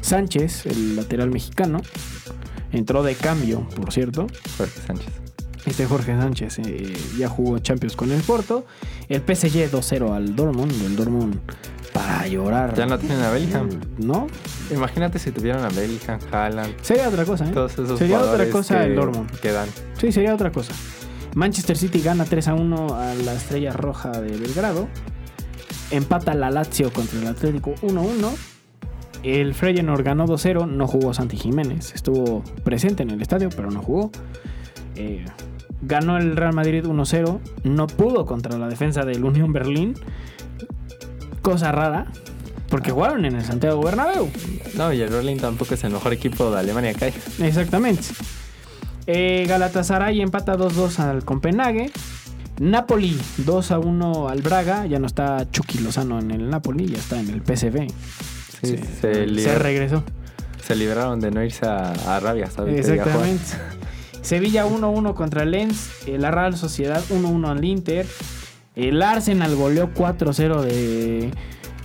Sánchez, 0.00 0.66
el 0.66 0.96
lateral 0.96 1.30
mexicano. 1.30 1.80
Entró 2.72 3.02
de 3.02 3.14
cambio, 3.14 3.68
por 3.76 3.92
cierto. 3.92 4.26
Jorge 4.56 4.80
Sánchez. 4.86 5.12
Este 5.66 5.84
Jorge 5.86 6.12
Sánchez 6.12 6.58
eh, 6.60 6.96
ya 7.18 7.28
jugó 7.28 7.58
Champions 7.58 7.94
con 7.94 8.10
el 8.10 8.22
Porto. 8.22 8.64
El 9.08 9.20
PSG 9.20 9.70
2-0 9.70 10.12
al 10.14 10.34
Dortmund. 10.34 10.72
El 10.84 10.96
Dortmund 10.96 11.38
para 11.98 12.26
llorar. 12.28 12.74
Ya 12.74 12.86
no 12.86 12.98
tienen 12.98 13.20
a 13.22 13.30
Bellingham. 13.30 13.68
¿No? 13.98 14.28
Imagínate 14.70 15.18
si 15.18 15.32
tuvieran 15.32 15.64
a 15.64 15.68
Bellingham, 15.68 16.20
Haaland, 16.30 16.74
Sería 16.82 17.08
otra 17.08 17.24
cosa, 17.24 17.46
¿eh? 17.46 17.50
todos 17.52 17.72
esos 17.72 17.98
Sería 17.98 18.20
otra 18.20 18.48
cosa 18.50 18.78
que, 18.80 18.86
el 18.86 18.96
Dortmund. 18.96 19.30
que 19.40 19.52
dan. 19.52 19.68
Sí, 19.98 20.12
sería 20.12 20.34
otra 20.34 20.50
cosa. 20.52 20.72
Manchester 21.34 21.76
City 21.76 22.00
gana 22.00 22.24
3 22.24 22.48
a 22.48 22.54
1 22.54 22.94
a 22.94 23.14
la 23.14 23.34
Estrella 23.34 23.72
Roja 23.72 24.10
de 24.12 24.36
Belgrado. 24.36 24.88
Empata 25.90 26.34
la 26.34 26.50
Lazio 26.50 26.92
contra 26.92 27.18
el 27.18 27.26
Atlético 27.26 27.74
1-1. 27.82 28.34
El 29.22 29.54
Feyenoord 29.54 30.04
ganó 30.04 30.26
2-0. 30.26 30.68
No 30.68 30.86
jugó 30.86 31.14
Santi 31.14 31.36
Jiménez. 31.36 31.94
Estuvo 31.94 32.42
presente 32.64 33.02
en 33.02 33.10
el 33.10 33.20
estadio, 33.22 33.48
pero 33.54 33.70
no 33.70 33.82
jugó. 33.82 34.10
Eh, 34.96 35.24
ganó 35.82 36.16
el 36.16 36.36
Real 36.36 36.54
Madrid 36.54 36.84
1-0. 36.84 37.40
No 37.64 37.86
pudo 37.86 38.26
contra 38.26 38.56
la 38.58 38.68
defensa 38.68 39.04
del 39.04 39.24
Unión 39.24 39.52
Berlín. 39.52 39.94
Cosa 41.42 41.72
rara. 41.72 42.06
Porque 42.68 42.90
jugaron 42.90 43.24
en 43.24 43.34
el 43.36 43.44
Santiago 43.44 43.80
Bernabéu. 43.82 44.28
No, 44.74 44.92
y 44.92 45.00
el 45.00 45.08
Berlin 45.08 45.38
tampoco 45.38 45.72
es 45.74 45.84
el 45.84 45.90
mejor 45.92 46.12
equipo 46.12 46.50
de 46.50 46.58
Alemania 46.58 46.92
que 46.92 47.06
hay. 47.06 47.14
Exactamente. 47.40 48.02
Eh, 49.06 49.46
Galatasaray 49.48 50.20
empata 50.20 50.56
2-2 50.56 50.98
al 50.98 51.24
Copenhague. 51.24 51.90
Napoli 52.60 53.18
2 53.38 53.70
a 53.70 53.78
1 53.78 54.28
al 54.28 54.42
Braga. 54.42 54.84
Ya 54.84 54.98
no 54.98 55.06
está 55.06 55.50
Chucky 55.50 55.78
Lozano 55.78 56.18
en 56.18 56.30
el 56.30 56.50
Napoli, 56.50 56.86
ya 56.88 56.98
está 56.98 57.18
en 57.18 57.30
el 57.30 57.40
PSV. 57.40 57.86
Sí, 57.88 58.76
Se, 58.76 58.76
se, 58.76 59.00
se 59.00 59.26
liber- 59.26 59.58
regresó. 59.58 60.02
se 60.62 60.74
liberaron 60.76 61.20
de 61.20 61.30
no 61.30 61.42
irse 61.42 61.64
a, 61.64 61.92
a 62.06 62.16
Arabia, 62.16 62.50
¿sabes? 62.50 62.86
Exactamente. 62.86 63.44
Sevilla 64.20 64.66
1-1 64.66 65.14
contra 65.14 65.44
el 65.44 65.52
Lens. 65.52 65.88
eh, 66.06 66.18
La 66.18 66.30
Real 66.30 66.54
Sociedad 66.56 67.02
1-1 67.08 67.48
al 67.48 67.64
Inter. 67.64 68.06
El 68.78 69.02
Arsenal 69.02 69.54
goleó 69.56 69.92
4-0 69.92 70.62
de, 70.62 71.30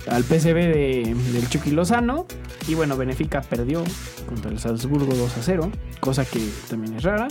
al 0.08 0.22
PSV 0.22 0.54
de- 0.54 1.16
del 1.32 1.48
Chucky 1.48 1.70
Lozano. 1.72 2.26
Y 2.68 2.74
bueno, 2.74 2.96
Benfica 2.96 3.42
perdió 3.42 3.82
contra 4.26 4.50
el 4.50 4.58
Salzburgo 4.58 5.12
2-0. 5.12 5.70
Cosa 6.00 6.24
que 6.24 6.40
también 6.70 6.94
es 6.94 7.02
rara. 7.02 7.28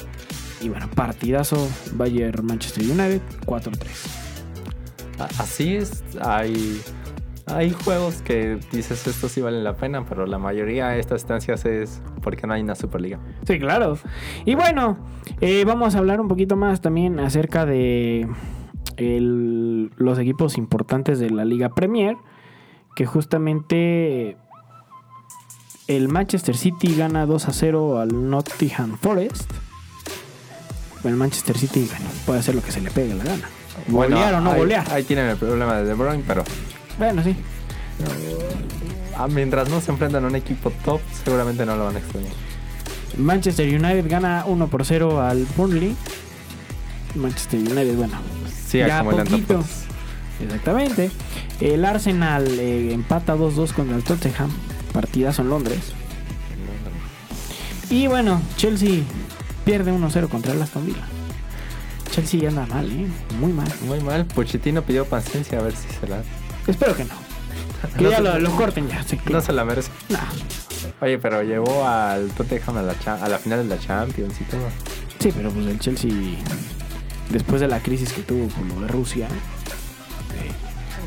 Y 0.62 0.70
bueno, 0.70 0.88
partidazo 0.94 1.68
Bayern 1.94 2.46
Manchester 2.46 2.84
United 2.84 3.22
4-3. 3.46 3.70
A- 5.20 5.42
Así 5.42 5.76
es, 5.76 6.04
hay, 6.22 6.82
hay 7.46 7.72
juegos 7.72 8.22
que 8.22 8.58
dices 8.72 9.06
estos 9.08 9.32
sí 9.32 9.42
valen 9.42 9.64
la 9.64 9.76
pena, 9.76 10.06
pero 10.06 10.26
la 10.26 10.38
mayoría 10.40 10.90
de 10.90 11.00
estas 11.00 11.22
estancias 11.22 11.66
es 11.66 12.02
porque 12.22 12.48
no 12.48 12.54
hay 12.54 12.62
una 12.64 12.76
Superliga. 12.76 13.20
Sí, 13.48 13.60
claro. 13.60 13.98
Y 14.46 14.56
bueno, 14.56 14.98
eh, 15.42 15.64
vamos 15.66 15.96
a 15.96 16.00
hablar 16.00 16.20
un 16.22 16.28
poquito 16.28 16.56
más 16.56 16.82
también 16.82 17.20
acerca 17.20 17.66
de 17.66 18.28
el- 18.98 19.92
los 19.98 20.18
equipos 20.20 20.58
importantes 20.58 21.20
de 21.20 21.30
la 21.30 21.46
Liga 21.46 21.70
Premier. 21.70 22.16
Que 22.96 23.06
justamente 23.06 24.38
el 25.88 26.08
Manchester 26.10 26.56
City 26.56 26.96
gana 26.96 27.26
2 27.26 27.48
a 27.48 27.54
0 27.54 28.00
al 28.00 28.30
Nottingham 28.30 28.98
Forest. 29.02 29.52
El 31.04 31.16
Manchester 31.16 31.58
City 31.58 31.88
bueno, 31.90 32.06
puede 32.26 32.40
hacer 32.40 32.56
lo 32.56 32.62
que 32.62 32.72
se 32.72 32.80
le 32.82 32.90
pegue 32.92 33.14
la 33.16 33.24
gana. 33.24 33.50
Bueno, 33.88 34.16
golear 34.16 34.36
o 34.36 34.42
no 34.42 34.52
ahí- 34.52 34.60
golear. 34.60 34.90
Ahí 34.92 35.04
tienen 35.04 35.28
el 35.28 35.38
problema 35.38 35.76
de 35.78 35.86
De 35.86 35.94
Bruyne, 35.96 36.24
pero 36.28 36.44
Bueno, 37.00 37.24
sí. 37.24 37.36
Ah, 39.18 39.28
mientras 39.28 39.70
no 39.70 39.82
se 39.82 39.92
enfrentan 39.92 40.24
a 40.24 40.28
un 40.28 40.36
equipo 40.36 40.72
top, 40.86 41.02
seguramente 41.24 41.66
no 41.66 41.76
lo 41.76 41.86
van 41.86 41.96
a 41.96 42.00
extrañar. 42.00 42.32
Manchester 43.18 43.68
United 43.68 44.10
gana 44.10 44.44
1 44.48 44.68
por 44.68 44.86
0 44.86 45.22
al 45.22 45.46
Burnley. 45.58 45.96
Manchester 47.16 47.60
United, 47.60 47.96
bueno, 47.96 48.14
Ya 48.80 49.00
acumulan 49.00 49.28
poquito. 49.28 49.64
Exactamente. 50.42 51.12
El 51.60 51.86
Arsenal 51.86 52.48
eh, 52.60 52.94
empata 52.94 53.36
2-2 53.36 53.72
contra 53.74 53.96
el 53.96 54.04
Tottenham. 54.04 54.50
Partidazo 54.92 55.42
en 55.42 55.50
Londres. 55.50 55.94
Y 57.90 58.08
bueno, 58.08 58.42
Chelsea 58.58 59.02
pierde 59.66 59.92
1-0 59.92 60.28
contra 60.30 60.54
el 60.54 60.62
Aston 60.62 60.86
Villa. 60.86 61.04
Chelsea 62.12 62.40
ya 62.42 62.50
anda 62.50 62.66
mal, 62.68 62.92
¿eh? 62.92 63.08
Muy 63.40 63.52
mal. 63.54 63.68
Muy 63.86 64.00
mal. 64.02 64.26
Pochettino 64.26 64.82
pidió 64.84 65.06
paciencia 65.06 65.60
a 65.60 65.64
ver 65.64 65.76
si 65.76 65.88
se 66.00 66.08
la. 66.08 66.22
Espero 66.68 66.96
que 66.96 67.06
no. 67.06 67.14
Que 67.98 68.04
No 68.04 68.10
ya 68.12 68.18
se- 68.18 68.24
lo, 68.24 68.40
lo 68.40 68.52
corten 68.56 68.88
ya. 68.88 69.04
sí, 69.04 69.20
No 69.30 69.42
se 69.42 69.52
la 69.52 69.66
merece. 69.66 69.90
Nah. 70.10 70.20
Oye, 71.02 71.18
pero 71.20 71.44
llevó 71.44 71.88
al 71.88 72.30
Tottenham 72.32 72.78
a 72.78 72.82
la, 72.82 72.98
cha- 73.00 73.22
a 73.24 73.28
la 73.28 73.38
final 73.40 73.68
de 73.68 73.76
la 73.76 73.82
Champions 73.82 74.40
y 74.40 74.44
todo. 74.46 74.62
Sí, 75.20 75.32
pero 75.36 75.52
pues 75.52 75.66
el 75.68 75.80
Chelsea, 75.80 76.12
después 77.32 77.62
de 77.62 77.68
la 77.68 77.80
crisis 77.80 78.14
que 78.14 78.22
tuvo 78.22 78.48
con 78.50 78.68
lo 78.70 78.82
de 78.82 78.88
Rusia, 78.88 79.28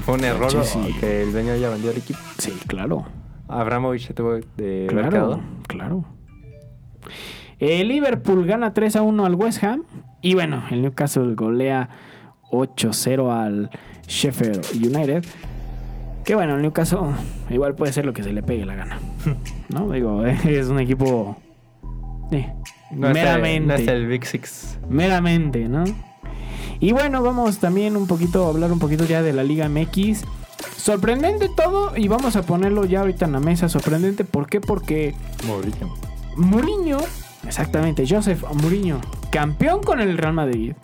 Fue 0.05 0.15
un 0.15 0.25
error 0.25 0.51
Chelsea. 0.51 0.83
que 1.01 1.23
el 1.23 1.33
dueño 1.33 1.57
ya 1.57 1.69
vendió 1.71 1.91
el 1.91 1.99
equipo. 1.99 2.19
sí, 2.39 2.53
claro. 2.67 3.05
Abramovich 3.49 4.07
se 4.09 4.15
tuvo 4.15 4.33
de 4.35 4.43
haber 4.59 4.87
Claro, 4.89 5.11
quedado. 5.11 5.41
claro. 5.69 6.05
El 7.59 7.89
Liverpool 7.89 8.45
gana 8.47 8.75
3 8.75 8.97
a 8.97 9.03
1 9.03 9.25
al 9.25 9.35
West 9.35 9.63
Ham. 9.65 9.85
Y 10.21 10.35
bueno, 10.35 10.63
el 10.71 10.83
Newcastle 10.83 11.35
golea 11.35 11.89
8-0 12.51 13.31
al 13.33 13.71
Sheffield 14.07 14.65
United. 14.75 15.25
Que 16.25 16.35
bueno, 16.35 16.57
el 16.57 16.63
Newcastle 16.63 17.01
igual 17.51 17.75
puede 17.77 17.93
ser 17.93 18.05
lo 18.05 18.13
que 18.13 18.23
se 18.25 18.33
le 18.33 18.43
pegue 18.43 18.67
la 18.67 18.75
gana. 18.75 18.99
¿No? 19.69 19.91
Digo, 19.91 20.25
es 20.27 20.69
un 20.69 20.81
equipo. 20.81 21.37
eh, 22.33 22.53
No 22.91 23.09
es, 23.09 23.17
el, 23.17 23.23
meramente. 23.23 23.67
no 23.67 23.75
es 23.75 23.89
el 23.89 24.07
Big 24.07 24.25
Six. 24.27 24.79
meramente, 24.89 25.69
¿no? 25.69 25.85
Y 26.79 26.93
bueno, 26.93 27.23
vamos 27.23 27.59
también 27.59 27.97
un 27.97 28.07
poquito 28.07 28.47
a 28.47 28.49
hablar 28.51 28.71
un 28.71 28.79
poquito 28.79 29.05
ya 29.05 29.23
de 29.23 29.33
la 29.33 29.43
Liga 29.43 29.69
MX. 29.69 30.25
Sorprendente 30.77 31.49
todo 31.49 31.97
y 31.97 32.09
vamos 32.09 32.37
a 32.37 32.43
ponerlo 32.43 32.85
ya 32.85 33.01
ahorita 33.01 33.25
en 33.25 33.33
la 33.33 33.41
mesa. 33.41 33.69
Sorprendente, 33.69 34.25
¿por 34.25 34.49
qué? 34.49 34.61
Porque 34.61 35.15
Mourinho. 35.47 35.95
Mourinho, 36.37 36.99
exactamente, 37.47 38.05
Joseph 38.09 38.45
Mourinho, 38.53 39.01
campeón 39.31 39.83
con 39.83 40.01
el 40.01 40.17
Real 40.19 40.35
Madrid. 40.35 40.75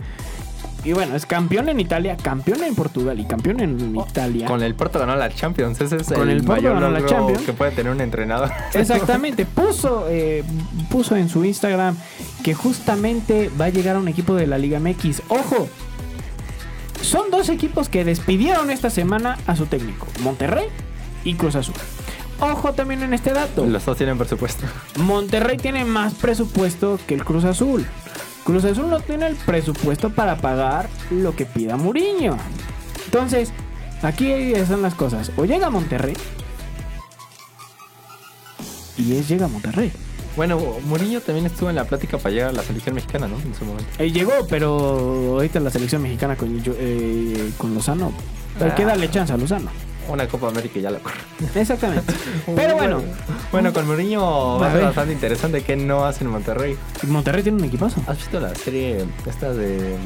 Y 0.85 0.93
bueno, 0.93 1.14
es 1.14 1.26
campeón 1.26 1.68
en 1.68 1.78
Italia, 1.78 2.16
campeón 2.16 2.64
en 2.64 2.74
Portugal 2.74 3.18
y 3.20 3.24
campeón 3.24 3.61
en 3.61 3.97
Italia. 3.97 4.47
Con 4.47 4.62
el 4.62 4.74
Porto 4.74 4.99
ganó 4.99 5.14
la 5.14 5.30
Champions. 5.30 5.80
Ese 5.80 5.97
es 5.97 6.09
Con 6.09 6.28
el, 6.28 6.39
el 6.39 6.45
Porto 6.45 6.62
ganó 6.74 6.91
la 6.91 7.05
Champions. 7.07 7.43
que 7.43 7.53
puede 7.53 7.70
tener 7.70 7.93
un 7.93 8.01
entrenador. 8.01 8.51
Exactamente, 8.74 9.47
puso, 9.47 10.07
eh, 10.09 10.43
puso 10.91 11.14
en 11.16 11.28
su 11.28 11.45
Instagram 11.45 11.97
que 12.43 12.55
justamente 12.55 13.49
va 13.61 13.66
a 13.66 13.68
llegar 13.68 13.95
a 13.97 14.01
un 14.01 14.09
equipo 14.09 14.35
de 14.35 14.49
la 14.49 14.59
Liga 14.59 14.80
MX. 14.80 15.22
Ojo, 15.28 15.68
son 17.01 17.30
dos 17.30 17.49
equipos 17.49 17.89
que 17.89 18.05
despidieron 18.05 18.70
esta 18.70 18.91
semana 18.91 19.39
a 19.47 19.55
su 19.55 19.66
técnico, 19.66 20.07
Monterrey 20.22 20.66
y 21.24 21.35
Cruz 21.35 21.55
Azul. 21.55 21.74
Ojo 22.41 22.72
también 22.72 23.05
en 23.05 23.14
este 23.14 23.33
dato. 23.33 23.64
Los 23.64 23.85
dos 23.85 23.97
tienen 23.97 24.18
presupuesto. 24.18 24.66
Monterrey 24.97 25.59
tiene 25.59 25.85
más 25.85 26.14
presupuesto 26.14 26.99
que 27.07 27.14
el 27.14 27.24
Cruz 27.24 27.45
Azul. 27.45 27.87
Cruz 28.45 28.64
Azul 28.64 28.90
no 28.90 29.01
tiene 29.01 29.26
el 29.28 29.36
presupuesto 29.36 30.11
para 30.11 30.36
pagar 30.36 30.88
lo 31.11 31.34
que 31.36 31.47
pida 31.47 31.76
Muriño. 31.76 32.36
Entonces, 33.05 33.53
aquí 34.03 34.30
están 34.32 34.82
las 34.82 34.95
cosas. 34.95 35.30
O 35.36 35.45
llega 35.45 35.70
Monterrey. 35.70 36.14
Y 38.97 39.16
es 39.16 39.28
llega 39.28 39.49
Monterrey. 39.49 39.93
Bueno, 40.36 40.59
Mourinho 40.86 41.20
también 41.20 41.45
estuvo 41.47 41.68
en 41.68 41.76
la 41.76 41.84
plática 41.84 42.16
para 42.16 42.34
llegar 42.34 42.49
a 42.51 42.53
la 42.53 42.62
selección 42.62 42.95
mexicana, 42.95 43.28
¿no? 43.28 43.36
En 43.38 43.55
su 43.55 43.64
momento. 43.66 43.88
Eh, 43.99 44.11
llegó, 44.11 44.32
pero 44.49 45.34
ahorita 45.34 45.61
la 45.61 45.70
selección 45.70 46.01
mexicana 46.03 46.36
con, 46.36 46.62
eh, 46.66 47.53
con 47.59 47.74
Lozano. 47.74 48.12
Que 48.76 48.82
Ah. 48.82 48.86
darle 48.86 49.11
chance 49.11 49.32
a 49.32 49.36
Lozano. 49.36 49.70
Una 50.09 50.27
Copa 50.29 50.49
América 50.49 50.79
y 50.79 50.83
ya 50.83 50.91
la 50.91 50.99
corre. 50.99 51.17
Exactamente. 51.55 52.13
Pero 52.57 52.77
bueno, 52.77 53.01
Bueno, 53.53 53.73
con 53.73 53.87
Mourinho 53.87 54.59
va 54.59 54.69
A 54.69 54.73
ser 54.73 54.83
bastante 54.85 55.13
interesante 55.13 55.63
que 55.63 55.77
no 55.77 56.05
hace 56.05 56.25
en 56.25 56.31
Monterrey. 56.31 56.77
Monterrey 57.07 57.43
tiene 57.43 57.59
un 57.59 57.65
equipazo. 57.65 58.01
¿Has 58.07 58.19
visto 58.19 58.41
la 58.41 58.55
serie 58.55 59.05
esta 59.27 59.53
de 59.53 59.97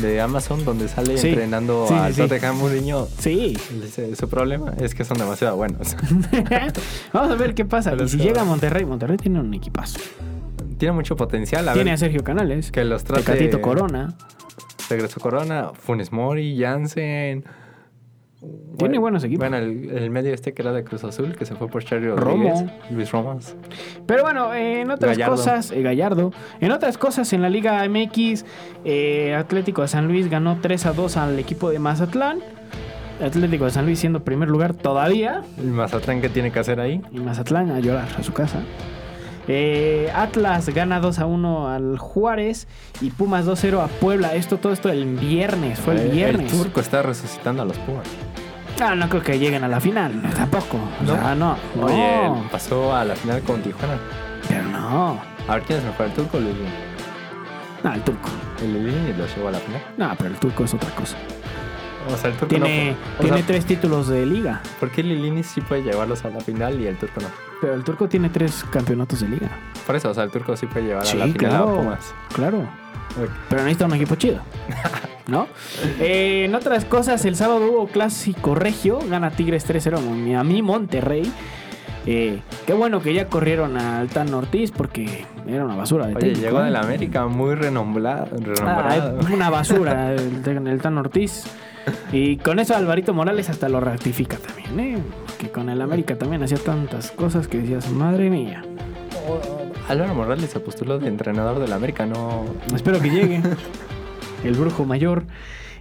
de 0.00 0.20
Amazon 0.20 0.64
donde 0.64 0.88
sale 0.88 1.16
Sí. 1.18 1.28
entrenando 1.28 1.86
Sí, 1.88 1.94
al 1.94 2.14
sí, 2.14 2.22
sí. 2.22 2.28
Tottenham 2.28 2.56
Mourinho? 2.58 3.08
Sí. 3.18 3.58
Su 4.18 4.28
problema 4.28 4.72
es 4.80 4.94
que 4.94 5.04
son 5.04 5.18
demasiado 5.18 5.56
buenos. 5.56 5.96
Vamos 7.12 7.30
a 7.32 7.34
ver 7.34 7.54
qué 7.54 7.64
pasa. 7.64 7.90
Pero 7.92 8.04
Y 8.04 8.08
si 8.08 8.16
llega 8.18 8.42
a 8.42 8.44
Monterrey, 8.44 8.84
Monterrey 8.84 9.16
tiene 9.18 9.40
un 9.40 9.52
equipazo. 9.54 9.98
Tiene 10.78 10.92
mucho 10.92 11.16
potencial. 11.16 11.68
A 11.68 11.72
Tiene 11.74 11.92
a 11.92 11.96
Sergio 11.96 12.24
Canales, 12.24 12.70
que 12.72 12.84
los 12.84 13.04
trate- 13.04 13.22
Tecatito 13.24 13.60
Corona. 13.60 14.14
regresó 14.90 15.20
Corona, 15.20 15.70
Funes 15.74 16.12
Mori, 16.12 16.58
Jansen. 16.60 17.44
Tiene 18.78 18.98
buenos 18.98 19.22
equipos. 19.22 19.48
Bueno, 19.48 19.58
el, 19.64 19.90
el 19.90 20.10
medio 20.10 20.32
este 20.34 20.54
que 20.54 20.62
era 20.62 20.72
de 20.72 20.82
Cruz 20.82 21.04
Azul, 21.04 21.36
que 21.36 21.44
se 21.44 21.54
fue 21.54 21.68
por 21.68 21.84
Romo. 21.84 22.16
Rodríguez, 22.16 22.64
Luis 22.90 23.12
Romas. 23.12 23.54
Pero 24.06 24.22
bueno, 24.22 24.52
en 24.54 24.90
otras 24.90 25.12
Gallardo. 25.16 25.36
cosas, 25.36 25.70
eh, 25.70 25.82
Gallardo. 25.82 26.32
En 26.60 26.72
otras 26.72 26.98
cosas, 26.98 27.32
en 27.32 27.42
la 27.42 27.48
Liga 27.50 27.86
MX, 27.88 28.44
eh, 28.84 29.34
Atlético 29.34 29.82
de 29.82 29.88
San 29.88 30.08
Luis 30.08 30.28
ganó 30.28 30.58
3 30.60 30.86
a 30.86 30.92
2 30.92 31.16
al 31.16 31.38
equipo 31.38 31.70
de 31.70 31.78
Mazatlán. 31.78 32.40
Atlético 33.22 33.66
de 33.66 33.70
San 33.70 33.84
Luis 33.84 34.00
siendo 34.00 34.24
primer 34.24 34.48
lugar 34.48 34.74
todavía. 34.74 35.42
El 35.58 35.68
Mazatlán 35.70 36.20
que 36.20 36.28
tiene 36.28 36.50
que 36.50 36.58
hacer 36.58 36.80
ahí. 36.80 37.00
Y 37.12 37.20
Mazatlán 37.20 37.70
a 37.70 37.78
llorar 37.78 38.08
a 38.18 38.22
su 38.22 38.32
casa. 38.32 38.60
Eh, 39.48 40.10
Atlas 40.14 40.68
gana 40.68 41.00
2 41.00 41.18
a 41.18 41.26
1 41.26 41.68
al 41.68 41.98
Juárez 41.98 42.68
y 43.00 43.10
Pumas 43.10 43.44
2 43.44 43.58
0 43.60 43.82
a 43.82 43.88
Puebla. 43.88 44.34
Esto, 44.34 44.58
todo 44.58 44.72
esto 44.72 44.88
el 44.88 45.04
viernes, 45.16 45.78
fue 45.80 45.94
el 46.00 46.10
viernes. 46.10 46.52
El 46.52 46.58
turco 46.58 46.80
está 46.80 47.02
resucitando 47.02 47.62
a 47.62 47.64
los 47.66 47.76
Pumas. 47.78 48.06
Ah, 48.80 48.94
no 48.94 49.08
creo 49.08 49.22
que 49.22 49.38
lleguen 49.38 49.62
a 49.64 49.68
la 49.68 49.80
final, 49.80 50.20
tampoco. 50.34 50.76
O 51.00 51.04
¿No? 51.04 51.14
sea, 51.14 51.34
no. 51.34 51.56
no. 51.76 51.86
Oye, 51.86 52.48
pasó 52.50 52.94
a 52.94 53.04
la 53.04 53.14
final 53.16 53.40
con 53.42 53.60
Tijuana. 53.62 53.94
pero 54.48 54.62
no. 54.64 55.20
A 55.48 55.54
ver 55.54 55.62
quién 55.64 55.78
es 55.80 55.84
mejor, 55.84 56.06
el 56.06 56.12
turco 56.12 56.36
o 56.38 56.40
el. 56.40 56.54
No, 57.84 57.92
el 57.94 58.00
turco. 58.02 58.28
El 58.60 58.72
Lilini 58.74 59.12
los 59.14 59.34
llevó 59.36 59.48
a 59.48 59.52
la 59.52 59.58
final. 59.58 59.82
No, 59.96 60.12
pero 60.16 60.30
el 60.30 60.36
turco 60.36 60.64
es 60.64 60.74
otra 60.74 60.90
cosa. 60.94 61.16
O 62.10 62.16
sea, 62.16 62.30
el 62.30 62.36
turco 62.36 62.46
Tiene, 62.48 62.90
no. 62.92 62.96
tiene 63.20 63.36
sea, 63.38 63.46
tres 63.46 63.64
títulos 63.66 64.08
de 64.08 64.24
liga. 64.26 64.60
¿Por 64.80 64.90
qué 64.90 65.02
Lilini 65.02 65.42
sí 65.42 65.60
puede 65.60 65.82
llevarlos 65.82 66.24
a 66.24 66.30
la 66.30 66.40
final 66.40 66.80
y 66.80 66.86
el 66.86 66.96
turco 66.96 67.20
no? 67.20 67.28
Pero 67.60 67.74
el 67.74 67.84
turco 67.84 68.08
tiene 68.08 68.28
tres 68.28 68.64
campeonatos 68.70 69.20
de 69.20 69.28
liga. 69.28 69.48
Por 69.86 69.94
eso, 69.96 70.10
o 70.10 70.14
sea, 70.14 70.24
el 70.24 70.30
turco 70.30 70.56
sí 70.56 70.66
puede 70.66 70.86
llevar 70.86 71.06
Sí, 71.06 71.16
a 71.16 71.26
la 71.26 71.32
final 71.32 71.38
claro. 71.38 71.68
a 71.70 71.76
Pumas. 71.76 72.14
Claro. 72.34 72.58
Ok. 72.58 73.30
Pero 73.48 73.62
necesita 73.62 73.86
un 73.86 73.94
equipo 73.94 74.14
chido. 74.16 74.40
¿No? 75.26 75.46
Eh, 76.00 76.44
en 76.46 76.54
otras 76.54 76.84
cosas, 76.84 77.24
el 77.24 77.36
sábado 77.36 77.66
hubo 77.70 77.86
clásico 77.86 78.54
regio. 78.54 78.98
Gana 79.08 79.30
Tigres 79.30 79.68
3-0 79.68 80.36
a 80.36 80.42
mi 80.44 80.62
Monterrey. 80.62 81.30
Eh, 82.04 82.40
qué 82.66 82.72
bueno 82.72 83.00
que 83.00 83.14
ya 83.14 83.28
corrieron 83.28 83.76
al 83.76 84.08
Tan 84.08 84.34
Ortiz 84.34 84.72
porque 84.72 85.24
era 85.46 85.64
una 85.64 85.76
basura 85.76 86.06
de 86.08 86.16
Oye, 86.16 86.20
técnico, 86.26 86.40
llegó 86.46 86.60
¿eh? 86.60 86.64
de 86.64 86.70
la 86.72 86.80
América 86.80 87.26
muy 87.28 87.54
renombrado. 87.54 88.26
Ah, 88.32 88.36
renombrado. 88.40 89.20
es 89.20 89.30
una 89.30 89.50
basura 89.50 90.12
el, 90.14 90.66
el 90.66 90.80
Tan 90.80 90.98
Ortiz. 90.98 91.44
Y 92.12 92.36
con 92.36 92.58
eso 92.58 92.76
Alvarito 92.76 93.14
Morales 93.14 93.48
hasta 93.48 93.68
lo 93.70 93.80
ratifica 93.80 94.36
también, 94.36 94.78
¿eh? 94.80 94.98
Que 95.38 95.48
con 95.50 95.70
el 95.70 95.80
América 95.80 96.16
también 96.18 96.42
hacía 96.42 96.58
tantas 96.58 97.10
cosas 97.10 97.48
que 97.48 97.58
decías, 97.58 97.88
madre 97.90 98.28
mía. 98.28 98.62
Álvaro 99.88 100.14
Morales 100.14 100.50
se 100.50 100.60
postuló 100.60 100.98
de 100.98 101.08
entrenador 101.08 101.58
del 101.58 101.72
América, 101.72 102.06
no. 102.06 102.44
Espero 102.74 103.00
que 103.00 103.10
llegue. 103.10 103.40
El 104.44 104.54
brujo 104.54 104.84
mayor. 104.84 105.24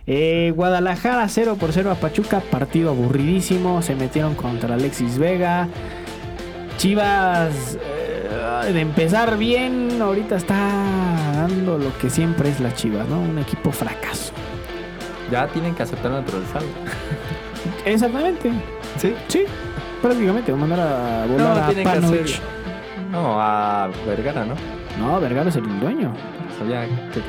Eh, 0.08 0.54
Guadalajara 0.56 1.28
0 1.28 1.58
por 1.60 1.72
0 1.74 1.92
a 1.92 1.96
Pachuca. 1.96 2.40
Partido 2.40 2.90
aburridísimo. 2.92 3.82
Se 3.82 3.96
metieron 3.96 4.36
contra 4.36 4.76
Alexis 4.76 5.18
Vega. 5.18 5.68
Chivas. 6.78 7.78
eh, 7.82 8.72
de 8.74 8.80
empezar 8.82 9.38
bien. 9.38 10.02
Ahorita 10.02 10.36
está 10.36 10.56
dando 11.36 11.78
lo 11.78 11.98
que 11.98 12.10
siempre 12.10 12.50
es 12.50 12.60
la 12.60 12.74
Chivas, 12.74 13.08
¿no? 13.08 13.20
Un 13.20 13.40
equipo 13.40 13.72
fracaso. 13.72 14.34
Ya 15.32 15.48
tienen 15.48 15.74
que 15.74 15.84
aceptar 15.84 16.12
naturalizado. 16.12 16.66
Exactamente. 17.86 18.52
Sí. 18.98 19.14
Sí. 19.28 19.44
Prácticamente. 20.02 20.52
Mandar 20.54 20.80
a 20.80 21.26
volar 21.26 21.60
a 21.60 21.66
tienen 21.68 21.84
que 21.86 21.90
Panovich. 21.94 22.22
hacer. 22.36 22.42
No, 23.12 23.42
a 23.42 23.90
Vergara, 24.06 24.46
¿no? 24.46 24.56
No, 25.00 25.20
Vergara 25.20 25.50
es 25.50 25.56
el 25.56 25.80
dueño. 25.80 26.14
Sabía 26.58 26.86
que. 26.86 27.22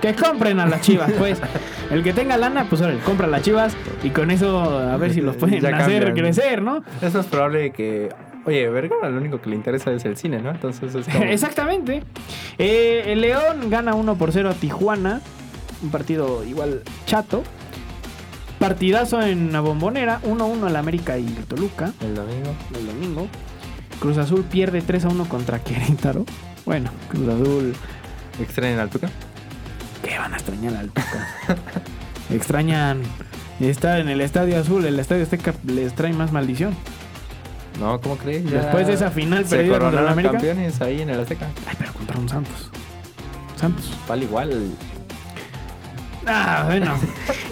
Que 0.00 0.14
compren 0.14 0.60
a 0.60 0.66
las 0.66 0.80
chivas, 0.80 1.10
pues. 1.18 1.40
El 1.90 2.04
que 2.04 2.12
tenga 2.12 2.36
lana, 2.36 2.66
pues 2.68 2.80
ahora 2.82 2.94
compra 3.04 3.26
a 3.26 3.30
las 3.30 3.42
chivas 3.42 3.76
y 4.04 4.10
con 4.10 4.30
eso 4.30 4.78
a 4.78 4.96
ver 4.96 5.12
si 5.12 5.20
los 5.20 5.34
pueden 5.36 5.60
Ya 5.60 5.70
hacer 5.76 6.04
cambian. 6.04 6.14
crecer, 6.26 6.62
¿no? 6.62 6.84
Es 7.02 7.14
más 7.14 7.26
probable 7.26 7.72
que. 7.72 8.10
Oye, 8.46 8.68
Vergara 8.70 9.10
lo 9.10 9.18
único 9.18 9.40
que 9.40 9.50
le 9.50 9.56
interesa 9.56 9.90
es 9.92 10.04
el 10.04 10.16
cine, 10.16 10.40
¿no? 10.40 10.50
Entonces 10.50 10.94
es 10.94 11.06
como. 11.08 11.24
Exactamente. 11.30 12.02
Eh, 12.58 13.04
el 13.08 13.20
León 13.22 13.68
gana 13.70 13.94
1 13.94 14.14
por 14.14 14.30
0 14.32 14.50
a 14.50 14.54
Tijuana. 14.54 15.20
Un 15.82 15.90
partido 15.90 16.44
igual 16.44 16.82
chato. 17.06 17.42
Partidazo 18.58 19.22
en 19.22 19.52
la 19.52 19.60
bombonera, 19.60 20.20
1-1 20.22 20.68
el 20.68 20.76
América 20.76 21.16
y 21.16 21.26
el 21.26 21.44
Toluca 21.46 21.92
El 22.00 22.14
domingo. 22.14 22.54
el 22.78 22.86
domingo. 22.86 23.26
Cruz 24.00 24.18
Azul 24.18 24.44
pierde 24.44 24.82
3-1 24.82 25.26
contra 25.28 25.60
Querétaro. 25.62 26.26
Bueno, 26.66 26.90
Cruz 27.08 27.28
Azul, 27.28 27.74
Extrañan 28.40 28.78
al 28.80 28.90
Tuca. 28.90 29.08
¿qué 30.04 30.18
van 30.18 30.32
a 30.32 30.36
extrañar 30.36 30.74
al 30.76 30.88
Tuca? 30.88 31.28
Extrañan 32.30 33.02
estar 33.60 34.00
en 34.00 34.08
el 34.08 34.20
Estadio 34.20 34.58
Azul, 34.58 34.84
el 34.84 34.98
Estadio 34.98 35.22
Azteca 35.22 35.54
les 35.66 35.94
trae 35.94 36.12
más 36.12 36.32
maldición. 36.32 36.74
No, 37.78 38.00
¿cómo 38.00 38.16
crees? 38.16 38.44
Ya 38.44 38.62
Después 38.62 38.86
de 38.86 38.92
esa 38.94 39.10
final 39.10 39.46
se 39.46 39.56
perdida 39.56 39.78
contra 39.78 40.00
el 40.02 40.08
América. 40.08 40.32
campeones 40.32 40.80
ahí 40.82 41.00
en 41.02 41.10
el 41.10 41.20
Azteca. 41.20 41.46
Ay, 41.66 41.76
pero 41.78 41.92
contra 41.92 42.18
un 42.18 42.28
Santos. 42.28 42.70
Santos. 43.56 43.90
Vale 44.08 44.24
igual. 44.24 44.70
Ah, 46.32 46.62
bueno. 46.66 46.94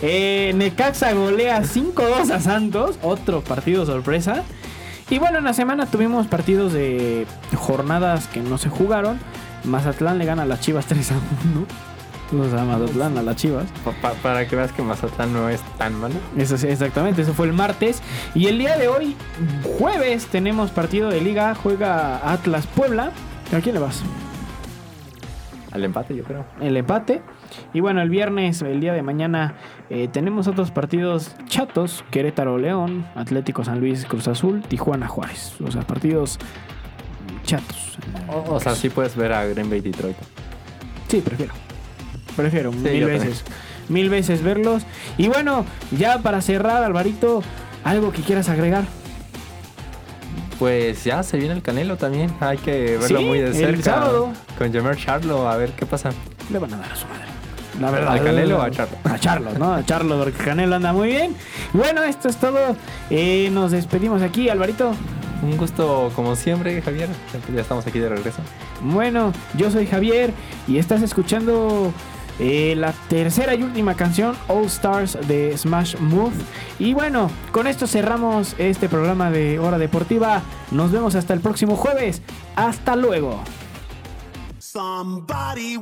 Eh, 0.03 0.53
Necaxa 0.55 1.13
golea 1.13 1.63
5-2 1.63 2.31
a 2.31 2.41
Santos. 2.41 2.99
Otro 3.03 3.41
partido 3.43 3.85
sorpresa. 3.85 4.43
Y 5.11 5.19
bueno, 5.19 5.39
en 5.39 5.45
la 5.45 5.55
semana 5.55 5.87
tuvimos 5.87 6.27
partidos 6.27 6.73
de 6.73 7.27
jornadas 7.57 8.27
que 8.29 8.41
no 8.41 8.59
se 8.59 8.69
jugaron. 8.69 9.19
Mazatlán 9.65 10.19
le 10.19 10.25
gana 10.27 10.43
a 10.43 10.47
las 10.47 10.61
Chivas 10.61 10.87
3 10.87 11.13
a 11.13 11.15
1. 11.55 11.67
O 12.45 12.51
sea, 12.51 12.63
Mazatlán 12.65 13.17
a 13.19 13.23
las 13.23 13.37
Chivas. 13.37 13.65
Pa- 13.85 13.93
pa- 13.93 14.13
para 14.23 14.47
que 14.47 14.55
veas 14.55 14.71
que 14.73 14.83
Mazatlán 14.83 15.33
no 15.33 15.49
es 15.49 15.61
tan 15.79 15.95
malo. 15.99 16.15
Eso 16.37 16.59
sí, 16.59 16.67
exactamente. 16.69 17.23
Eso 17.23 17.33
fue 17.35 17.47
el 17.47 17.55
martes. 17.55 18.03
Y 18.35 18.47
el 18.49 18.59
día 18.59 18.77
de 18.77 18.87
hoy, 18.89 19.17
jueves, 19.79 20.27
tenemos 20.27 20.71
partido 20.71 21.09
de 21.09 21.21
liga. 21.23 21.55
Juega 21.55 22.31
Atlas 22.33 22.67
Puebla. 22.67 23.11
¿A 23.57 23.61
quién 23.61 23.75
le 23.75 23.81
vas? 23.81 24.03
Al 25.73 25.85
empate, 25.85 26.15
yo 26.17 26.23
creo. 26.25 26.45
el 26.61 26.77
empate. 26.77 27.23
Y 27.73 27.81
bueno, 27.81 28.01
el 28.03 28.11
viernes, 28.11 28.63
el 28.63 28.81
día 28.81 28.93
de 28.93 29.03
mañana, 29.03 29.55
eh, 29.91 30.09
tenemos 30.13 30.47
otros 30.47 30.71
partidos 30.71 31.35
chatos: 31.47 32.05
Querétaro 32.11 32.59
León, 32.59 33.07
Atlético 33.15 33.65
San 33.65 33.81
Luis 33.81 34.05
Cruz 34.07 34.29
Azul, 34.29 34.63
Tijuana 34.63 35.09
Juárez. 35.09 35.55
O 35.67 35.71
sea, 35.71 35.83
partidos 35.83 36.39
chatos. 37.45 37.99
O, 38.29 38.55
o 38.55 38.61
sea, 38.61 38.75
sí 38.75 38.89
puedes 38.91 39.17
ver 39.17 39.33
a 39.33 39.45
Green 39.47 39.69
Bay 39.71 39.81
Detroit. 39.81 40.17
Sí, 41.09 41.21
prefiero. 41.21 41.53
Prefiero 42.37 42.71
mil 42.73 43.05
veces. 43.05 43.45
Mil 43.89 44.11
veces 44.11 44.43
verlos. 44.43 44.83
Y 45.17 45.29
bueno, 45.29 45.65
ya 45.97 46.19
para 46.19 46.41
cerrar, 46.43 46.85
Alvarito, 46.85 47.43
algo 47.85 48.13
que 48.13 48.21
quieras 48.23 48.49
agregar. 48.51 48.85
Pues 50.59 51.05
ya 51.05 51.23
se 51.23 51.39
viene 51.39 51.55
el 51.55 51.63
Canelo 51.63 51.97
también. 51.97 52.31
Hay 52.41 52.59
que 52.59 52.99
verlo 53.01 53.19
Sí, 53.21 53.25
muy 53.25 53.39
de 53.39 53.47
el 53.49 53.55
cerca. 53.55 53.83
sábado. 53.83 54.29
Con 54.59 54.73
Jamer 54.73 54.97
Charlo, 54.97 55.49
a 55.49 55.57
ver 55.57 55.71
qué 55.73 55.87
pasa. 55.87 56.11
Le 56.53 56.59
van 56.59 56.75
a 56.75 56.79
dar 56.79 56.93
a 56.93 56.97
su 56.97 57.07
madre. 57.07 57.28
La 57.81 57.91
verdad. 57.91 58.15
¿A 58.15 58.23
Canelo 58.23 58.59
o 58.59 58.63
a 58.63 58.71
Charlo? 58.71 58.99
A 59.05 59.19
Charlo, 59.19 59.53
¿no? 59.59 59.75
A 59.75 59.85
Charlo, 59.85 60.19
porque 60.19 60.45
Canelo 60.45 60.77
anda 60.77 60.93
muy 60.93 61.09
bien. 61.09 61.35
Bueno, 61.73 62.03
esto 62.03 62.29
es 62.29 62.37
todo. 62.37 62.77
Eh, 63.11 63.51
nos 63.53 63.71
despedimos 63.71 64.23
aquí, 64.23 64.49
Alvarito. 64.49 64.93
Un 65.43 65.57
gusto 65.57 66.11
como 66.17 66.35
siempre, 66.35 66.83
Javier. 66.83 67.09
Ya 67.55 67.61
estamos 67.61 67.87
aquí 67.87 67.99
de 67.99 68.09
regreso. 68.09 68.41
Bueno, 68.83 69.33
yo 69.55 69.71
soy 69.71 69.87
Javier 69.87 70.33
y 70.67 70.79
estás 70.79 71.03
escuchando 71.03 71.93
eh, 72.41 72.75
la 72.77 72.93
tercera 73.09 73.55
y 73.55 73.63
última 73.63 73.95
canción, 73.95 74.37
All 74.49 74.67
Stars 74.67 75.19
de 75.29 75.57
Smash 75.57 75.97
Move. 75.99 76.35
Y 76.79 76.95
bueno, 76.95 77.31
con 77.53 77.67
esto 77.67 77.87
cerramos 77.87 78.55
este 78.59 78.89
programa 78.89 79.31
de 79.31 79.59
Hora 79.59 79.79
Deportiva. 79.79 80.43
Nos 80.71 80.91
vemos 80.91 81.15
hasta 81.15 81.35
el 81.35 81.41
próximo 81.41 81.77
jueves. 81.77 82.23
Hasta 82.57 82.97
luego. 82.97 83.41
Somebody 84.59 85.79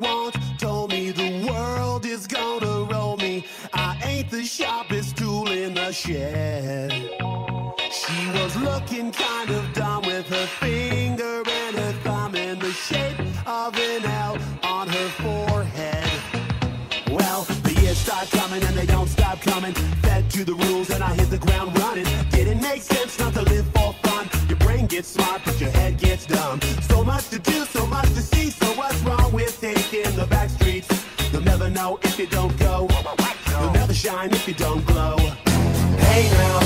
is 2.17 2.27
gonna 2.27 2.85
roll 2.85 3.17
me. 3.19 3.45
I 3.75 3.99
ain't 4.03 4.31
the 4.31 4.43
sharpest 4.43 5.17
tool 5.19 5.51
in 5.51 5.75
the 5.75 5.93
shed. 5.93 6.91
She 7.99 8.21
was 8.39 8.57
looking 8.57 9.13
kind 9.13 9.51
of 9.51 9.63
dumb 9.75 10.03
with 10.07 10.27
her 10.29 10.47
finger 10.47 11.43
and 11.47 11.77
her 11.77 11.93
thumb 12.05 12.35
in 12.35 12.59
the 12.59 12.73
shape 12.73 13.19
of 13.47 13.77
an 13.77 14.05
L 14.05 14.39
on 14.63 14.89
her 14.89 15.09
forehead. 15.23 16.11
Well, 17.11 17.43
the 17.67 17.75
years 17.83 17.99
start 17.99 18.31
coming 18.31 18.63
and 18.63 18.75
they 18.75 18.87
don't 18.87 19.09
stop 19.09 19.41
coming. 19.41 19.75
Fed 20.03 20.31
to 20.31 20.45
the 20.45 20.55
rules 20.55 20.89
and 20.91 21.03
I 21.03 21.13
hit 21.15 21.29
the 21.29 21.39
ground 21.47 21.79
running. 21.79 22.07
Didn't 22.31 22.63
make 22.63 22.83
sense 22.83 23.19
not 23.19 23.35
to 23.35 23.43
live 23.43 23.67
for 23.75 23.93
fun. 24.05 24.29
Your 24.49 24.59
brain 24.59 24.87
gets 24.87 25.09
smart, 25.09 25.43
but 25.45 25.61
your 25.61 25.71
head 25.71 25.99
gets 25.99 26.25
dumb. 26.25 26.61
So 26.89 27.05
much 27.05 27.29
to 27.31 27.39
know 31.77 31.99
if 32.03 32.19
you 32.19 32.27
don't 32.27 32.57
go. 32.59 32.89
You'll 33.51 33.73
never 33.73 33.93
shine 33.93 34.31
if 34.33 34.49
you 34.49 34.55
don't 34.55 34.85
glow. 34.87 35.17
Hey 36.09 36.31
now, 36.31 36.66